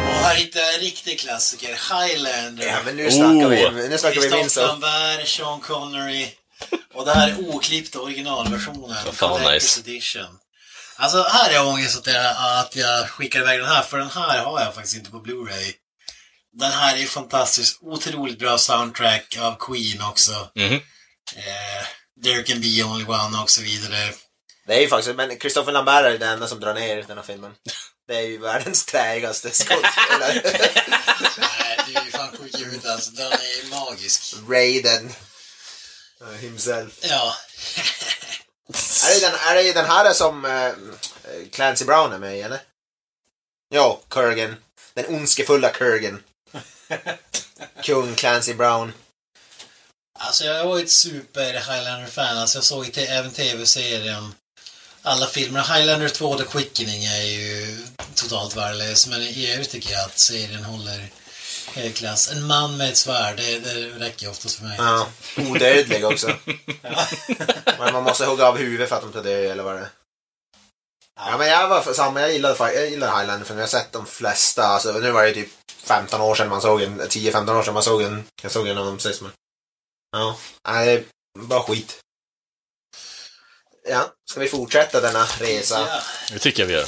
Och 0.08 0.14
här 0.24 0.36
hittar 0.36 0.60
jag 0.60 0.74
en 0.74 0.80
riktig 0.80 1.20
klassiker. 1.20 1.68
Highlander. 1.70 2.68
Ja, 2.68 2.78
men 2.86 2.96
nu 2.96 3.12
snackar 3.12 3.48
vi, 3.48 3.66
Oh. 3.66 3.74
nu 3.74 3.98
snackar 3.98 4.22
vi 4.22 4.30
då. 4.30 4.62
Lambert, 4.62 5.28
Sean 5.28 5.60
Connery. 5.60 6.28
Och 6.94 7.06
det 7.06 7.14
här 7.14 7.30
är 7.30 7.50
oklippta 7.50 8.00
originalversionen. 8.00 8.98
Vad 9.06 9.16
fan 9.16 9.54
nice. 9.54 9.80
Edition. 9.80 10.40
Alltså 10.96 11.24
här 11.24 11.50
är 11.50 11.54
jag 11.54 11.68
ångest 11.68 11.98
att 11.98 12.08
jag, 12.14 12.36
att 12.60 12.76
jag 12.76 13.10
skickar 13.10 13.40
iväg 13.40 13.60
den 13.60 13.70
här, 13.70 13.82
för 13.82 13.98
den 13.98 14.10
här 14.10 14.44
har 14.44 14.62
jag 14.62 14.76
faktiskt 14.76 14.96
inte 14.96 15.12
på 15.12 15.18
Blu-ray. 15.18 15.74
Den 16.60 16.72
här 16.72 16.98
är 16.98 17.06
fantastisk. 17.06 17.78
Otroligt 17.82 18.40
bra 18.40 18.58
soundtrack 18.58 19.38
av 19.40 19.56
Queen 19.60 20.02
också. 20.02 20.50
Mhm. 20.56 20.74
Eh, 21.36 21.86
There 22.24 22.44
can 22.44 22.62
be 22.62 22.84
only 22.84 23.06
one 23.06 23.42
och 23.44 23.50
så 23.50 23.62
vidare. 23.62 24.14
Det 24.68 24.74
är 24.76 24.82
ju 24.82 24.88
faktiskt, 24.88 25.16
men 25.16 25.40
Christopher 25.40 25.72
Lambert 25.72 26.06
är 26.06 26.18
den 26.18 26.30
enda 26.30 26.48
som 26.48 26.60
drar 26.60 26.74
ner 26.74 27.04
den 27.04 27.18
här 27.18 27.24
filmen. 27.26 27.52
Det 28.08 28.16
är 28.16 28.22
ju 28.22 28.38
världens 28.38 28.86
träigaste 28.86 29.50
skådespelare. 29.52 30.42
Nej, 31.38 31.80
det 31.88 31.96
är 31.96 32.06
ju 32.06 32.12
fan 32.12 32.38
sjukt 32.38 32.60
ut 32.62 32.86
alltså. 32.86 33.12
Den 33.12 33.32
är 33.32 33.70
magisk. 33.70 34.34
Raiden. 34.50 35.14
Uh, 36.22 36.32
himself. 36.38 36.94
Ja. 37.02 37.36
Är 39.08 39.14
det, 39.14 39.20
den, 39.28 39.36
är 39.36 39.56
det 39.56 39.74
den 39.74 39.86
här 39.86 40.14
som 40.14 40.46
eh, 40.46 40.72
Clancy 41.52 41.86
Brown 41.86 42.14
är 42.14 42.18
med 42.20 42.38
i, 42.38 42.42
eller? 42.42 42.60
Ja, 43.70 44.02
Kurgan. 44.10 44.56
Den 44.94 45.06
ondskefulla 45.16 45.70
Kurgan. 45.70 46.24
Kung 47.84 48.16
Clancy 48.16 48.54
Brown. 48.54 48.94
Alltså 50.20 50.44
jag 50.44 50.66
var 50.66 50.78
ju 50.78 50.84
ett 50.84 50.92
super 50.92 51.54
Highlander-fan. 51.54 52.38
Alltså 52.38 52.58
jag 52.58 52.64
såg 52.64 52.86
ju 52.86 52.92
te- 52.92 53.06
även 53.08 53.32
tv-serien. 53.32 54.34
Alla 55.02 55.28
filmer. 55.28 55.76
Highlander 55.78 56.10
2 56.10 56.38
The 56.38 56.44
Quickening 56.44 57.06
är 57.06 57.22
ju 57.24 57.78
totalt 58.16 58.56
värdelös. 58.56 59.08
Men 59.08 59.22
i 59.22 59.52
övrigt 59.54 59.70
tycker 59.70 59.92
jag 59.92 60.06
att 60.06 60.20
serien 60.20 60.64
håller 60.64 61.10
hög 61.74 61.96
klass. 61.96 62.32
En 62.32 62.44
man 62.48 62.78
med 62.78 62.90
ett 62.90 62.98
svärd, 62.98 63.38
det, 63.38 63.60
det 63.60 63.76
räcker 63.90 64.30
oftast 64.30 64.56
för 64.56 64.66
mig. 64.66 64.76
Ja, 64.78 65.08
odödlig 65.38 66.06
också. 66.06 66.28
Men 67.80 67.94
man 67.94 68.04
måste 68.04 68.26
hugga 68.26 68.46
av 68.48 68.58
huvudet 68.58 68.90
för 68.90 68.96
att 68.96 69.02
de 69.02 69.12
ska 69.12 69.22
dö, 69.22 69.52
eller 69.52 69.64
vad 69.64 69.76
det 69.76 69.82
är. 69.82 69.90
Ja, 71.18 71.38
men 71.38 71.48
jag 71.48 71.68
var 71.68 71.82
för 71.82 71.94
samma. 71.94 72.22
Jag 72.22 72.34
gillade, 72.34 72.74
jag 72.74 72.90
gillade 72.90 73.18
Highlander 73.18 73.46
för 73.46 73.54
jag 73.54 73.62
har 73.62 73.68
sett 73.68 73.92
de 73.92 74.06
flesta. 74.06 74.64
Alltså, 74.64 74.92
nu 74.92 75.12
var 75.12 75.24
det 75.24 75.34
typ 75.34 75.50
15 75.84 76.22
år 76.22 76.36
sedan 76.36 76.50
man 76.50 76.62
såg 76.62 76.82
en, 76.82 77.02
10-15 77.02 77.60
år 77.60 77.64
sedan 77.64 77.74
man 77.74 77.84
såg 77.84 78.02
en, 78.02 78.24
jag 78.42 78.52
såg 78.52 78.68
en 78.68 78.78
av 78.78 78.86
dem 78.86 79.00
sist 79.00 79.22
men. 79.22 79.32
Ja, 80.12 80.38
nej, 80.68 81.06
Bara 81.40 81.64
skit. 81.64 82.00
Ja, 83.90 84.14
ska 84.30 84.40
vi 84.40 84.48
fortsätta 84.48 85.02
denna 85.02 85.26
resa? 85.40 85.88
Ja. 85.90 86.02
Det 86.32 86.40
tycker 86.40 86.64
jag 86.64 86.68
vi 86.68 86.74
gör. 86.74 86.88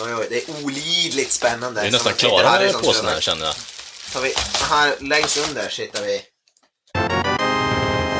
Oj, 0.00 0.14
oj, 0.14 0.26
det 0.30 0.48
är 0.48 0.64
olidligt 0.64 1.32
spännande. 1.32 1.80
Vi 1.80 1.88
är 1.88 1.92
nästan 1.92 2.12
klara 2.12 2.60
med 2.60 2.72
påsen 2.72 3.06
här 3.06 3.20
känner 3.20 3.46
jag. 3.46 3.54
Tar 4.12 4.20
vi, 4.20 4.34
här 4.60 4.96
längst 5.00 5.36
under 5.36 5.68
sitter 5.68 6.02
vi. 6.02 6.22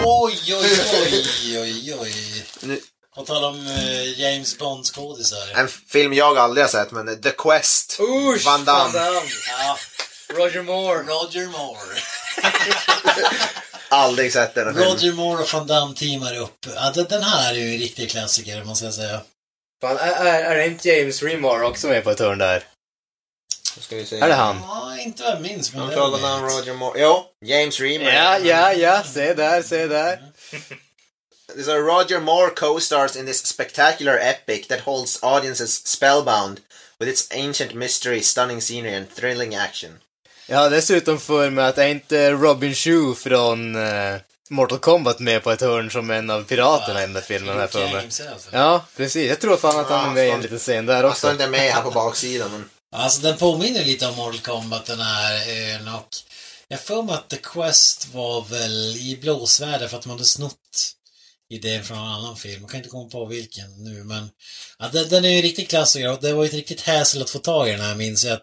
Oj, 0.05 0.55
oj, 0.55 0.81
oj, 1.03 1.59
oj, 1.61 1.97
oj. 2.01 2.45
Nu, 2.61 2.81
På 3.19 3.25
tal 3.25 3.45
om 3.45 3.67
eh, 3.67 4.21
James 4.21 4.59
Bonds 4.59 4.91
skådisar. 4.91 5.49
en 5.55 5.69
film 5.69 6.13
jag 6.15 6.39
aldrig 6.39 6.65
har 6.65 6.69
sett, 6.71 6.91
men 6.91 7.23
The 7.23 7.31
Quest. 7.31 8.01
Usch! 8.01 8.45
Van 8.45 8.65
Damme. 8.65 8.99
Ja, 9.49 9.79
Roger 10.35 10.63
Moore. 10.63 10.99
Roger 11.03 11.47
Moore. 11.47 12.01
Aldrig 13.89 14.33
sett 14.33 14.55
den 14.55 14.75
filmen. 14.75 14.91
Roger 14.91 15.13
Moore 15.13 15.43
och 15.43 15.53
Van 15.53 15.67
Damme 15.67 15.95
teamar 15.95 16.37
upp. 16.37 16.67
Ja, 16.75 16.91
den- 16.91 17.23
här 17.23 17.51
är 17.55 17.59
ju 17.59 17.73
en 17.75 17.79
riktig 17.79 18.11
klassiker, 18.11 18.65
måste 18.65 18.85
jag 18.85 18.95
säga. 18.95 19.21
Fan, 19.81 19.97
är, 19.97 20.13
är, 20.27 20.43
är 20.43 20.57
det 20.57 20.67
inte 20.67 20.89
James 20.89 21.23
Remar 21.23 21.63
också 21.63 21.87
med 21.87 22.05
på 22.05 22.11
ett 22.11 22.21
hörn 22.21 22.39
där? 22.39 22.65
Ska 23.81 23.97
vi 23.97 24.07
se. 24.07 24.19
Är 24.21 24.29
det 24.29 24.35
han? 24.35 24.61
Ja, 24.69 24.99
inte 24.99 25.23
vad 25.23 25.33
jag 25.33 25.41
minns, 25.41 25.73
men 25.73 25.81
Han 25.81 25.91
det 25.91 25.97
vet. 25.97 26.53
Roger 26.53 26.75
Moore. 26.75 27.01
Jo, 27.01 27.25
James 27.45 27.81
Reamer. 27.81 28.13
Ja, 28.13 28.39
ja, 28.39 28.73
ja. 28.73 29.03
Se 29.03 29.35
där, 29.35 29.63
se 29.63 29.87
där. 29.87 30.23
So 31.57 31.77
Roger 31.77 32.21
Moore 32.21 32.51
co-stars 32.51 33.17
in 33.17 33.27
this 33.27 33.47
spectacular 33.47 34.19
epic 34.19 34.69
that 34.69 34.81
holds 34.81 35.19
audiences 35.23 35.75
spellbound 35.85 36.61
with 37.01 37.09
its 37.09 37.29
ancient 37.31 37.75
mystery, 37.75 38.21
stunning 38.21 38.61
scenery 38.61 38.95
and 38.95 39.15
thrilling 39.15 39.55
action. 39.55 39.91
Jag 40.47 40.59
har 40.59 40.71
dessutom 40.71 41.21
för 41.21 41.51
mig 41.51 41.65
att 41.65 41.79
är 41.79 41.87
inte 41.87 42.31
Robin 42.31 42.75
Shue 42.75 43.15
från 43.15 43.77
eh, 43.77 44.17
Mortal 44.51 44.79
Kombat 44.79 45.19
med 45.21 45.43
på 45.43 45.51
ett 45.51 45.61
hörn 45.61 45.91
som 45.91 46.11
en 46.11 46.31
av 46.31 46.43
piraterna 46.45 46.99
i 46.99 47.03
den 47.03 47.13
där 47.13 47.21
filmen 47.21 47.59
här 47.59 47.67
för 47.67 47.79
mig. 47.79 48.05
Elf. 48.05 48.49
Ja, 48.53 48.85
precis. 48.97 49.29
Jag 49.29 49.41
tror 49.41 49.57
fan 49.57 49.81
att 49.81 49.89
han 49.89 50.09
är 50.11 50.15
med 50.15 50.27
i 50.27 50.31
en 50.31 50.41
liten 50.41 50.59
scen 50.59 50.87
där 50.87 51.05
Han 51.05 51.15
står 51.15 51.29
också. 51.29 51.43
inte 51.43 51.51
med 51.51 51.73
här 51.73 51.83
på 51.83 51.91
baksidan, 51.91 52.51
men... 52.53 52.71
Alltså 52.93 53.21
den 53.21 53.37
påminner 53.37 53.85
lite 53.85 54.07
om 54.07 54.17
Mortal 54.17 54.41
Kombat 54.41 54.87
den 54.87 55.01
här 55.01 55.49
ön 55.49 55.89
och 55.89 56.09
jag 56.69 56.81
får 56.81 57.03
mig 57.03 57.15
att 57.15 57.29
The 57.29 57.37
Quest 57.37 58.09
var 58.15 58.43
väl 58.43 58.97
i 58.97 59.19
blåsväder 59.23 59.89
för 59.89 59.99
att 59.99 60.07
man 60.07 60.17
hade 60.17 60.25
snott 60.25 60.55
idén 61.51 61.85
från 61.85 61.99
en 61.99 62.05
annan 62.05 62.37
film. 62.37 62.61
Jag 62.61 62.71
kan 62.71 62.79
inte 62.79 62.91
komma 62.91 63.11
på 63.11 63.25
vilken 63.25 63.85
nu 63.85 64.05
men 64.05 64.31
ja, 64.79 64.89
den, 64.93 65.09
den 65.09 65.25
är 65.25 65.29
ju 65.29 65.37
en 65.37 65.43
riktig 65.43 65.69
klassiker 65.69 66.13
och 66.13 66.21
det 66.21 66.33
var 66.33 66.43
ju 66.43 66.49
ett 66.49 66.55
riktigt 66.55 66.81
häsel 66.81 67.23
att 67.23 67.31
få 67.31 67.39
tag 67.39 67.69
i 67.69 67.73
den 67.73 67.81
här 67.81 67.95
minns 67.95 68.25
jag. 68.25 68.39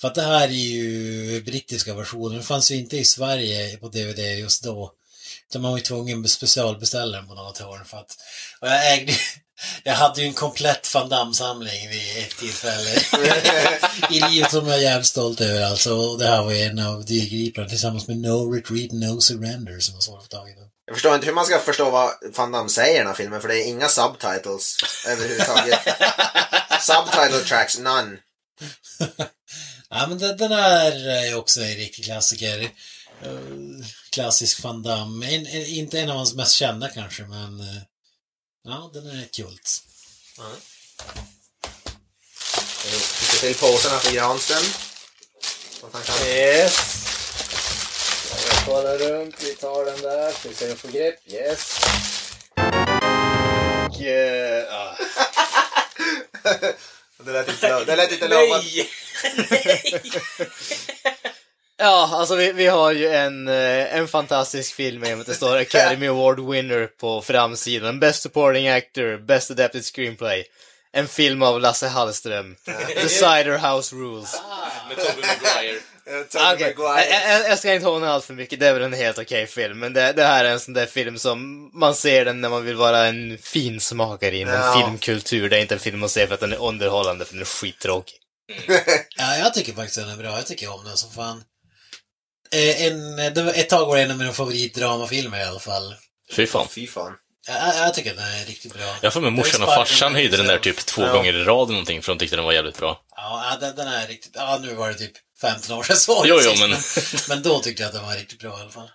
För 0.00 0.08
att 0.08 0.14
det 0.14 0.22
här 0.22 0.48
är 0.48 0.52
ju 0.52 1.42
brittiska 1.42 1.94
versionen. 1.94 2.34
Den 2.34 2.42
fanns 2.42 2.70
ju 2.70 2.76
inte 2.76 2.96
i 2.96 3.04
Sverige 3.04 3.76
på 3.76 3.88
DVD 3.88 4.38
just 4.38 4.64
då. 4.64 4.92
Utan 5.48 5.62
man 5.62 5.70
var 5.70 5.78
ju 5.78 5.84
tvungen 5.84 6.24
att 6.24 6.30
specialbeställa 6.30 7.16
den 7.16 7.28
på 7.28 7.34
något 7.34 7.58
hörn 7.58 7.84
för 7.84 7.96
att 7.96 8.16
och 8.60 8.68
jag 8.68 8.92
ägde 8.92 9.12
jag 9.84 9.94
hade 9.94 10.20
ju 10.20 10.26
en 10.26 10.32
komplett 10.32 10.94
Van 10.94 11.08
Damme-samling 11.08 11.88
vid 11.88 12.18
ett 12.18 12.36
tillfälle 12.36 12.90
i 14.10 14.20
livet 14.30 14.50
som 14.50 14.66
jag 14.66 14.76
är 14.76 14.82
jävligt 14.82 15.06
stolt 15.06 15.40
över 15.40 15.62
alltså. 15.62 15.94
Och 15.94 16.18
det 16.18 16.26
här 16.26 16.42
var 16.42 16.52
ju 16.52 16.62
en 16.62 16.78
av 16.78 17.04
dyrgriparna 17.04 17.68
tillsammans 17.68 18.08
med 18.08 18.16
No 18.16 18.52
Retreat, 18.52 18.92
No 18.92 19.20
Surrender 19.20 19.80
som 19.80 19.94
var 19.94 20.00
svårt 20.00 20.18
att 20.18 20.24
få 20.24 20.28
tag 20.28 20.50
i. 20.50 20.52
då 20.52 20.79
jag 20.90 20.96
förstår 20.96 21.14
inte 21.14 21.26
hur 21.26 21.34
man 21.34 21.46
ska 21.46 21.58
förstå 21.58 21.90
vad 21.90 22.12
Van 22.36 22.52
Damme 22.52 22.68
säger 22.68 22.94
i 22.94 22.98
den 22.98 23.06
här 23.06 23.14
filmen, 23.14 23.40
för 23.40 23.48
det 23.48 23.62
är 23.62 23.68
inga 23.68 23.88
subtitles 23.88 24.76
överhuvudtaget. 25.06 25.80
Subtitle 26.80 27.44
tracks, 27.44 27.78
none. 27.78 28.18
Ja 29.90 30.06
men 30.06 30.18
den, 30.18 30.36
den 30.36 30.52
här 30.52 31.08
är 31.08 31.36
också 31.36 31.60
en 31.60 31.74
riktig 31.74 32.04
klassiker. 32.04 32.62
Eh, 33.22 33.30
klassisk 34.10 34.62
Van 34.62 34.82
Damme. 34.82 35.34
En, 35.34 35.46
en, 35.46 35.66
inte 35.66 36.00
en 36.00 36.10
av 36.10 36.16
hans 36.16 36.34
mest 36.34 36.54
kända 36.54 36.88
kanske 36.88 37.22
men 37.22 37.60
eh, 37.60 37.82
ja 38.64 38.90
den 38.94 39.06
är 39.06 39.26
kult. 39.32 39.82
Vi 42.84 42.90
fick 42.98 43.40
till 43.40 43.54
påsarna 43.54 43.98
för 43.98 44.12
Granström. 44.12 44.64
Yes. 46.26 47.09
Jag 48.66 48.74
kollar 48.74 48.98
runt, 48.98 49.42
vi 49.42 49.54
tar 49.54 49.84
den 49.84 50.02
där, 50.02 50.30
ska 50.30 50.48
vi 50.48 50.54
se 50.54 50.64
om 50.64 50.70
jag 50.70 50.78
får 50.78 50.88
grepp. 50.88 51.14
Yes. 51.32 51.78
Och, 53.90 54.02
eh, 54.02 54.64
ah. 54.74 54.96
Det 57.24 57.32
lät 57.32 57.48
inte, 57.48 57.68
lo- 57.68 57.84
det 57.86 57.96
lät 57.96 58.12
inte 58.12 58.28
lovat. 58.28 58.64
Ja, 61.82 62.10
alltså 62.12 62.34
vi, 62.36 62.52
vi 62.52 62.66
har 62.66 62.92
ju 62.92 63.08
en, 63.08 63.48
eh, 63.48 63.94
en 63.96 64.08
fantastisk 64.08 64.74
film 64.74 65.00
med 65.00 65.20
att 65.20 65.26
det 65.26 65.34
står 65.34 65.56
Academy 65.56 66.06
Award 66.08 66.40
winner 66.50 66.86
på 66.86 67.22
framsidan. 67.22 68.00
Best 68.00 68.22
supporting 68.22 68.68
actor, 68.68 69.18
best 69.18 69.50
adapted 69.50 69.84
screenplay. 69.84 70.44
En 70.92 71.08
film 71.08 71.42
av 71.42 71.60
Lasse 71.60 71.88
Hallström. 71.88 72.56
The 72.94 73.08
Cider 73.08 73.58
House 73.58 73.96
Rules. 73.96 74.40
Med 74.88 74.96
Tobey 74.96 75.24
Maguire. 75.26 75.80
Okej, 76.34 76.74
Maguire. 76.76 77.04
jag, 77.10 77.50
jag, 77.50 77.58
ska 77.58 77.74
inte 77.74 77.86
håna 77.86 78.12
allt 78.12 78.24
för 78.24 78.34
mycket, 78.34 78.60
det 78.60 78.68
är 78.68 78.72
väl 78.74 78.82
en 78.82 78.92
helt 78.92 79.18
okej 79.18 79.46
film. 79.46 79.78
Men 79.78 79.92
det, 79.92 80.12
det 80.12 80.24
här 80.24 80.44
är 80.44 80.50
en 80.50 80.60
sån 80.60 80.74
där 80.74 80.86
film 80.86 81.18
som 81.18 81.70
man 81.80 81.94
ser 81.94 82.24
den 82.24 82.40
när 82.40 82.48
man 82.48 82.64
vill 82.64 82.76
vara 82.76 83.06
en 83.06 83.38
finsmakare 83.38 84.36
inom 84.36 84.54
Ja. 84.54 84.74
filmkultur. 84.80 85.48
Det 85.48 85.56
är 85.56 85.60
inte 85.60 85.74
en 85.74 85.80
film 85.80 86.00
man 86.00 86.08
ser 86.08 86.26
för 86.26 86.34
att 86.34 86.40
den 86.40 86.52
är 86.52 86.62
underhållande, 86.62 87.24
för 87.24 87.32
den 87.32 87.40
är 87.42 87.46
skittråkig. 87.46 88.16
Ja, 89.16 89.36
jag 89.36 89.54
tycker 89.54 89.72
faktiskt 89.72 89.96
den 89.98 90.10
är 90.10 90.16
bra. 90.16 90.36
Jag 90.36 90.46
tycker 90.46 90.72
om 90.74 90.84
den 90.84 90.96
som 90.96 91.10
fan. 91.10 91.42
Eh, 92.52 92.86
En, 92.86 93.16
det 93.34 93.42
var, 93.42 93.52
ett 93.52 93.68
tag 93.68 93.86
var 93.86 93.96
det 93.96 94.02
en 94.02 94.10
av 94.10 94.16
mina 94.18 94.32
favoritdramafilmer 94.32 95.40
i 95.40 95.44
alla 95.44 95.60
fall. 95.60 95.94
Fy 96.32 96.46
fan. 96.46 96.66
Fy 96.70 96.86
fan. 96.86 97.12
Jag, 97.48 97.76
jag 97.86 97.94
tycker 97.94 98.14
den 98.14 98.24
är 98.24 98.44
riktigt 98.44 98.74
bra. 98.74 98.96
Jag 99.00 99.12
får 99.12 99.20
med 99.20 99.32
morsan 99.32 99.62
och 99.62 99.68
farsan 99.68 100.14
höjde 100.14 100.36
den 100.36 100.46
där 100.46 100.58
typ 100.58 100.76
två 100.86 101.02
Ja. 101.02 101.12
gånger 101.12 101.32
i 101.34 101.44
rad 101.44 101.62
eller 101.68 101.72
någonting 101.72 102.02
för 102.02 102.12
de 102.12 102.18
tyckte 102.18 102.36
den 102.36 102.44
var 102.44 102.52
jävligt 102.52 102.78
bra. 102.78 103.00
Ja, 103.16 103.56
den, 103.60 103.76
den 103.76 103.88
är 103.88 104.06
riktigt... 104.06 104.32
Ja, 104.34 104.58
nu 104.62 104.74
var 104.74 104.88
det 104.88 104.94
typ 104.94 105.12
15 105.40 105.78
år 105.78 105.82
sedan 105.82 105.96
såg 105.96 106.26
Jo, 106.26 106.40
jo, 106.42 106.54
men- 106.68 106.80
men 107.28 107.42
då 107.42 107.60
tyckte 107.62 107.82
jag 107.82 107.88
att 107.88 107.94
den 107.94 108.04
var 108.04 108.14
riktigt 108.16 108.38
bra 108.40 108.58
i 108.58 108.62
alla 108.62 108.70
fall. 108.70 108.90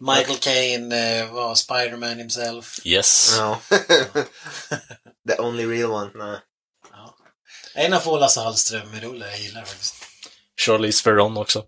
Michael 0.00 0.38
Caine 0.38 0.92
eh, 0.92 1.32
var 1.32 1.54
Spider-Man 1.54 2.18
himself. 2.18 2.80
Yes. 2.84 3.34
Ja. 3.38 3.60
The 5.28 5.38
only 5.38 5.66
real 5.66 5.90
one. 5.90 6.10
Nej. 6.14 6.38
Ja. 6.92 7.16
En 7.74 7.92
av 7.94 8.00
få 8.00 8.18
Lasse 8.18 8.40
Hallström-rullar 8.40 9.26
jag 9.26 9.40
gillar 9.40 9.64
faktiskt. 9.64 9.94
Charlize 10.60 11.04
Theron 11.04 11.36
också. 11.36 11.64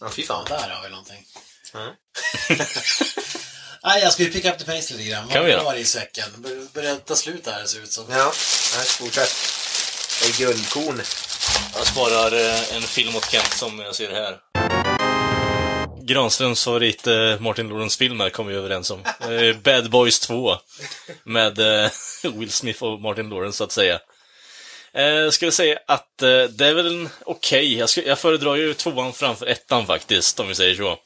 Ja, 0.00 0.10
fy 0.10 0.22
Ja, 0.22 0.26
fan. 0.28 0.44
där 0.48 0.68
har 0.74 0.82
vi 0.82 0.88
någonting. 0.88 1.26
Mm. 1.74 1.92
Nej, 3.82 4.02
jag 4.02 4.12
ska 4.12 4.22
ju 4.22 4.32
pick 4.32 4.44
up 4.44 4.58
the 4.58 4.64
pace 4.64 4.94
lite 4.94 5.10
grann. 5.10 5.28
Kan 5.28 5.44
vi 5.44 5.50
göra. 5.50 5.76
I 5.76 5.84
säcken? 5.84 6.24
Bör- 6.36 6.68
Börjar 6.74 6.96
ta 6.96 7.16
slut 7.16 7.46
här 7.46 7.64
ser 7.66 7.78
det 7.78 7.84
ut 7.84 7.92
som. 7.92 8.04
Ja, 8.10 8.32
nej, 8.76 8.86
fortsätt. 8.86 9.30
Det 10.22 10.28
är 10.28 10.32
guldkorn. 10.38 11.02
Jag 11.76 11.86
sparar 11.86 12.32
eh, 12.32 12.76
en 12.76 12.82
film 12.82 13.16
åt 13.16 13.30
Kent 13.30 13.52
som 13.52 13.78
jag 13.78 13.94
ser 13.94 14.10
här. 14.12 14.36
Granströms 16.02 16.64
favorit 16.64 17.06
eh, 17.06 17.40
Martin 17.40 17.68
Lawrence-film 17.68 18.20
här 18.20 18.30
kom 18.30 18.46
vi 18.46 18.54
överens 18.54 18.90
om. 18.90 19.00
Eh, 19.20 19.56
Bad 19.56 19.90
Boys 19.90 20.20
2. 20.20 20.56
Med 21.24 21.58
Will 22.34 22.50
Smith 22.52 22.82
och 22.82 23.00
Martin 23.00 23.28
Lawrence, 23.30 23.56
så 23.58 23.64
att 23.64 23.72
säga. 23.72 23.98
Jag 24.92 25.32
skulle 25.34 25.52
säga 25.52 25.78
att 25.86 26.08
det 26.18 26.66
är 26.66 26.74
väl 26.74 26.86
en 26.86 27.08
okej. 27.24 27.78
Jag, 27.78 27.90
ska- 27.90 28.02
jag 28.02 28.18
föredrar 28.18 28.54
ju 28.56 28.74
tvåan 28.74 29.12
framför 29.12 29.46
ettan 29.46 29.86
faktiskt, 29.86 30.40
om 30.40 30.48
vi 30.48 30.54
säger 30.54 30.74
så. 30.74 30.96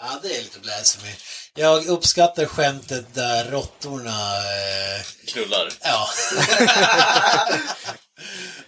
Ja, 0.00 0.20
det 0.22 0.28
är 0.36 0.42
lite 0.42 0.58
blasphemy. 0.58 1.12
Jag 1.54 1.86
uppskattar 1.86 2.46
skämtet 2.46 3.14
där 3.14 3.44
råttorna... 3.50 4.10
Eh, 4.36 5.04
Knullar. 5.32 5.68
ja. 5.82 6.08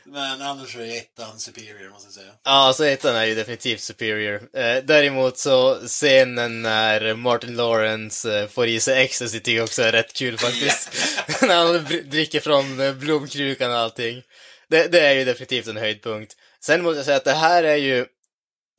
Men 0.05 0.43
annars 0.43 0.77
är 0.77 0.97
ettan 0.97 1.39
superior, 1.39 1.91
måste 1.91 2.07
jag 2.07 2.15
säga. 2.15 2.33
Ja, 2.45 2.51
alltså 2.51 2.87
ettan 2.87 3.17
är 3.17 3.25
ju 3.25 3.35
definitivt 3.35 3.81
superior. 3.81 4.35
Eh, 4.35 4.85
däremot 4.85 5.39
så 5.39 5.75
scenen 5.75 6.63
när 6.63 7.15
Martin 7.15 7.57
Lawrence 7.57 8.39
eh, 8.39 8.49
får 8.49 8.67
i 8.67 8.81
sig 8.81 9.05
ecstasy 9.05 9.41
tycker 9.41 9.57
jag 9.57 9.65
också 9.65 9.83
är 9.83 9.93
rätt 9.93 10.13
kul 10.13 10.39
faktiskt. 10.39 10.91
när 11.43 11.57
han 11.57 11.85
dricker 12.11 12.41
från 12.41 12.81
eh, 12.81 12.93
blomkrukan 12.93 13.71
och 13.71 13.79
allting. 13.79 14.23
Det, 14.69 14.93
det 14.93 15.01
är 15.01 15.15
ju 15.15 15.25
definitivt 15.25 15.67
en 15.67 15.77
höjdpunkt. 15.77 16.37
Sen 16.61 16.83
måste 16.83 16.97
jag 16.97 17.05
säga 17.05 17.17
att 17.17 17.25
det 17.25 17.33
här 17.33 17.65
är 17.65 17.77
ju, 17.77 18.07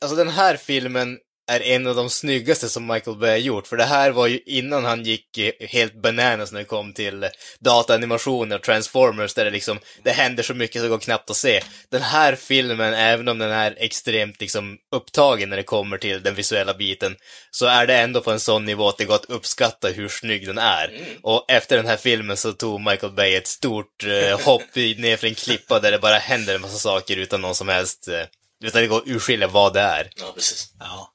alltså 0.02 0.16
den 0.16 0.30
här 0.30 0.58
filmen 0.58 1.18
är 1.48 1.62
en 1.62 1.88
av 1.88 1.96
de 1.96 2.10
snyggaste 2.10 2.70
som 2.70 2.88
Michael 2.88 3.18
Bay 3.18 3.38
gjort, 3.40 3.68
för 3.68 3.78
det 3.78 3.84
här 3.84 4.12
var 4.12 4.28
ju 4.28 4.40
innan 4.46 4.86
han 4.86 5.04
gick 5.04 5.38
eh, 5.38 5.52
helt 5.60 6.02
bananas 6.02 6.52
när 6.52 6.60
det 6.60 6.66
kom 6.66 6.94
till 6.94 7.30
dataanimationer 7.60 8.56
och 8.56 8.64
Transformers, 8.64 9.34
där 9.34 9.46
det 9.46 9.52
liksom, 9.52 9.80
det 10.04 10.12
händer 10.12 10.44
så 10.44 10.54
mycket 10.54 10.82
så 10.82 10.84
det 10.84 10.90
går 10.90 10.98
knappt 10.98 11.30
att 11.30 11.38
se. 11.38 11.62
Den 11.92 12.02
här 12.02 12.36
filmen, 12.36 12.94
även 12.94 13.28
om 13.28 13.38
den 13.38 13.52
är 13.52 13.76
extremt 13.78 14.42
liksom 14.42 14.78
upptagen 14.96 15.50
när 15.50 15.58
det 15.58 15.64
kommer 15.64 15.98
till 15.98 16.24
den 16.24 16.36
visuella 16.36 16.74
biten, 16.74 17.16
så 17.52 17.66
är 17.66 17.88
det 17.88 17.98
ändå 17.98 18.22
på 18.22 18.32
en 18.32 18.40
sån 18.40 18.66
nivå 18.66 18.90
att 18.90 18.98
det 18.98 19.06
går 19.06 19.16
att 19.16 19.30
uppskatta 19.30 19.88
hur 19.88 20.10
snygg 20.10 20.48
den 20.48 20.58
är. 20.58 20.92
Och 21.22 21.46
efter 21.48 21.78
den 21.78 21.86
här 21.86 21.98
filmen 21.98 22.38
så 22.38 22.54
tog 22.54 22.82
Michael 22.82 23.14
Bay 23.14 23.36
ett 23.36 23.48
stort 23.48 24.04
eh, 24.04 24.40
hopp 24.40 24.76
ner 24.76 25.18
för 25.18 25.28
en 25.28 25.36
klippa 25.36 25.80
där 25.80 25.92
det 25.92 26.00
bara 26.00 26.18
händer 26.18 26.56
en 26.56 26.62
massa 26.62 26.78
saker 26.78 27.18
utan 27.18 27.42
någon 27.42 27.56
som 27.56 27.68
helst, 27.68 28.08
eh, 28.08 28.26
utan 28.64 28.82
det 28.82 28.88
går 28.88 28.98
att 28.98 29.08
urskilja 29.08 29.48
vad 29.48 29.74
det 29.74 29.82
är. 29.82 30.10
Ja, 30.16 30.32
precis. 30.36 30.74
Ja. 30.80 31.14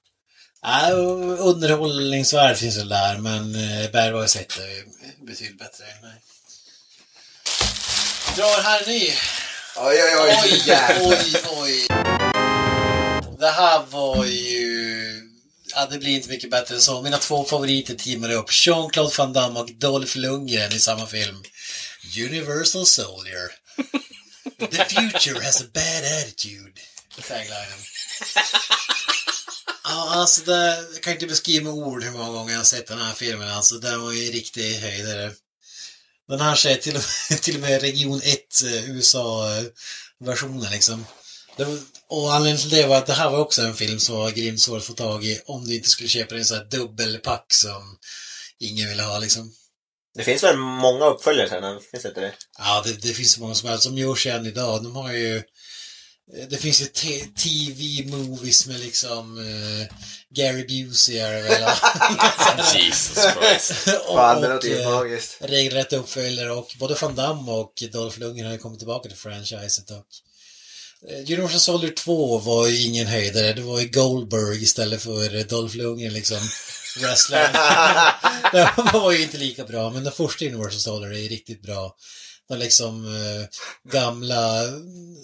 Ja, 0.62 0.90
underhållningsvärd 1.38 2.56
finns 2.56 2.76
väl 2.76 2.88
där, 2.88 3.18
men 3.18 3.52
Boys 4.12 4.36
1 4.36 4.58
är 4.58 4.68
ju 4.68 4.84
betydligt 5.26 5.58
bättre. 5.58 5.84
Nej. 6.02 6.22
Drar 8.36 8.62
här 8.62 8.86
ny. 8.86 9.12
Oj, 9.76 10.02
oj, 10.04 10.16
oj. 10.20 10.36
Oj, 10.42 10.62
oj, 11.00 11.36
oj. 11.50 11.86
Det 13.38 13.50
här 13.50 13.82
var 13.90 14.24
ju... 14.24 15.28
Ja, 15.74 15.86
det 15.90 15.98
blir 15.98 16.14
inte 16.14 16.28
mycket 16.28 16.50
bättre 16.50 16.74
än 16.74 16.80
så. 16.80 17.02
Mina 17.02 17.18
två 17.18 17.44
favoriter 17.44 17.94
teamade 17.94 18.34
upp. 18.34 18.50
Jean-Claude 18.50 19.14
Van 19.18 19.32
Damme 19.32 19.60
och 19.60 19.70
Dolph 19.70 20.16
Lundgren 20.16 20.72
i 20.72 20.80
samma 20.80 21.06
film. 21.06 21.42
Universal 22.16 22.86
Soldier. 22.86 23.52
The 24.58 24.84
future 24.84 25.44
has 25.44 25.60
a 25.60 25.64
bad 25.74 26.04
attitude. 26.04 26.72
Taglinen. 27.28 27.78
Ja, 29.84 30.14
alltså 30.14 30.40
det, 30.44 30.86
jag 30.92 31.02
kan 31.02 31.12
inte 31.12 31.26
beskriva 31.26 31.64
med 31.64 31.72
ord 31.72 32.04
hur 32.04 32.10
många 32.10 32.32
gånger 32.32 32.52
jag 32.52 32.60
har 32.60 32.64
sett 32.64 32.86
den 32.86 32.98
här 32.98 33.14
filmen. 33.14 33.48
Alltså 33.48 33.74
den 33.74 34.02
var 34.02 34.12
ju 34.12 34.30
riktig 34.30 34.74
höjdare. 34.74 35.32
Den 36.28 36.40
här 36.40 36.54
ser 36.54 36.76
till, 36.76 36.98
till 37.40 37.54
och 37.54 37.60
med 37.60 37.80
Region 37.80 38.20
1 38.24 38.62
eh, 38.64 38.90
USA-versionen 38.90 40.70
liksom. 40.72 41.06
Det 41.56 41.64
var, 41.64 41.78
och 42.08 42.34
anledningen 42.34 42.60
till 42.60 42.70
det 42.70 42.86
var 42.86 42.96
att 42.96 43.06
det 43.06 43.12
här 43.12 43.30
var 43.30 43.38
också 43.38 43.62
en 43.62 43.74
film 43.74 43.98
som 43.98 44.16
var 44.16 44.30
grymt 44.30 44.60
svår 44.60 44.76
att 44.76 44.84
få 44.84 44.92
tag 44.92 45.24
i 45.24 45.40
om 45.46 45.64
du 45.64 45.74
inte 45.74 45.88
skulle 45.88 46.08
köpa 46.08 46.34
en 46.34 46.44
sån 46.44 46.56
här 46.56 46.64
dubbelpack 46.64 47.46
som 47.48 47.98
ingen 48.58 48.88
ville 48.88 49.02
ha 49.02 49.18
liksom. 49.18 49.54
Det 50.14 50.24
finns 50.24 50.42
väl 50.42 50.56
många 50.56 51.04
uppföljare 51.04 51.48
sen? 51.48 51.80
Finns 51.90 52.02
det 52.02 52.08
inte 52.08 52.20
det? 52.20 52.32
Ja, 52.58 52.82
det, 52.84 53.02
det 53.02 53.14
finns 53.14 53.38
många 53.38 53.54
som 53.54 53.68
helst 53.68 53.84
som 53.84 53.98
görs 53.98 54.26
än 54.26 54.46
idag. 54.46 54.82
De 54.82 54.96
har 54.96 55.12
ju 55.12 55.42
det 56.50 56.56
finns 56.56 56.80
ju 56.80 56.86
TV-movies 57.26 58.66
med 58.66 58.80
liksom 58.80 59.38
eh, 59.38 59.96
Gary 60.34 60.66
Busey 60.66 61.18
är 61.18 61.32
det 61.32 61.42
väl? 61.42 61.70
Jesus 62.82 63.24
Christ. 63.24 63.88
och, 64.08 64.14
Fan, 64.14 64.40
det 64.40 64.48
och, 64.48 64.54
låter 64.54 64.68
ju 64.68 64.80
eh, 64.80 64.90
magiskt. 64.90 65.36
regelrätta 65.40 65.96
uppföljare 65.96 66.50
och 66.50 66.74
både 66.78 66.94
Van 67.00 67.14
Damme 67.14 67.52
och 67.52 67.72
Dolph 67.92 68.18
Lundgren 68.18 68.46
har 68.46 68.52
ju 68.52 68.58
kommit 68.58 68.78
tillbaka 68.78 69.08
till 69.08 69.18
franchiset 69.18 69.90
och 69.90 70.06
eh, 71.10 71.18
Universal 71.18 71.60
Soldier 71.60 71.92
2 71.92 72.38
var 72.38 72.66
ju 72.66 72.82
ingen 72.86 73.06
höjdare, 73.06 73.52
det 73.52 73.62
var 73.62 73.80
ju 73.80 73.88
Goldberg 73.88 74.62
istället 74.62 75.02
för 75.02 75.36
eh, 75.36 75.42
Dolph 75.46 75.76
Lundgren 75.76 76.12
liksom 76.12 76.38
wrestlern. 77.00 77.52
det 78.52 78.70
var 78.92 79.12
ju 79.12 79.22
inte 79.22 79.38
lika 79.38 79.64
bra, 79.64 79.90
men 79.90 80.04
den 80.04 80.12
första 80.12 80.44
Universal 80.44 80.80
Soldier 80.80 81.24
är 81.24 81.28
riktigt 81.28 81.62
bra. 81.62 81.96
När 82.48 82.56
liksom 82.56 83.04
eh, 83.06 83.46
gamla 83.92 84.62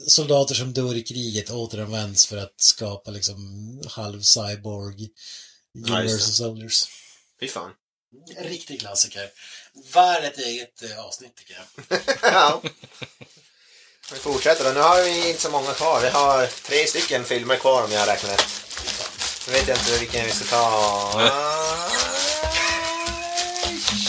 soldater 0.07 0.55
som 0.55 0.73
dör 0.73 0.97
i 0.97 1.03
kriget 1.03 1.51
återanvänds 1.51 2.27
för 2.27 2.37
att 2.37 2.55
skapa 2.57 3.11
liksom 3.11 3.39
halv-cyborg 3.87 5.09
Universal. 5.75 6.21
Soldiers. 6.21 6.89
Fy 7.41 7.49
fan. 7.49 7.71
En 8.37 8.45
riktig 8.45 8.81
klassiker. 8.81 9.31
Värd 9.95 10.25
ett 10.25 10.39
eget 10.39 10.83
eh, 10.83 11.05
avsnitt 11.05 11.35
tycker 11.37 11.55
jag. 11.55 12.01
ja. 12.33 12.63
Vi 14.13 14.19
fortsätter 14.19 14.65
då. 14.65 14.71
Nu 14.71 14.81
har 14.81 15.05
vi 15.05 15.29
inte 15.29 15.41
så 15.41 15.51
många 15.51 15.73
kvar. 15.73 16.01
Vi 16.01 16.09
har 16.09 16.47
tre 16.47 16.87
stycken 16.87 17.25
filmer 17.25 17.57
kvar 17.57 17.85
om 17.85 17.93
jag 17.93 18.01
har 18.01 18.07
räknat 18.07 18.33
rätt. 18.33 18.47
Nu 19.47 19.53
vet 19.53 19.69
jag 19.69 19.79
inte 19.79 19.99
vilken 19.99 20.25
vi 20.25 20.33
ska 20.33 20.45
ta. 20.45 21.55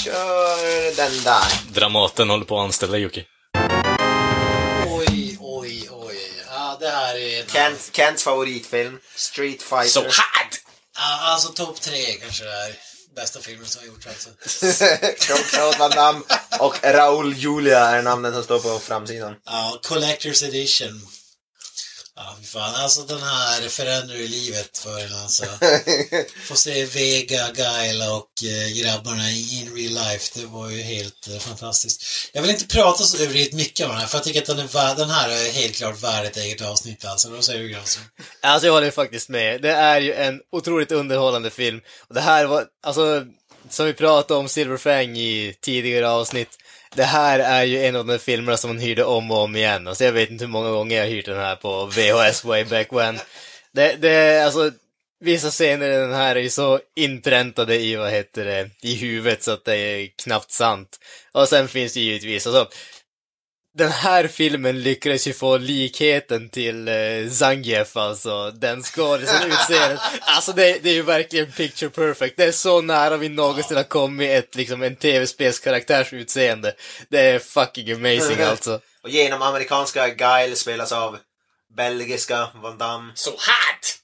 Kör 0.03 0.95
den 0.95 1.23
där. 1.23 1.73
Dramaten 1.73 2.29
håller 2.29 2.45
på 2.45 2.59
att 2.59 2.63
anställa 2.63 2.97
Jocke. 2.97 3.25
Oj, 4.87 5.37
oj, 5.39 5.89
oj. 5.91 6.17
Ja, 6.49 6.77
det 6.79 6.89
här 6.89 7.15
är... 7.15 7.39
En... 7.39 7.47
Kent, 7.47 7.89
Kents 7.93 8.23
favoritfilm. 8.23 8.99
Street 9.15 9.61
Fighter. 9.61 9.87
So 9.89 9.99
hot! 9.99 10.13
Ja, 10.95 11.31
alltså 11.31 11.53
topp 11.53 11.81
tre 11.81 12.13
kanske 12.21 12.43
det 12.43 12.51
är. 12.51 12.73
Bästa 13.15 13.39
filmen 13.39 13.65
som 13.65 13.81
har 13.81 13.87
gjorts 13.87 14.07
alltså. 14.07 14.29
Jean-Claude 15.27 15.77
Van 15.79 15.91
Damme 15.91 16.21
och 16.59 16.75
Raoul 16.83 17.33
Julia 17.37 17.79
är 17.79 18.01
namnen 18.01 18.33
som 18.33 18.43
står 18.43 18.59
på 18.59 18.79
framsidan. 18.79 19.35
Ja, 19.45 19.79
Collector's 19.83 20.45
Edition. 20.45 21.01
Ja, 22.21 22.35
fan. 22.43 22.75
Alltså 22.75 23.01
den 23.01 23.21
här 23.21 23.69
förändrar 23.69 24.15
ju 24.15 24.27
livet 24.27 24.77
för 24.77 24.99
en 24.99 25.13
alltså. 25.13 25.45
Få 26.47 26.55
se 26.55 26.85
Vega, 26.85 27.51
Gaila 27.55 28.13
och 28.13 28.29
eh, 28.43 28.81
grabbarna 28.81 29.29
i 29.29 29.59
in 29.59 29.75
real 29.75 29.93
life. 29.93 30.39
Det 30.39 30.45
var 30.45 30.69
ju 30.69 30.81
helt 30.81 31.27
eh, 31.27 31.37
fantastiskt. 31.37 32.29
Jag 32.33 32.41
vill 32.41 32.51
inte 32.51 32.67
prata 32.67 33.03
så 33.03 33.23
överdrivet 33.23 33.53
mycket 33.53 33.85
om 33.85 33.91
den 33.91 33.99
här, 33.99 34.07
för 34.07 34.17
jag 34.17 34.23
tycker 34.23 34.41
att 34.41 34.47
den, 34.47 34.59
är 34.59 34.95
den 34.95 35.09
här 35.09 35.29
är 35.29 35.51
helt 35.51 35.75
klart 35.75 36.03
värd 36.03 36.25
ett 36.25 36.37
eget 36.37 36.61
avsnitt 36.61 37.05
alltså. 37.05 37.29
Vad 37.29 37.43
säger 37.43 37.59
du 37.59 37.69
Granström? 37.69 38.05
Alltså 38.41 38.67
jag 38.67 38.73
håller 38.73 38.91
faktiskt 38.91 39.29
med. 39.29 39.61
Det 39.61 39.71
är 39.71 40.01
ju 40.01 40.13
en 40.13 40.41
otroligt 40.51 40.91
underhållande 40.91 41.49
film. 41.49 41.81
Och 42.07 42.15
det 42.15 42.21
här 42.21 42.45
var, 42.45 42.65
alltså, 42.83 43.25
som 43.69 43.85
vi 43.85 43.93
pratade 43.93 44.39
om 44.39 44.49
Silverfang 44.49 45.17
i 45.17 45.55
tidigare 45.61 46.09
avsnitt. 46.09 46.49
Det 46.95 47.03
här 47.03 47.39
är 47.39 47.63
ju 47.63 47.85
en 47.85 47.95
av 47.95 48.05
de 48.05 48.19
filmerna 48.19 48.57
som 48.57 48.69
man 48.69 48.79
hyrde 48.79 49.03
om 49.03 49.31
och 49.31 49.37
om 49.37 49.55
igen. 49.55 49.87
Alltså 49.87 50.03
jag 50.03 50.11
vet 50.11 50.29
inte 50.29 50.45
hur 50.45 50.51
många 50.51 50.69
gånger 50.69 50.97
jag 50.97 51.03
har 51.03 51.09
hyrt 51.09 51.25
den 51.25 51.37
här 51.37 51.55
på 51.55 51.85
VHS 51.85 52.43
way 52.43 52.63
back 52.63 52.93
when. 52.93 53.19
Det, 53.71 53.95
det, 53.95 54.45
alltså, 54.45 54.71
vissa 55.19 55.49
scener 55.49 55.89
i 55.89 55.95
den 55.95 56.13
här 56.13 56.35
är 56.35 56.39
ju 56.39 56.49
så 56.49 56.79
inpräntade 56.95 57.75
i, 57.75 57.95
vad 57.95 58.11
heter 58.11 58.45
det, 58.45 58.69
i 58.81 58.95
huvudet 58.95 59.43
så 59.43 59.51
att 59.51 59.65
det 59.65 59.75
är 59.75 60.07
knappt 60.23 60.51
sant. 60.51 60.99
Och 61.31 61.47
sen 61.47 61.67
finns 61.67 61.93
det 61.93 61.99
givetvis, 61.99 62.47
alltså, 62.47 62.69
den 63.77 63.91
här 63.91 64.27
filmen 64.27 64.81
lyckades 64.81 65.27
ju 65.27 65.33
få 65.33 65.57
likheten 65.57 66.49
till 66.49 66.87
eh, 66.87 67.29
Zangief, 67.31 67.97
alltså. 67.97 68.51
Den 68.51 68.83
skådisen 68.83 69.51
utseendet. 69.51 69.99
Alltså 70.21 70.53
det, 70.53 70.83
det 70.83 70.89
är 70.89 70.93
ju 70.93 71.01
verkligen 71.01 71.51
picture 71.51 71.89
perfect. 71.89 72.37
Det 72.37 72.43
är 72.43 72.51
så 72.51 72.81
nära 72.81 73.17
vi 73.17 73.29
någonsin 73.29 73.77
har 73.77 73.83
kommit 73.83 74.29
ett, 74.29 74.55
liksom, 74.55 74.83
en 74.83 74.95
tv-spelskaraktärs 74.95 76.13
utseende. 76.13 76.73
Det 77.09 77.19
är 77.19 77.39
fucking 77.39 77.91
amazing 77.91 78.41
alltså. 78.45 78.79
Och 79.03 79.09
genom 79.09 79.41
amerikanska 79.41 80.09
Guile 80.09 80.55
spelas 80.55 80.91
av 80.91 81.17
belgiska 81.75 82.47
Van 82.55 82.77
Damme. 82.77 83.11
So 83.15 83.29
hot! 83.29 83.95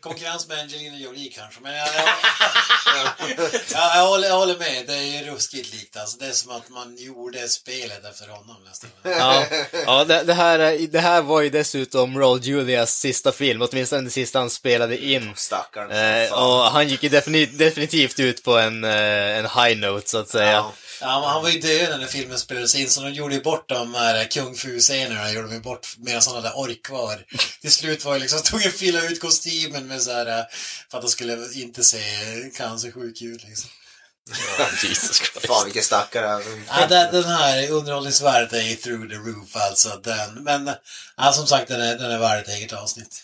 Konkurrens 0.00 0.48
med 0.48 0.58
Angelina 0.60 0.96
Jolie 0.98 1.30
kanske, 1.32 1.60
men 1.62 1.74
jag, 1.74 1.88
jag, 1.88 3.38
ja, 3.72 3.96
jag, 3.96 4.06
håller, 4.08 4.28
jag 4.28 4.36
håller 4.38 4.58
med. 4.58 4.86
Det 4.86 4.94
är 4.94 5.24
ruskigt 5.24 5.72
likt 5.74 5.96
alltså. 5.96 6.18
Det 6.18 6.26
är 6.26 6.32
som 6.32 6.50
att 6.50 6.68
man 6.68 6.96
gjorde 6.98 7.48
spelet 7.48 8.04
efter 8.04 8.28
honom 8.28 8.56
nästan. 8.68 8.90
Ja, 9.02 9.44
ja 9.86 10.04
det, 10.04 10.22
det, 10.22 10.34
här, 10.34 10.58
är- 10.58 10.78
det 10.78 11.00
här 11.00 11.22
var 11.22 11.40
ju 11.40 11.50
dessutom 11.50 12.18
Roll 12.18 12.40
Julias 12.42 12.98
sista 12.98 13.32
film, 13.32 13.62
åtminstone 13.62 14.02
den 14.02 14.10
sista 14.10 14.38
han 14.38 14.50
spelade 14.50 15.04
in. 15.04 15.32
Stackarn. 15.36 15.90
Eh, 15.90 16.32
och 16.32 16.64
han 16.64 16.88
gick 16.88 17.02
ju 17.02 17.08
defini- 17.08 17.56
definitivt 17.56 18.20
ut 18.20 18.42
på 18.42 18.58
en, 18.58 18.84
eh, 18.84 19.38
en 19.38 19.44
high 19.46 19.76
note, 19.78 20.10
så 20.10 20.18
att 20.18 20.28
säga. 20.28 20.52
Ja. 20.52 20.72
Ja, 21.06 21.20
men 21.20 21.28
han 21.30 21.42
var 21.42 21.50
ju 21.50 21.60
död 21.60 21.90
när 21.90 21.98
den 21.98 22.08
filmen 22.08 22.38
spelades 22.38 22.74
in, 22.74 22.90
så 22.90 23.00
de 23.00 23.12
gjorde 23.12 23.34
ju 23.34 23.42
bort 23.42 23.68
de 23.68 23.94
här 23.94 24.24
kung 24.30 24.54
fu-scenerna, 24.56 25.30
gjorde 25.32 25.48
de 25.48 25.58
bort 25.60 25.94
medan 25.98 26.22
han 26.26 26.34
hade 26.34 26.52
ork 26.52 26.82
kvar. 26.82 27.24
Till 27.60 27.72
slut 27.72 28.04
var 28.04 28.14
det 28.14 28.20
liksom, 28.20 28.42
tog 28.42 28.66
att 28.66 28.72
fylla 28.72 29.02
ut 29.02 29.20
kostymen 29.20 29.86
med 29.86 30.02
så 30.02 30.12
här, 30.12 30.26
eh, 30.38 30.44
för 30.90 30.98
att 30.98 31.04
de 31.04 31.10
skulle 31.10 31.48
inte 31.54 31.84
se 31.84 31.98
cancersjuk 32.56 33.22
ut 33.22 33.44
liksom. 33.44 33.70
Jesus 34.82 35.16
Christ. 35.16 35.46
Fan 35.46 35.64
vilken 35.64 35.82
stackare. 35.82 36.42
Ja, 36.68 36.86
den, 36.86 37.12
den 37.12 37.24
här 37.24 37.70
underhållningsvärdet 37.70 38.52
är 38.52 38.74
through 38.76 39.08
the 39.08 39.14
roof 39.16 39.56
alltså. 39.56 40.00
Den, 40.04 40.34
men 40.44 40.70
ja, 41.16 41.32
som 41.32 41.46
sagt, 41.46 41.68
den 41.68 41.80
är, 41.80 41.98
den 41.98 42.10
är 42.10 42.18
värd 42.18 42.42
ett 42.42 42.48
eget 42.48 42.72
avsnitt. 42.72 43.22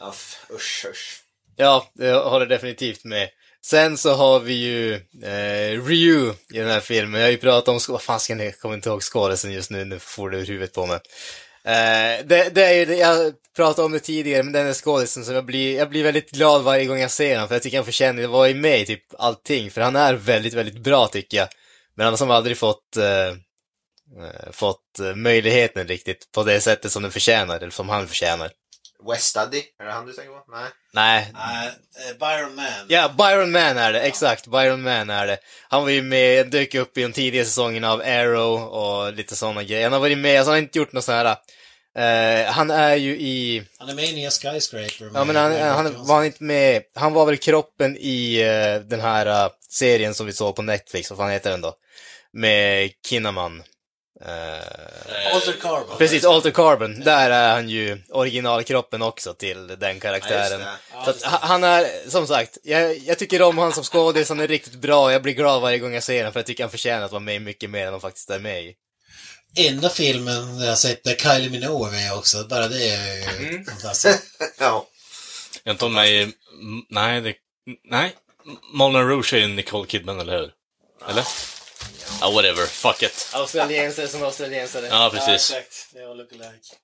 Ja, 0.00 0.10
f- 0.14 0.36
usch, 0.50 0.86
usch. 0.90 1.22
Ja, 1.56 1.90
jag 1.94 2.30
håller 2.30 2.46
definitivt 2.46 3.04
med. 3.04 3.28
Sen 3.64 3.98
så 3.98 4.14
har 4.14 4.40
vi 4.40 4.52
ju 4.52 4.94
eh, 5.22 5.84
Ryu 5.86 6.32
i 6.52 6.58
den 6.58 6.68
här 6.68 6.80
filmen. 6.80 7.20
Jag 7.20 7.26
har 7.26 7.32
ju 7.32 7.38
pratat 7.38 7.68
om, 7.68 7.80
vad 7.88 8.02
fan 8.02 8.20
ska 8.20 8.36
jag 8.36 8.58
kommer 8.58 8.74
inte 8.74 8.88
ihåg 8.88 9.02
skådisen 9.02 9.52
just 9.52 9.70
nu, 9.70 9.84
nu 9.84 9.98
får 9.98 10.30
det 10.30 10.38
ur 10.38 10.46
huvudet 10.46 10.72
på 10.72 10.86
mig. 10.86 11.00
Eh, 11.64 12.26
det, 12.26 12.54
det 12.54 12.64
är 12.64 12.72
ju, 12.72 12.84
det- 12.84 12.96
jag 12.96 13.32
pratade 13.56 13.86
om 13.86 13.92
det 13.92 13.98
tidigare, 14.00 14.42
men 14.42 14.52
den 14.52 14.66
är 14.66 14.72
skådisen 14.72 15.24
som 15.24 15.34
jag 15.34 15.44
blir, 15.44 15.76
jag 15.76 15.90
blir 15.90 16.04
väldigt 16.04 16.30
glad 16.30 16.62
varje 16.62 16.84
gång 16.86 16.98
jag 16.98 17.10
ser 17.10 17.34
honom, 17.34 17.48
för 17.48 17.54
jag 17.54 17.62
tycker 17.62 17.78
han 17.78 17.84
förtjänar 17.84 18.22
att 18.22 18.30
vara 18.30 18.48
i 18.48 18.54
med 18.54 18.80
i 18.80 18.86
typ 18.86 19.02
allting, 19.18 19.70
för 19.70 19.80
han 19.80 19.96
är 19.96 20.14
väldigt, 20.14 20.54
väldigt 20.54 20.78
bra 20.78 21.06
tycker 21.08 21.36
jag. 21.36 21.48
Men 21.94 22.04
han 22.04 22.12
har 22.12 22.18
som 22.18 22.30
aldrig 22.30 22.56
fått, 22.58 22.96
eh, 22.96 23.28
eh 24.24 24.50
fått 24.52 24.98
eh, 25.00 25.14
möjligheten 25.14 25.88
riktigt 25.88 26.32
på 26.32 26.42
det 26.42 26.60
sättet 26.60 26.92
som 26.92 27.02
den 27.02 27.12
förtjänar, 27.12 27.56
eller 27.56 27.70
som 27.70 27.88
han 27.88 28.08
förtjänar. 28.08 28.50
West 29.08 29.24
Study, 29.24 29.62
är 29.80 29.84
det 29.84 29.92
han 29.92 30.06
du 30.06 30.12
tänker 30.12 30.32
på? 30.32 30.44
Nej. 30.52 30.70
Nej, 30.92 31.32
Uh, 31.32 32.18
Byron 32.18 32.54
Man. 32.54 32.86
Ja, 32.88 33.08
Byron 33.18 33.52
Man 33.52 33.78
är 33.78 33.92
det, 33.92 34.00
exakt. 34.00 34.46
Byron 34.46 34.82
Man 34.82 35.10
är 35.10 35.26
det. 35.26 35.38
Han 35.68 35.82
var 35.82 35.90
ju 35.90 36.02
med, 36.02 36.50
dök 36.50 36.74
upp 36.74 36.98
i 36.98 37.02
de 37.02 37.12
tidiga 37.12 37.44
säsongerna 37.44 37.92
av 37.92 38.00
Arrow 38.00 38.62
och 38.62 39.12
lite 39.12 39.36
sådana 39.36 39.62
grejer. 39.62 39.82
Han 39.82 39.92
har 39.92 40.00
varit 40.00 40.18
med, 40.18 40.38
alltså 40.38 40.50
han 40.50 40.54
har 40.54 40.62
inte 40.62 40.78
gjort 40.78 40.92
något 40.92 41.04
sånt 41.04 41.16
här... 41.16 41.36
eh, 41.96 42.46
han 42.52 42.70
är 42.70 42.94
ju 42.96 43.16
i... 43.16 43.62
Han 43.78 43.88
är 43.88 43.94
med 43.94 44.04
i 44.04 44.12
nya 44.12 44.30
Skyscraper. 44.30 45.10
Ja 45.14 45.24
men 45.24 45.36
han, 45.36 45.52
han 45.52 46.06
var 46.06 46.16
han 46.16 46.24
inte 46.24 46.42
med, 46.44 46.82
han 46.94 47.12
var 47.12 47.26
väl 47.26 47.36
kroppen 47.36 47.96
i 48.00 48.40
eh, 48.40 48.88
den 48.88 49.00
här 49.00 49.26
eh, 49.26 49.50
serien 49.70 50.14
som 50.14 50.26
vi 50.26 50.32
såg 50.32 50.56
på 50.56 50.62
Netflix, 50.62 51.10
vad 51.10 51.18
fan 51.18 51.30
heter 51.30 51.50
den 51.50 51.60
då? 51.60 51.74
Med 52.32 52.90
Kinnaman. 53.06 53.62
Eh, 54.26 55.34
Alter 55.34 55.52
Carbon. 55.62 55.98
precis, 55.98 56.24
Alter 56.24 56.50
Carbon. 56.50 57.00
Där 57.00 57.30
är 57.30 57.52
han 57.54 57.68
ju 57.68 57.98
originalkroppen 58.08 59.02
också 59.02 59.34
till 59.34 59.66
den 59.66 60.00
karaktären. 60.00 60.60
Ja, 60.92 61.04
så 61.04 61.10
att, 61.10 61.22
han 61.22 61.64
är, 61.64 62.10
som 62.10 62.26
sagt, 62.26 62.58
jag, 62.62 62.98
jag 62.98 63.18
tycker 63.18 63.42
om 63.42 63.58
han 63.58 63.72
som 63.72 63.84
skådis, 63.84 64.28
han 64.28 64.40
är 64.40 64.48
riktigt 64.48 64.74
bra. 64.74 65.12
Jag 65.12 65.22
blir 65.22 65.32
glad 65.32 65.62
varje 65.62 65.78
gång 65.78 65.94
jag 65.94 66.02
ser 66.02 66.18
honom 66.18 66.32
för 66.32 66.40
jag 66.40 66.46
tycker 66.46 66.64
han 66.64 66.70
förtjänar 66.70 67.04
att 67.04 67.10
vara 67.12 67.20
med 67.20 67.42
mycket 67.42 67.70
mer 67.70 67.86
än 67.86 67.92
han 67.92 68.00
faktiskt 68.00 68.30
är 68.30 68.38
med 68.38 68.62
i. 68.64 68.74
Enda 69.56 69.88
filmen 69.88 70.58
jag 70.60 70.78
sett 70.78 71.04
där 71.04 71.14
Kylie 71.14 71.50
Minogue 71.50 71.88
är 71.88 71.92
med 71.92 72.12
också. 72.18 72.44
Bara 72.44 72.68
det 72.68 72.88
är 72.88 73.14
ju 73.40 73.48
Mm. 73.48 73.64
fantastiskt. 73.64 74.22
Jag 74.58 74.66
Ja. 74.66 74.86
har 75.64 75.72
inte 75.72 75.88
med 75.88 76.08
i... 76.10 76.32
Nej, 76.88 77.20
det... 77.20 77.34
Nej. 77.84 78.12
Moulin 78.72 79.08
Rouge 79.08 79.34
är 79.34 79.38
ju 79.38 79.48
Nicole 79.48 79.86
Kidman, 79.88 80.20
eller 80.20 80.38
hur? 80.38 80.50
Eller? 81.08 81.24
Ja, 82.20 82.30
whatever. 82.30 82.66
Fuck 82.66 83.02
it. 83.02 83.30
Australiensare 83.32 84.08
som 84.08 84.22
australiensare. 84.22 84.86
Ja, 84.86 85.10
precis. 85.14 85.50
exakt. 85.50 85.88
Det 85.92 86.06
var 86.06 86.14
look 86.14 86.32
alike. 86.32 86.76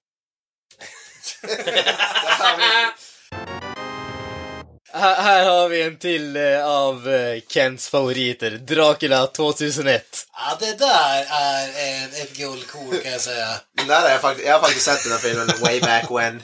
Här, 4.93 5.23
här 5.23 5.45
har 5.45 5.69
vi 5.69 5.83
en 5.83 5.99
till 5.99 6.37
eh, 6.37 6.67
av 6.67 7.09
eh, 7.09 7.41
Kents 7.49 7.89
favoriter, 7.89 8.51
Dracula 8.51 9.27
2001. 9.27 10.27
Ja, 10.33 10.57
det 10.61 10.79
där 10.79 11.27
är 11.31 11.69
en, 11.87 12.23
ett 12.23 12.37
guldkorn 12.37 13.01
kan 13.03 13.13
jag 13.13 13.21
säga. 13.21 13.49
Den 13.77 13.87
där 13.87 14.01
har 14.01 14.09
jag, 14.09 14.21
faktiskt, 14.21 14.47
jag 14.47 14.55
har 14.55 14.61
faktiskt 14.61 14.85
sett 14.85 15.03
den 15.03 15.13
här 15.13 15.19
filmen 15.19 15.49
way 15.61 15.81
back 15.81 16.11
when. 16.11 16.43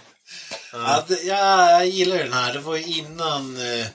Ja, 0.73 1.05
det, 1.09 1.23
ja, 1.23 1.71
jag 1.71 1.87
gillar 1.87 2.17
den 2.17 2.33
här. 2.33 2.53
Det 2.53 2.59
var 2.59 2.77
innan, 2.77 3.57
eh, 3.57 3.87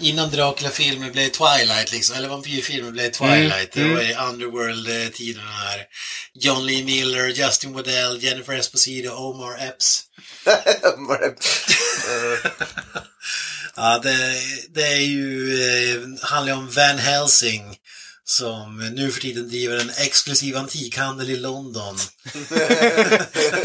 innan 0.00 0.30
Dracula-filmer 0.30 1.10
blev 1.10 1.28
Twilight, 1.28 1.92
liksom. 1.92 2.16
Eller 2.16 2.28
vampyrfilmer 2.28 2.90
blev 2.90 3.10
Twilight. 3.10 3.72
Det 3.72 3.84
var 3.84 4.00
i 4.00 4.14
Underworld-tiden 4.14 5.42
här. 5.46 5.86
John 6.34 6.66
Lee 6.66 6.84
Miller, 6.84 7.26
Justin 7.26 7.72
Waddell, 7.72 8.24
Jennifer 8.24 8.52
Esposito, 8.52 9.10
Omar 9.10 9.68
Epps. 9.68 10.02
Ja, 13.76 13.98
det, 13.98 14.40
det 14.74 14.86
är 14.86 15.00
ju, 15.00 15.54
eh, 15.62 16.00
handlar 16.22 16.52
om 16.52 16.70
Van 16.70 16.98
Helsing 16.98 17.76
som 18.24 18.90
nu 18.94 19.12
för 19.12 19.20
tiden 19.20 19.48
driver 19.48 19.76
en 19.76 19.90
exklusiv 19.90 20.56
antikhandel 20.56 21.30
i 21.30 21.36
London. 21.36 21.98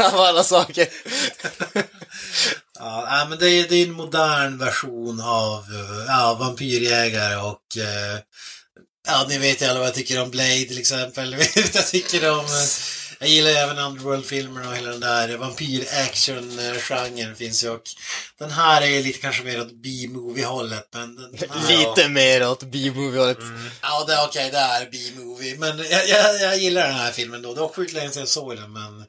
Av 0.00 0.20
alla 0.20 0.44
saker. 0.44 0.88
Ja, 2.78 3.26
men 3.28 3.38
det 3.38 3.50
är, 3.50 3.68
det 3.68 3.76
är 3.76 3.86
en 3.86 3.92
modern 3.92 4.58
version 4.58 5.20
av 5.20 5.58
eh, 5.58 6.04
ja, 6.08 6.36
vampyrjägare 6.40 7.36
och 7.36 7.76
eh, 7.76 8.18
ja, 9.06 9.26
ni 9.28 9.38
vet 9.38 9.62
ju 9.62 9.66
alla 9.66 9.78
vad 9.78 9.88
jag 9.88 9.94
tycker 9.94 10.22
om 10.22 10.30
Blade 10.30 10.64
till 10.64 10.78
exempel. 10.78 11.32
Jag 11.74 11.86
tycker 11.86 12.30
om 12.30 12.44
eh, 12.44 12.66
jag 13.18 13.28
gillar 13.28 13.50
även 13.50 13.78
Underworld-filmerna 13.78 14.68
och 14.68 14.76
hela 14.76 14.90
den 14.90 15.00
där 15.00 15.36
vampyr-action-genren 15.36 17.36
finns 17.36 17.64
ju 17.64 17.70
och 17.70 17.82
den 18.38 18.50
här 18.50 18.82
är 18.82 19.02
lite 19.02 19.18
kanske 19.18 19.42
mer 19.42 19.60
åt 19.60 19.72
B-movie-hållet 19.72 20.88
men 20.92 21.16
Lite 21.68 22.08
mer 22.08 22.48
åt 22.48 22.62
B-movie-hållet. 22.62 23.38
Ja, 23.82 24.04
det, 24.06 24.24
okej, 24.24 24.50
det 24.50 24.58
är 24.58 24.88
B-movie. 24.92 25.58
Men 25.58 25.78
jag, 25.78 26.08
jag, 26.08 26.40
jag 26.40 26.58
gillar 26.58 26.86
den 26.86 26.96
här 26.96 27.12
filmen 27.12 27.42
då. 27.42 27.54
Det 27.54 27.60
var 27.60 27.68
sjukt 27.68 27.92
länge 27.92 28.10
sedan 28.10 28.20
jag 28.20 28.28
såg 28.28 28.56
den, 28.56 28.72
men 28.72 29.04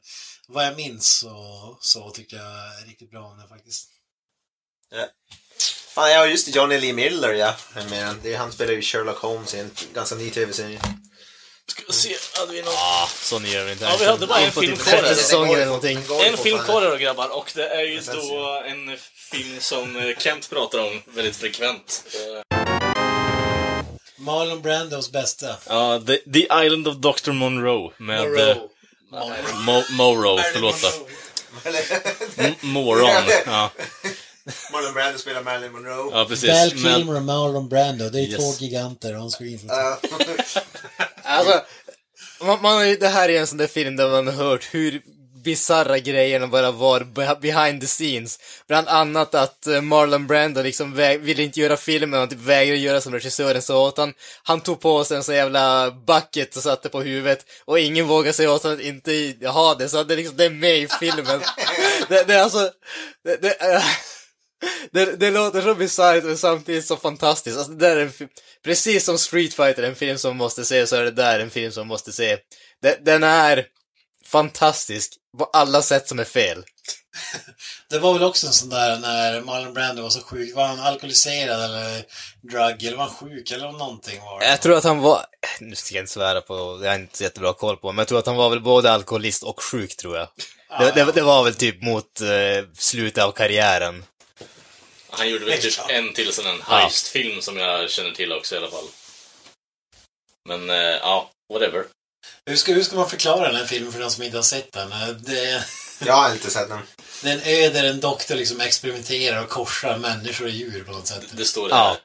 vad 0.48 0.66
jag 0.66 0.76
minns 0.76 1.18
så, 1.18 1.78
så 1.80 2.10
tycker 2.10 2.36
jag 2.36 2.46
är 2.46 2.86
riktigt 2.86 3.10
bra 3.10 3.20
om 3.20 3.38
den 3.38 3.48
faktiskt. 3.48 3.88
Fan, 5.94 6.10
ja 6.10 6.26
just 6.26 6.46
det, 6.46 6.56
Johnny 6.58 6.78
Lee 6.78 6.92
Miller 6.92 7.32
ja. 7.32 7.54
Jag 7.74 7.90
menar, 7.90 8.14
det 8.22 8.34
är, 8.34 8.38
han 8.38 8.52
spelar 8.52 8.72
ju 8.72 8.82
Sherlock 8.82 9.18
Holmes 9.18 9.54
i 9.54 9.58
en 9.58 9.70
ganska 9.94 10.16
ny 10.16 10.30
tv-serie. 10.30 10.80
Ska 11.66 11.82
vi 11.86 11.92
se, 11.92 12.16
hade 12.38 12.52
vi 12.52 12.62
något? 12.62 12.74
Ja, 12.74 13.08
så 13.14 13.40
gör 13.40 13.64
vi 13.64 13.72
inte. 13.72 13.84
Ja, 13.84 13.96
vi 14.00 14.06
hade 14.06 14.26
bara 14.26 14.38
en 14.40 14.52
film 14.52 14.76
kvar. 14.76 16.24
En 16.24 16.36
film 16.36 16.58
kvar 16.58 16.90
då 16.90 16.96
grabbar, 16.96 17.28
och 17.28 17.52
det 17.54 17.68
är 17.68 17.82
ju 17.82 18.00
då 18.00 18.62
en 18.66 18.98
film 19.14 19.60
som 19.60 19.96
eh, 19.96 20.16
Kent 20.18 20.50
pratar 20.50 20.78
om 20.78 21.02
väldigt 21.06 21.36
frekvent. 21.36 22.04
Marlon 24.16 24.62
Brandos 24.62 25.12
bästa. 25.12 25.56
Ja, 25.66 26.02
The, 26.06 26.16
The 26.16 26.64
Island 26.64 26.88
of 26.88 26.96
Dr. 26.96 27.32
Monroe 27.32 27.92
med... 27.98 28.48
eh, 28.48 28.56
Mo, 29.10 29.82
Morrow, 29.90 30.38
förlåt 30.52 30.82
då. 30.82 30.88
M- 32.44 32.54
Moron. 32.60 33.10
Ja, 33.46 33.70
Marlon 34.72 34.94
Brando 34.94 35.18
spelar 35.18 35.42
Marilyn 35.42 35.72
Monroe. 35.72 36.10
ja 36.12 36.24
precis. 36.28 36.48
Val 36.50 36.70
Men, 36.74 36.94
Kilmer 36.94 37.16
och 37.16 37.22
Marlon 37.22 37.68
Brando, 37.68 38.08
det 38.08 38.18
är 38.20 38.22
Yes. 38.22 38.36
två 38.36 38.64
giganter 38.64 39.16
on 39.16 39.30
screen. 39.30 39.70
Alltså, 41.22 41.62
man, 42.40 42.62
man, 42.62 42.96
det 43.00 43.08
här 43.08 43.28
är 43.28 43.40
en 43.40 43.46
sån 43.46 43.58
där 43.58 43.66
film 43.66 43.96
där 43.96 44.08
man 44.10 44.26
har 44.26 44.34
hört 44.34 44.68
hur 44.74 45.02
bisarra 45.44 45.98
grejerna 45.98 46.46
bara 46.46 46.70
var 46.70 47.00
be- 47.00 47.38
behind 47.40 47.80
the 47.80 47.86
scenes. 47.86 48.38
Bland 48.68 48.88
annat 48.88 49.34
att 49.34 49.66
eh, 49.66 49.80
Marlon 49.80 50.26
Brando 50.26 50.62
liksom 50.62 50.94
ville 51.20 51.42
inte 51.42 51.60
göra 51.60 51.76
filmen, 51.76 52.20
han 52.20 52.28
typ 52.28 52.38
vägrade 52.38 52.78
göra 52.78 53.00
som 53.00 53.12
regissören 53.12 53.62
sa 53.62 53.86
åt 53.86 53.98
han. 53.98 54.14
Han 54.42 54.60
tog 54.60 54.80
på 54.80 55.04
sig 55.04 55.16
en 55.16 55.22
sån 55.22 55.34
jävla 55.34 55.90
bucket 55.90 56.56
och 56.56 56.62
satte 56.62 56.88
på 56.88 57.00
huvudet 57.00 57.44
och 57.64 57.78
ingen 57.78 58.06
vågade 58.06 58.32
säga 58.32 58.52
åt 58.52 58.62
honom 58.62 58.78
att 58.78 58.84
inte 58.84 59.48
ha 59.48 59.74
det, 59.74 59.88
så 59.88 60.04
det, 60.04 60.14
är 60.14 60.16
liksom, 60.16 60.36
det 60.36 60.44
är 60.44 60.50
med 60.50 60.78
i 60.78 60.88
filmen. 61.00 61.40
det, 62.08 62.24
det 62.26 62.34
är 62.34 62.42
alltså, 62.42 62.70
det, 63.24 63.42
det, 63.42 63.74
äh, 63.74 63.82
det, 64.92 65.16
det 65.16 65.30
låter 65.30 65.62
så 65.62 65.74
bisarrt 65.74 66.24
men 66.24 66.38
samtidigt 66.38 66.86
så 66.86 66.96
fantastiskt. 66.96 67.58
Alltså 67.58 67.72
det 67.72 67.88
är 67.88 67.96
en 67.96 68.12
precis 68.64 69.04
som 69.04 69.18
Street 69.18 69.54
Fighter, 69.54 69.82
en 69.82 69.94
film 69.94 70.18
som 70.18 70.36
måste 70.36 70.64
se, 70.64 70.86
så 70.86 70.96
är 70.96 71.02
det 71.02 71.10
där 71.10 71.40
en 71.40 71.50
film 71.50 71.72
som 71.72 71.88
måste 71.88 72.12
se. 72.12 72.36
Det, 72.82 73.04
den 73.04 73.22
är 73.22 73.66
fantastisk 74.28 75.12
på 75.38 75.44
alla 75.44 75.82
sätt 75.82 76.08
som 76.08 76.18
är 76.18 76.24
fel. 76.24 76.64
Det 77.90 77.98
var 77.98 78.12
väl 78.12 78.22
också 78.22 78.46
en 78.46 78.52
sån 78.52 78.68
där 78.68 78.98
när 78.98 79.40
Marlon 79.40 79.74
Brando 79.74 80.02
var 80.02 80.10
så 80.10 80.20
sjuk. 80.20 80.54
Var 80.54 80.66
han 80.66 80.80
alkoholiserad 80.80 81.64
eller 81.64 82.04
drug 82.42 82.84
eller 82.84 82.96
var 82.96 83.04
han 83.04 83.14
sjuk 83.14 83.50
eller 83.50 83.72
någonting 83.72 84.20
var 84.20 84.40
det? 84.40 84.46
Jag 84.46 84.60
tror 84.60 84.76
att 84.76 84.84
han 84.84 84.98
var, 84.98 85.26
nu 85.60 85.74
ska 85.74 85.94
jag 85.94 86.02
inte 86.02 86.12
svära 86.12 86.40
på, 86.40 86.80
jag 86.82 86.90
har 86.90 86.98
inte 86.98 87.16
så 87.16 87.24
jättebra 87.24 87.52
koll 87.52 87.76
på, 87.76 87.92
men 87.92 87.98
jag 87.98 88.08
tror 88.08 88.18
att 88.18 88.26
han 88.26 88.36
var 88.36 88.50
väl 88.50 88.60
både 88.60 88.92
alkoholist 88.92 89.42
och 89.42 89.62
sjuk 89.62 89.96
tror 89.96 90.16
jag. 90.16 90.28
Det, 90.78 90.92
det, 90.94 91.12
det 91.12 91.22
var 91.22 91.44
väl 91.44 91.54
typ 91.54 91.82
mot 91.82 92.20
eh, 92.20 92.64
slutet 92.78 93.24
av 93.24 93.32
karriären. 93.32 94.04
han 95.10 95.30
gjorde 95.30 95.44
väl 95.44 95.58
typ 95.58 95.78
en 95.88 96.12
till 96.12 96.32
sån 96.32 96.46
en 96.46 96.62
heist-film 96.62 97.40
som 97.40 97.56
jag 97.56 97.90
känner 97.90 98.10
till 98.10 98.32
också 98.32 98.54
i 98.54 98.58
alla 98.58 98.70
fall. 98.70 98.88
Men, 100.48 100.70
eh, 100.70 100.76
ja, 100.76 101.30
whatever. 101.52 101.84
Hur 102.46 102.56
ska, 102.56 102.72
hur 102.72 102.82
ska 102.82 102.96
man 102.96 103.10
förklara 103.10 103.46
den 103.48 103.56
här 103.56 103.66
filmen 103.66 103.92
för 103.92 104.00
den 104.00 104.10
som 104.10 104.22
inte 104.22 104.36
har 104.38 104.42
sett 104.42 104.72
den? 104.72 104.92
Eh, 104.92 105.08
Det, 105.08 105.64
Jag 106.06 106.12
har 106.14 106.32
inte 106.32 106.50
sett 106.50 106.68
den. 106.68 106.80
det 107.22 107.28
är 107.30 107.34
en 107.34 107.40
ö 107.44 107.70
där 107.70 107.84
en 107.84 108.00
doktor 108.00 108.34
liksom 108.34 108.60
experimenterar 108.60 109.42
och 109.42 109.48
korsar 109.48 109.98
människor 109.98 110.44
och 110.44 110.50
djur 110.50 110.84
på 110.84 110.92
något 110.92 111.06
sätt. 111.06 111.22
Det 111.32 111.44
står 111.44 111.70
Ja. 111.70 111.76
här. 111.76 111.96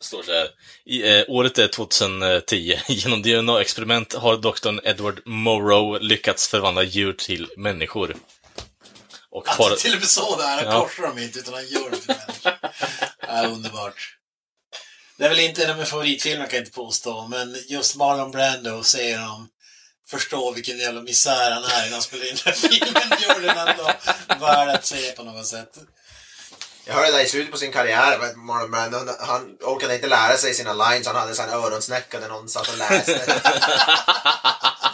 Står 0.00 0.22
så 0.22 0.32
här. 0.32 0.48
I, 0.86 1.18
eh, 1.18 1.24
året 1.28 1.58
är 1.58 1.68
2010. 1.68 2.78
Genom 2.88 3.22
DNA-experiment 3.22 4.14
har 4.14 4.36
doktorn 4.36 4.80
Edward 4.84 5.20
Morrow 5.26 6.00
lyckats 6.00 6.48
förvandla 6.48 6.82
djur 6.82 7.12
till 7.12 7.48
människor. 7.56 8.16
Och 9.30 9.48
Att 9.48 9.56
har... 9.58 9.70
det 9.70 9.76
till 9.76 9.92
och 9.94 9.98
med 10.00 10.08
så 10.08 10.36
där, 10.36 10.46
han 10.56 10.64
Ja. 10.64 10.80
korsar 10.82 11.02
dem 11.02 11.18
inte 11.18 11.38
utan 11.38 11.54
han 11.54 11.68
gör 11.68 11.90
det 11.90 11.96
till 11.96 12.14
människor. 12.26 12.52
ja, 13.28 13.46
underbart. 13.46 14.16
Det 15.18 15.24
är 15.24 15.28
väl 15.28 15.40
inte 15.40 15.64
en 15.64 15.70
av 15.70 15.76
mina 15.76 15.86
favoritfilmer 15.86 16.46
kan 16.46 16.56
jag 16.56 16.62
inte 16.66 16.76
påstå, 16.76 17.26
men 17.28 17.56
just 17.68 17.96
Marlon 17.96 18.30
Brando 18.30 18.82
ser 18.82 19.18
honom 19.18 19.48
förstå 20.12 20.52
vilken 20.52 20.78
jävla 20.78 21.02
misär 21.02 21.50
han 21.50 21.64
är 21.64 21.80
innan 21.80 21.92
han 21.92 22.02
spelar 22.02 22.30
in 22.30 22.36
den 22.44 22.54
här 22.54 22.68
filmen 22.68 23.18
gör 23.20 23.40
den 23.40 23.68
ändå 23.68 23.92
värd 24.46 24.68
att 24.68 24.86
se 24.86 25.12
på 25.12 25.22
något 25.22 25.46
sätt. 25.46 25.78
Jag 26.84 26.94
hörde 26.94 27.12
det 27.12 27.22
i 27.22 27.28
slutet 27.28 27.52
på 27.52 27.58
sin 27.58 27.72
karriär, 27.72 28.36
Marlon 28.36 28.70
Brando, 28.70 28.98
han 29.20 29.56
orkade 29.60 29.94
inte 29.94 30.06
lära 30.06 30.36
sig 30.36 30.54
sina 30.54 30.72
lines, 30.72 31.06
han 31.06 31.16
hade 31.16 31.42
en 31.42 31.50
öronsnäcka 31.50 32.20
där 32.20 32.28
någon 32.28 32.48
satt 32.48 32.68
och 32.68 32.78
läste. 32.78 33.12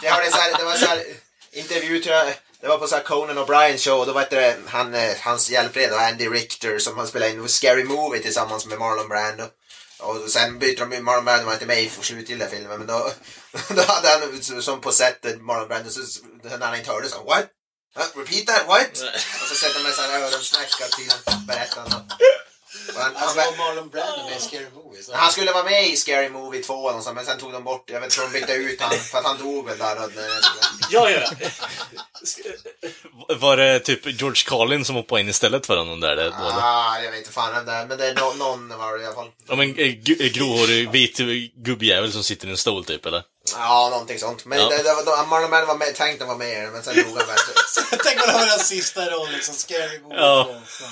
jag 0.01 0.11
hörde 0.11 0.31
så 0.31 0.37
här, 0.37 0.57
det 0.57 0.63
var 0.63 0.75
så 0.75 0.85
här 0.85 1.03
intervju 1.51 1.99
tror 1.99 2.15
jag, 2.15 2.33
det 2.61 2.67
var 2.67 2.77
på 2.77 2.87
så 2.87 2.95
här 2.95 3.03
Conan 3.03 3.37
O'Brien 3.37 3.77
show 3.77 3.99
och 3.99 4.05
då 4.05 4.13
var 4.13 4.27
det 4.29 4.57
han, 4.67 4.93
eh, 4.93 5.15
hans 5.19 5.49
hjälpreda 5.49 5.99
Andy 5.99 6.29
Richter 6.29 6.79
som 6.79 6.97
han 6.97 7.07
spelade 7.07 7.31
in 7.31 7.49
Scary 7.49 7.83
Movie 7.83 8.21
tillsammans 8.21 8.65
med 8.65 8.79
Marlon 8.79 9.07
Brando. 9.09 9.43
Och 9.99 10.29
sen 10.29 10.59
bytte 10.59 10.85
de, 10.85 11.01
Marlon 11.01 11.25
Brando 11.25 11.45
var 11.45 11.53
inte 11.53 11.65
med 11.65 11.83
i 11.83 11.91
slutgiltiga 12.01 12.49
filmen 12.49 12.77
men 12.77 12.87
då, 12.87 13.11
då 13.69 13.81
hade 13.81 14.07
han 14.07 14.61
som 14.61 14.81
på 14.81 14.91
sättet 14.91 15.41
Marlon 15.41 15.67
Brando, 15.67 15.89
så, 15.89 16.01
när 16.43 16.65
han 16.67 16.75
inte 16.75 16.91
hörde 16.91 17.09
så 17.09 17.23
What? 17.23 17.45
Huh? 17.95 18.05
Repeat 18.15 18.45
that, 18.47 18.67
what? 18.67 18.91
Och 19.41 19.47
så 19.47 19.55
sätter 19.55 19.83
man 19.83 19.91
så 19.91 20.01
här 20.01 20.21
öronsnäcka 20.21 20.87
till 20.95 21.11
honom, 21.11 21.45
berättar 21.45 21.81
han. 21.81 22.01
Och 22.95 23.01
Han, 23.01 23.15
Alltså 23.15 23.39
han, 23.39 23.57
var 23.57 23.57
Marlon 23.57 23.89
Brando 23.89 24.23
med 24.23 24.37
i 24.37 24.39
Scary 24.39 24.65
Movie? 24.75 25.03
Så. 25.03 25.15
han 25.15 25.31
skulle 25.31 25.51
vara 25.51 25.63
med 25.63 25.87
i 25.87 25.95
Scary 25.95 26.29
Movie 26.29 26.63
2 26.63 26.73
och 26.73 27.03
så, 27.03 27.13
men 27.13 27.25
sen 27.25 27.39
tog 27.39 27.51
de 27.53 27.63
bort, 27.63 27.89
jag 27.89 27.99
vet 27.99 28.11
inte, 28.17 28.21
de 28.21 28.39
bytte 28.39 28.53
ut 28.53 28.81
han 28.81 28.97
för 28.97 29.17
att 29.17 29.25
han 29.25 29.37
dog 29.37 29.65
väl 29.65 29.77
där. 29.77 30.03
Och, 30.03 30.11
Ja, 30.89 31.09
ja. 31.09 31.29
Var 33.35 33.57
det 33.57 33.79
typ 33.79 34.05
George 34.05 34.43
Carlin 34.47 34.85
som 34.85 34.95
hoppade 34.95 35.21
in 35.21 35.29
istället 35.29 35.65
för 35.65 35.77
honom 35.77 35.99
där? 35.99 36.15
Det, 36.15 36.31
båda? 36.39 36.55
ah, 36.61 36.99
jag 37.01 37.11
vet 37.11 37.19
inte 37.19 37.31
fan 37.31 37.53
vem 37.53 37.65
det 37.65 37.71
är, 37.71 37.85
men 37.85 37.97
det 37.97 38.07
är 38.07 38.15
no, 38.15 38.33
någon 38.37 38.77
var 38.77 38.97
det 38.97 39.03
i 39.03 39.05
alla 39.05 39.15
fall. 39.15 39.31
Ja, 39.47 39.55
men 39.55 39.75
eh, 39.75 39.87
eh, 39.87 40.31
gråhårig, 40.31 40.91
vit 40.91 41.17
gubbjävel 41.55 42.11
som 42.11 42.23
sitter 42.23 42.47
i 42.47 42.51
en 42.51 42.57
stol 42.57 42.85
typ, 42.85 43.05
eller? 43.05 43.23
Ja, 43.57 43.89
någonting 43.91 44.19
sånt. 44.19 44.45
Men 44.45 44.59
Ja. 44.59 44.69
det, 44.69 44.77
det 44.83 44.93
var, 44.93 45.05
då, 45.05 45.25
Marlon 45.25 45.49
Brando 45.49 45.67
var 45.67 45.75
med, 45.77 45.95
tänkte 45.95 46.25
vara 46.25 46.37
med 46.37 46.71
men 46.71 46.83
sen 46.83 46.95
dog 46.95 47.05
han 47.17 47.27
väl. 47.27 47.37
Tänk 48.03 48.21
om 48.21 48.27
det 48.27 48.33
var 48.33 48.45
den 48.45 48.59
sista 48.59 49.05
rollen 49.09 49.33
liksom. 49.33 49.55
Scary 49.55 49.99
Movie 49.99 50.17
Ja. 50.19 50.43
2. 50.43 50.53
Fan. 50.65 50.89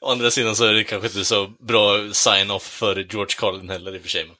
Å 0.00 0.10
andra 0.10 0.30
sidan 0.30 0.56
så 0.56 0.64
är 0.64 0.72
det 0.72 0.84
kanske 0.84 1.06
inte 1.08 1.24
så 1.24 1.46
bra 1.46 2.12
sign-off 2.12 2.62
för 2.62 2.96
George 2.96 3.34
Carlin 3.38 3.70
heller 3.70 3.94
i 3.94 3.98
och 3.98 4.02
för 4.02 4.08
sig. 4.08 4.24
men- 4.24 4.36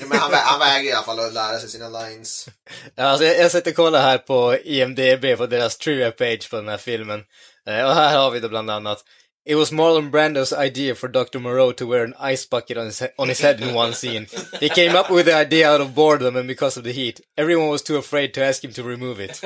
Ja, 0.00 0.06
Men 0.06 0.18
han, 0.18 0.32
vä- 0.32 0.42
han 0.44 0.58
väger 0.60 0.90
i 0.90 0.92
alla 0.92 1.04
fall 1.06 1.20
att 1.20 1.32
lära 1.32 1.58
sig 1.60 1.68
sina 1.68 1.88
lines. 1.88 2.46
Ja, 2.94 3.04
Alltså, 3.04 3.24
jag, 3.26 3.38
jag 3.38 3.50
sitter 3.52 3.70
och 3.70 3.76
kollar 3.76 4.00
här 4.00 4.18
på 4.18 4.58
IMDB 4.64 5.36
på 5.38 5.46
deras 5.46 5.76
trivia 5.78 6.10
page 6.10 6.50
på 6.50 6.56
den 6.56 6.68
här 6.68 6.76
filmen. 6.76 7.24
Eh, 7.66 7.84
och 7.84 7.94
här 7.94 8.18
har 8.18 8.30
vi 8.30 8.40
då 8.40 8.48
bland 8.48 8.70
annat 8.70 9.04
It 9.46 9.56
was 9.56 9.70
Marlon 9.70 10.10
Brando's 10.10 10.54
idea 10.54 10.94
for 10.94 11.06
Dr. 11.08 11.38
Moreau 11.38 11.72
to 11.72 11.86
wear 11.86 12.02
an 12.02 12.14
ice 12.18 12.46
bucket 12.46 12.78
on 12.78 12.86
his, 12.86 13.00
he- 13.00 13.08
on 13.18 13.28
his 13.28 13.40
head 13.40 13.60
in 13.60 13.74
one 13.74 13.92
scene. 13.92 14.26
He 14.58 14.70
came 14.70 14.96
up 14.96 15.10
with 15.10 15.26
the 15.26 15.34
idea 15.34 15.70
out 15.70 15.82
of 15.82 15.94
boredom 15.94 16.34
and 16.36 16.48
because 16.48 16.78
of 16.78 16.84
the 16.84 16.92
heat. 16.92 17.20
Everyone 17.36 17.68
was 17.68 17.82
too 17.82 17.96
afraid 17.96 18.32
to 18.34 18.42
ask 18.44 18.64
him 18.64 18.72
to 18.72 18.82
remove 18.82 19.20
it. 19.20 19.40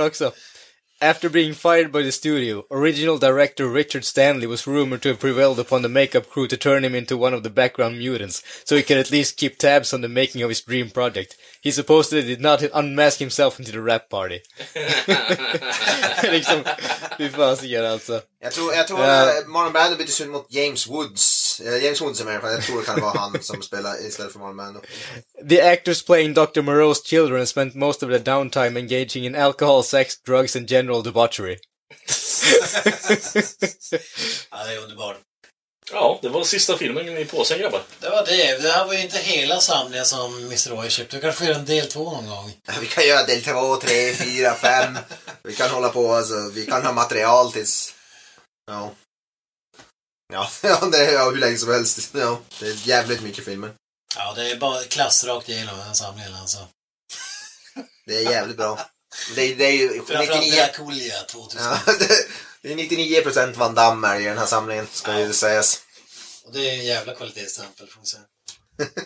också. 0.00 0.26
Oh, 0.26 0.34
After 1.00 1.28
being 1.30 1.52
fired 1.54 1.92
by 1.92 2.02
the 2.02 2.10
studio, 2.10 2.64
original 2.72 3.18
director 3.18 3.68
Richard 3.68 4.04
Stanley 4.04 4.48
was 4.48 4.66
rumored 4.66 5.00
to 5.02 5.10
have 5.10 5.20
prevailed 5.20 5.60
upon 5.60 5.82
the 5.82 5.88
makeup 5.88 6.28
crew 6.28 6.48
to 6.48 6.56
turn 6.56 6.84
him 6.84 6.96
into 6.96 7.16
one 7.16 7.32
of 7.34 7.44
the 7.44 7.50
background 7.50 7.98
mutants, 7.98 8.42
so 8.64 8.74
he 8.74 8.82
could 8.82 8.96
at 8.98 9.12
least 9.12 9.36
keep 9.36 9.58
tabs 9.58 9.92
on 9.94 10.00
the 10.00 10.08
making 10.08 10.42
of 10.42 10.48
his 10.48 10.60
dream 10.60 10.90
project. 10.90 11.36
He 11.68 11.72
supposedly 11.72 12.22
did 12.22 12.40
not 12.40 12.62
unmask 12.72 13.18
himself 13.18 13.58
into 13.60 13.72
the 13.72 13.80
rap 13.80 14.08
party. 14.08 14.40
liksom, 16.32 16.64
fy 17.18 17.28
fasiken 17.28 17.84
alltså. 17.86 18.20
Jag 18.40 18.52
tror, 18.52 18.74
jag 18.74 18.88
tror 18.88 19.00
Ja. 19.00 19.24
uh, 19.42 19.48
Marlon 19.48 19.72
Brando 19.72 19.96
byttes 19.96 20.20
ut 20.20 20.28
mot 20.28 20.46
James 20.50 20.86
Woods. 20.86 21.60
Uh, 21.66 21.84
James 21.84 22.00
Woods 22.00 22.20
är 22.20 22.24
med 22.24 22.32
i 22.32 22.36
alla 22.36 22.40
fall. 22.42 22.52
Jag 22.52 22.62
tror 22.62 22.80
det 22.80 22.86
kan 22.86 23.00
vara 23.00 23.18
han 23.18 23.42
som 23.42 23.62
spelar 23.62 24.06
istället 24.06 24.32
för 24.32 24.38
Marlon 24.38 24.56
Brando. 24.56 24.80
The 25.48 25.62
actors 25.62 26.02
playing 26.04 26.34
Dr. 26.34 26.60
Moreau's 26.60 27.04
children 27.04 27.46
spent 27.46 27.74
most 27.74 28.02
of 28.02 28.08
their 28.08 28.18
downtime 28.20 28.76
engaging 28.80 29.24
in 29.26 29.34
alcohol, 29.34 29.82
sex, 29.82 30.22
drugs 30.22 30.56
and 30.56 30.70
general 30.70 31.02
debauchery. 31.02 31.56
Ja, 34.50 34.64
det 34.64 34.72
är 34.74 34.78
underbart. 34.82 35.16
Ja, 35.92 36.18
det 36.22 36.28
var 36.28 36.44
sista 36.44 36.78
filmen 36.78 37.18
i 37.18 37.24
påsen 37.24 37.58
grabbar. 37.58 37.82
Det 38.00 38.08
var 38.08 38.26
det. 38.26 38.62
Det 38.62 38.70
här 38.70 38.84
var 38.84 38.92
ju 38.92 39.00
inte 39.00 39.18
hela 39.18 39.60
samlingen 39.60 40.06
som 40.06 40.36
Mr. 40.36 40.70
Roy 40.70 40.90
köpte. 40.90 41.16
Vi 41.16 41.22
kanske 41.22 41.38
får 41.38 41.46
göra 41.46 41.58
en 41.58 41.64
del 41.64 41.86
två 41.86 42.10
någon 42.10 42.28
gång. 42.28 42.52
Vi 42.80 42.86
kan 42.86 43.06
göra 43.06 43.26
del 43.26 43.42
2, 43.44 43.76
3, 43.76 44.14
4, 44.14 44.54
5. 44.54 44.98
Vi 45.42 45.54
kan 45.54 45.70
hålla 45.70 45.88
på 45.88 46.14
alltså. 46.14 46.50
Vi 46.54 46.66
kan 46.66 46.86
ha 46.86 46.92
material 46.92 47.52
tills... 47.52 47.94
Ja. 48.66 48.92
Ja, 50.32 50.48
ja 50.62 50.88
det 50.92 50.98
är 50.98 51.12
ja, 51.12 51.30
hur 51.30 51.36
länge 51.36 51.56
som 51.56 51.72
helst. 51.72 52.14
Ja, 52.14 52.40
det 52.60 52.66
är 52.66 52.88
jävligt 52.88 53.22
mycket 53.22 53.44
filmer. 53.44 53.70
Ja, 54.16 54.32
det 54.36 54.50
är 54.50 54.56
bara 54.56 54.84
klass 54.84 55.24
rakt 55.24 55.48
igenom 55.48 55.76
den 55.76 55.86
här 55.86 55.94
samlingen 55.94 56.34
alltså. 56.34 56.58
Det 58.06 58.16
är 58.16 58.30
jävligt 58.30 58.56
bra. 58.56 58.78
Det, 59.34 59.54
det 59.54 59.64
är 59.64 59.72
ju 59.72 59.88
Framförallt 59.88 60.30
99... 60.30 60.56
Dracula 60.56 61.24
2000. 61.28 61.62
Ja, 61.62 61.80
det, 61.98 62.26
det 62.62 62.72
är 62.72 62.76
99% 62.76 63.56
Van 63.56 63.74
Damme 63.74 64.16
i 64.18 64.24
den 64.24 64.38
här 64.38 64.46
samlingen, 64.46 64.86
ska 64.92 65.20
ju 65.20 65.32
sägas. 65.32 65.80
Och 66.44 66.52
det 66.52 66.70
är 66.70 66.72
en 66.72 66.84
jävla 66.84 67.14
kvalitetsstämpel 67.14 67.86
får 67.88 67.98
man 67.98 68.06
säga. 68.06 68.22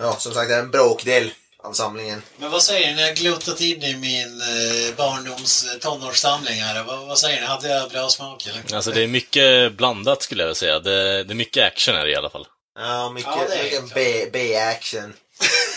Ja, 0.00 0.16
som 0.18 0.34
sagt, 0.34 0.48
det 0.48 0.54
är 0.54 0.60
en 0.60 0.70
bråkdel 0.70 1.30
av 1.64 1.72
samlingen. 1.72 2.22
Men 2.36 2.50
vad 2.50 2.62
säger 2.62 2.86
ni? 2.86 2.94
När 2.94 3.02
jag 3.02 3.16
gluttat 3.16 3.60
in 3.60 3.82
i 3.82 3.96
min 3.96 4.40
eh, 4.40 4.96
barndoms 4.96 5.64
eh, 5.64 5.78
tonårssamling 5.78 6.60
här. 6.62 6.84
Vad, 6.84 7.06
vad 7.06 7.18
säger 7.18 7.40
ni? 7.40 7.46
Hade 7.46 7.68
jag 7.68 7.90
bra 7.90 8.08
smak 8.08 8.46
eller? 8.46 8.76
Alltså 8.76 8.90
det 8.90 9.02
är 9.02 9.06
mycket 9.06 9.72
blandat 9.72 10.22
skulle 10.22 10.42
jag 10.42 10.46
vilja 10.46 10.54
säga. 10.54 10.80
Det, 10.80 11.24
det 11.24 11.32
är 11.32 11.34
mycket 11.34 11.64
action 11.64 11.94
här 11.94 12.06
i 12.06 12.16
alla 12.16 12.30
fall. 12.30 12.46
Ja, 12.78 13.10
mycket, 13.10 13.32
Ja, 13.72 13.82
mycket 13.82 14.32
B-action. 14.32 15.12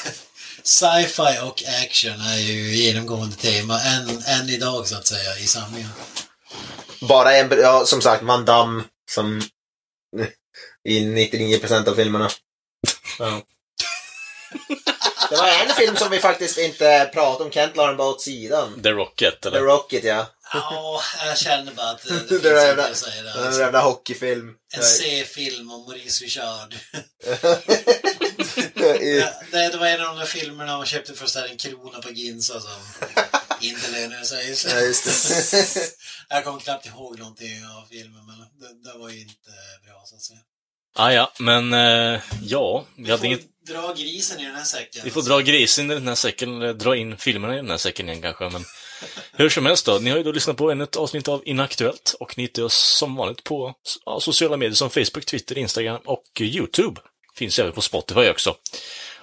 Sci-fi 0.63 1.39
och 1.43 1.63
action 1.85 2.21
är 2.21 2.37
ju 2.37 2.75
genomgående 2.75 3.35
tema 3.35 3.81
än, 3.81 4.23
än 4.27 4.49
idag 4.49 4.87
så 4.87 4.95
att 4.95 5.07
säga 5.07 5.37
i 5.37 5.47
samlingen. 5.47 5.89
Bara 7.01 7.35
en, 7.37 7.59
ja, 7.59 7.85
som 7.85 8.01
sagt, 8.01 8.23
Van 8.23 8.45
Damme 8.45 8.83
som 9.11 9.41
i 10.89 10.99
99% 10.99 11.89
av 11.89 11.95
filmerna. 11.95 12.29
Ja. 13.19 13.41
Det 15.29 15.35
var 15.35 15.47
en 15.47 15.69
film 15.75 15.95
som 15.95 16.09
vi 16.11 16.19
faktiskt 16.19 16.57
inte 16.57 17.09
pratade 17.13 17.43
om, 17.43 17.51
Kent 17.51 17.75
la 17.75 17.87
den 17.87 17.97
bara 17.97 18.07
åt 18.09 18.21
sidan. 18.21 18.81
The 18.83 18.89
Rocket, 18.89 19.41
The 19.41 19.47
eller? 19.49 19.59
Rocket, 19.61 20.03
ja. 20.03 20.27
Ja, 20.53 21.01
jag 21.25 21.37
känner 21.37 21.73
bara 21.73 21.89
att 21.89 22.03
det, 22.03 22.09
det 22.13 22.19
Det 22.19 22.27
finns 22.29 22.43
jävla- 22.43 22.87
att 22.89 22.97
säga 22.97 23.23
det. 23.23 23.33
Den 23.33 23.43
Alltså. 23.45 23.61
jävla 23.61 23.81
hockeyfilm. 23.81 24.53
En 24.75 24.83
C-film 24.83 25.71
om 25.71 25.81
Maurice 25.81 26.23
Richard. 26.23 26.75
Det, 28.73 29.69
det 29.71 29.77
var 29.77 29.87
en 29.87 30.01
av 30.01 30.07
de 30.07 30.17
där 30.19 30.25
filmerna 30.25 30.77
man 30.77 30.85
köpte 30.85 31.13
för 31.13 31.47
en 31.49 31.57
krona 31.57 32.01
på 32.01 32.09
Ginza 32.11 32.59
som 32.59 32.71
sig. 33.75 34.55
Så. 34.55 34.67
Ja, 34.69 34.79
just 34.79 35.05
det. 35.05 35.81
Jag 36.29 36.43
kommer 36.43 36.59
knappt 36.59 36.85
ihåg 36.85 37.19
någonting 37.19 37.65
av 37.65 37.87
filmen, 37.89 38.25
men 38.25 38.37
det, 38.37 38.89
det 38.89 38.97
var 38.97 39.09
ju 39.09 39.21
inte 39.21 39.49
bra 39.85 40.03
så 40.05 40.15
att 40.15 40.21
säga. 40.21 40.39
Ah, 40.95 41.11
ja, 41.11 41.33
men 41.39 41.73
eh, 41.73 42.21
ja, 42.41 42.85
vi 42.95 43.03
Vi 43.03 43.17
får 43.17 43.25
inget... 43.25 43.65
dra 43.67 43.93
grisen 43.93 44.39
i 44.39 44.45
den 44.45 44.55
här 44.55 44.63
säcken. 44.63 45.01
Vi 45.03 45.09
får 45.09 45.21
dra 45.21 45.39
grisen 45.39 45.91
i 45.91 45.93
den 45.93 46.07
här 46.07 46.15
säcken, 46.15 46.61
eller 46.61 46.73
dra 46.73 46.95
in 46.95 47.17
filmerna 47.17 47.53
i 47.53 47.57
den 47.57 47.69
här 47.69 47.77
säcken 47.77 48.09
igen 48.09 48.21
kanske, 48.21 48.49
men 48.49 48.65
hur 49.31 49.49
som 49.49 49.65
helst 49.65 49.85
då. 49.85 49.99
Ni 49.99 50.09
har 50.09 50.17
ju 50.17 50.23
då 50.23 50.31
lyssnat 50.31 50.57
på 50.57 50.71
ännu 50.71 50.83
ett 50.83 50.95
avsnitt 50.95 51.27
av 51.27 51.41
Inaktuellt 51.45 52.15
och 52.19 52.37
ni 52.37 52.43
hittar 52.43 52.63
oss 52.63 52.75
som 52.75 53.15
vanligt 53.15 53.43
på 53.43 53.73
ja, 54.05 54.19
sociala 54.19 54.57
medier 54.57 54.75
som 54.75 54.89
Facebook, 54.89 55.25
Twitter, 55.25 55.57
Instagram 55.57 56.01
och 56.05 56.41
YouTube. 56.41 57.01
Finns 57.35 57.59
även 57.59 57.71
på 57.71 57.81
Spotify 57.81 58.29
också. 58.29 58.55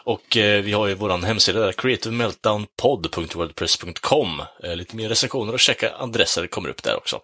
Och 0.04 0.36
eh, 0.36 0.62
vi 0.62 0.72
har 0.72 0.86
ju 0.86 0.94
våran 0.94 1.24
hemsida 1.24 1.60
där, 1.60 1.72
creativemeltdownpod.wordpress.com. 1.72 4.42
Eh, 4.62 4.76
lite 4.76 4.96
mer 4.96 5.08
recensioner 5.08 5.52
och 5.52 5.60
checka 5.60 5.96
adresser 5.96 6.46
kommer 6.46 6.68
upp 6.68 6.82
där 6.82 6.96
också. 6.96 7.20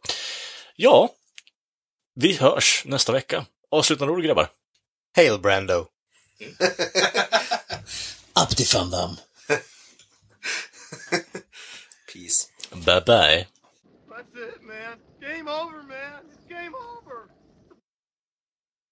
Ja, 0.77 1.09
vi 2.15 2.37
hörs 2.37 2.83
nästa 2.87 3.13
vecka. 3.13 3.47
Avslutande 3.71 4.15
ord 4.15 4.23
grabbar. 4.23 4.49
Hail 5.17 5.39
Brando. 5.39 5.81
Up 8.43 8.49
till 8.57 8.67
Van 8.75 8.91
Damme. 8.91 9.17
Peace. 12.13 12.49
Bye 12.71 13.01
bye. 13.07 13.47
That's 14.09 14.49
it, 14.49 14.63
man. 14.63 14.99
Game 15.21 15.51
over, 15.51 15.83
man. 15.83 16.30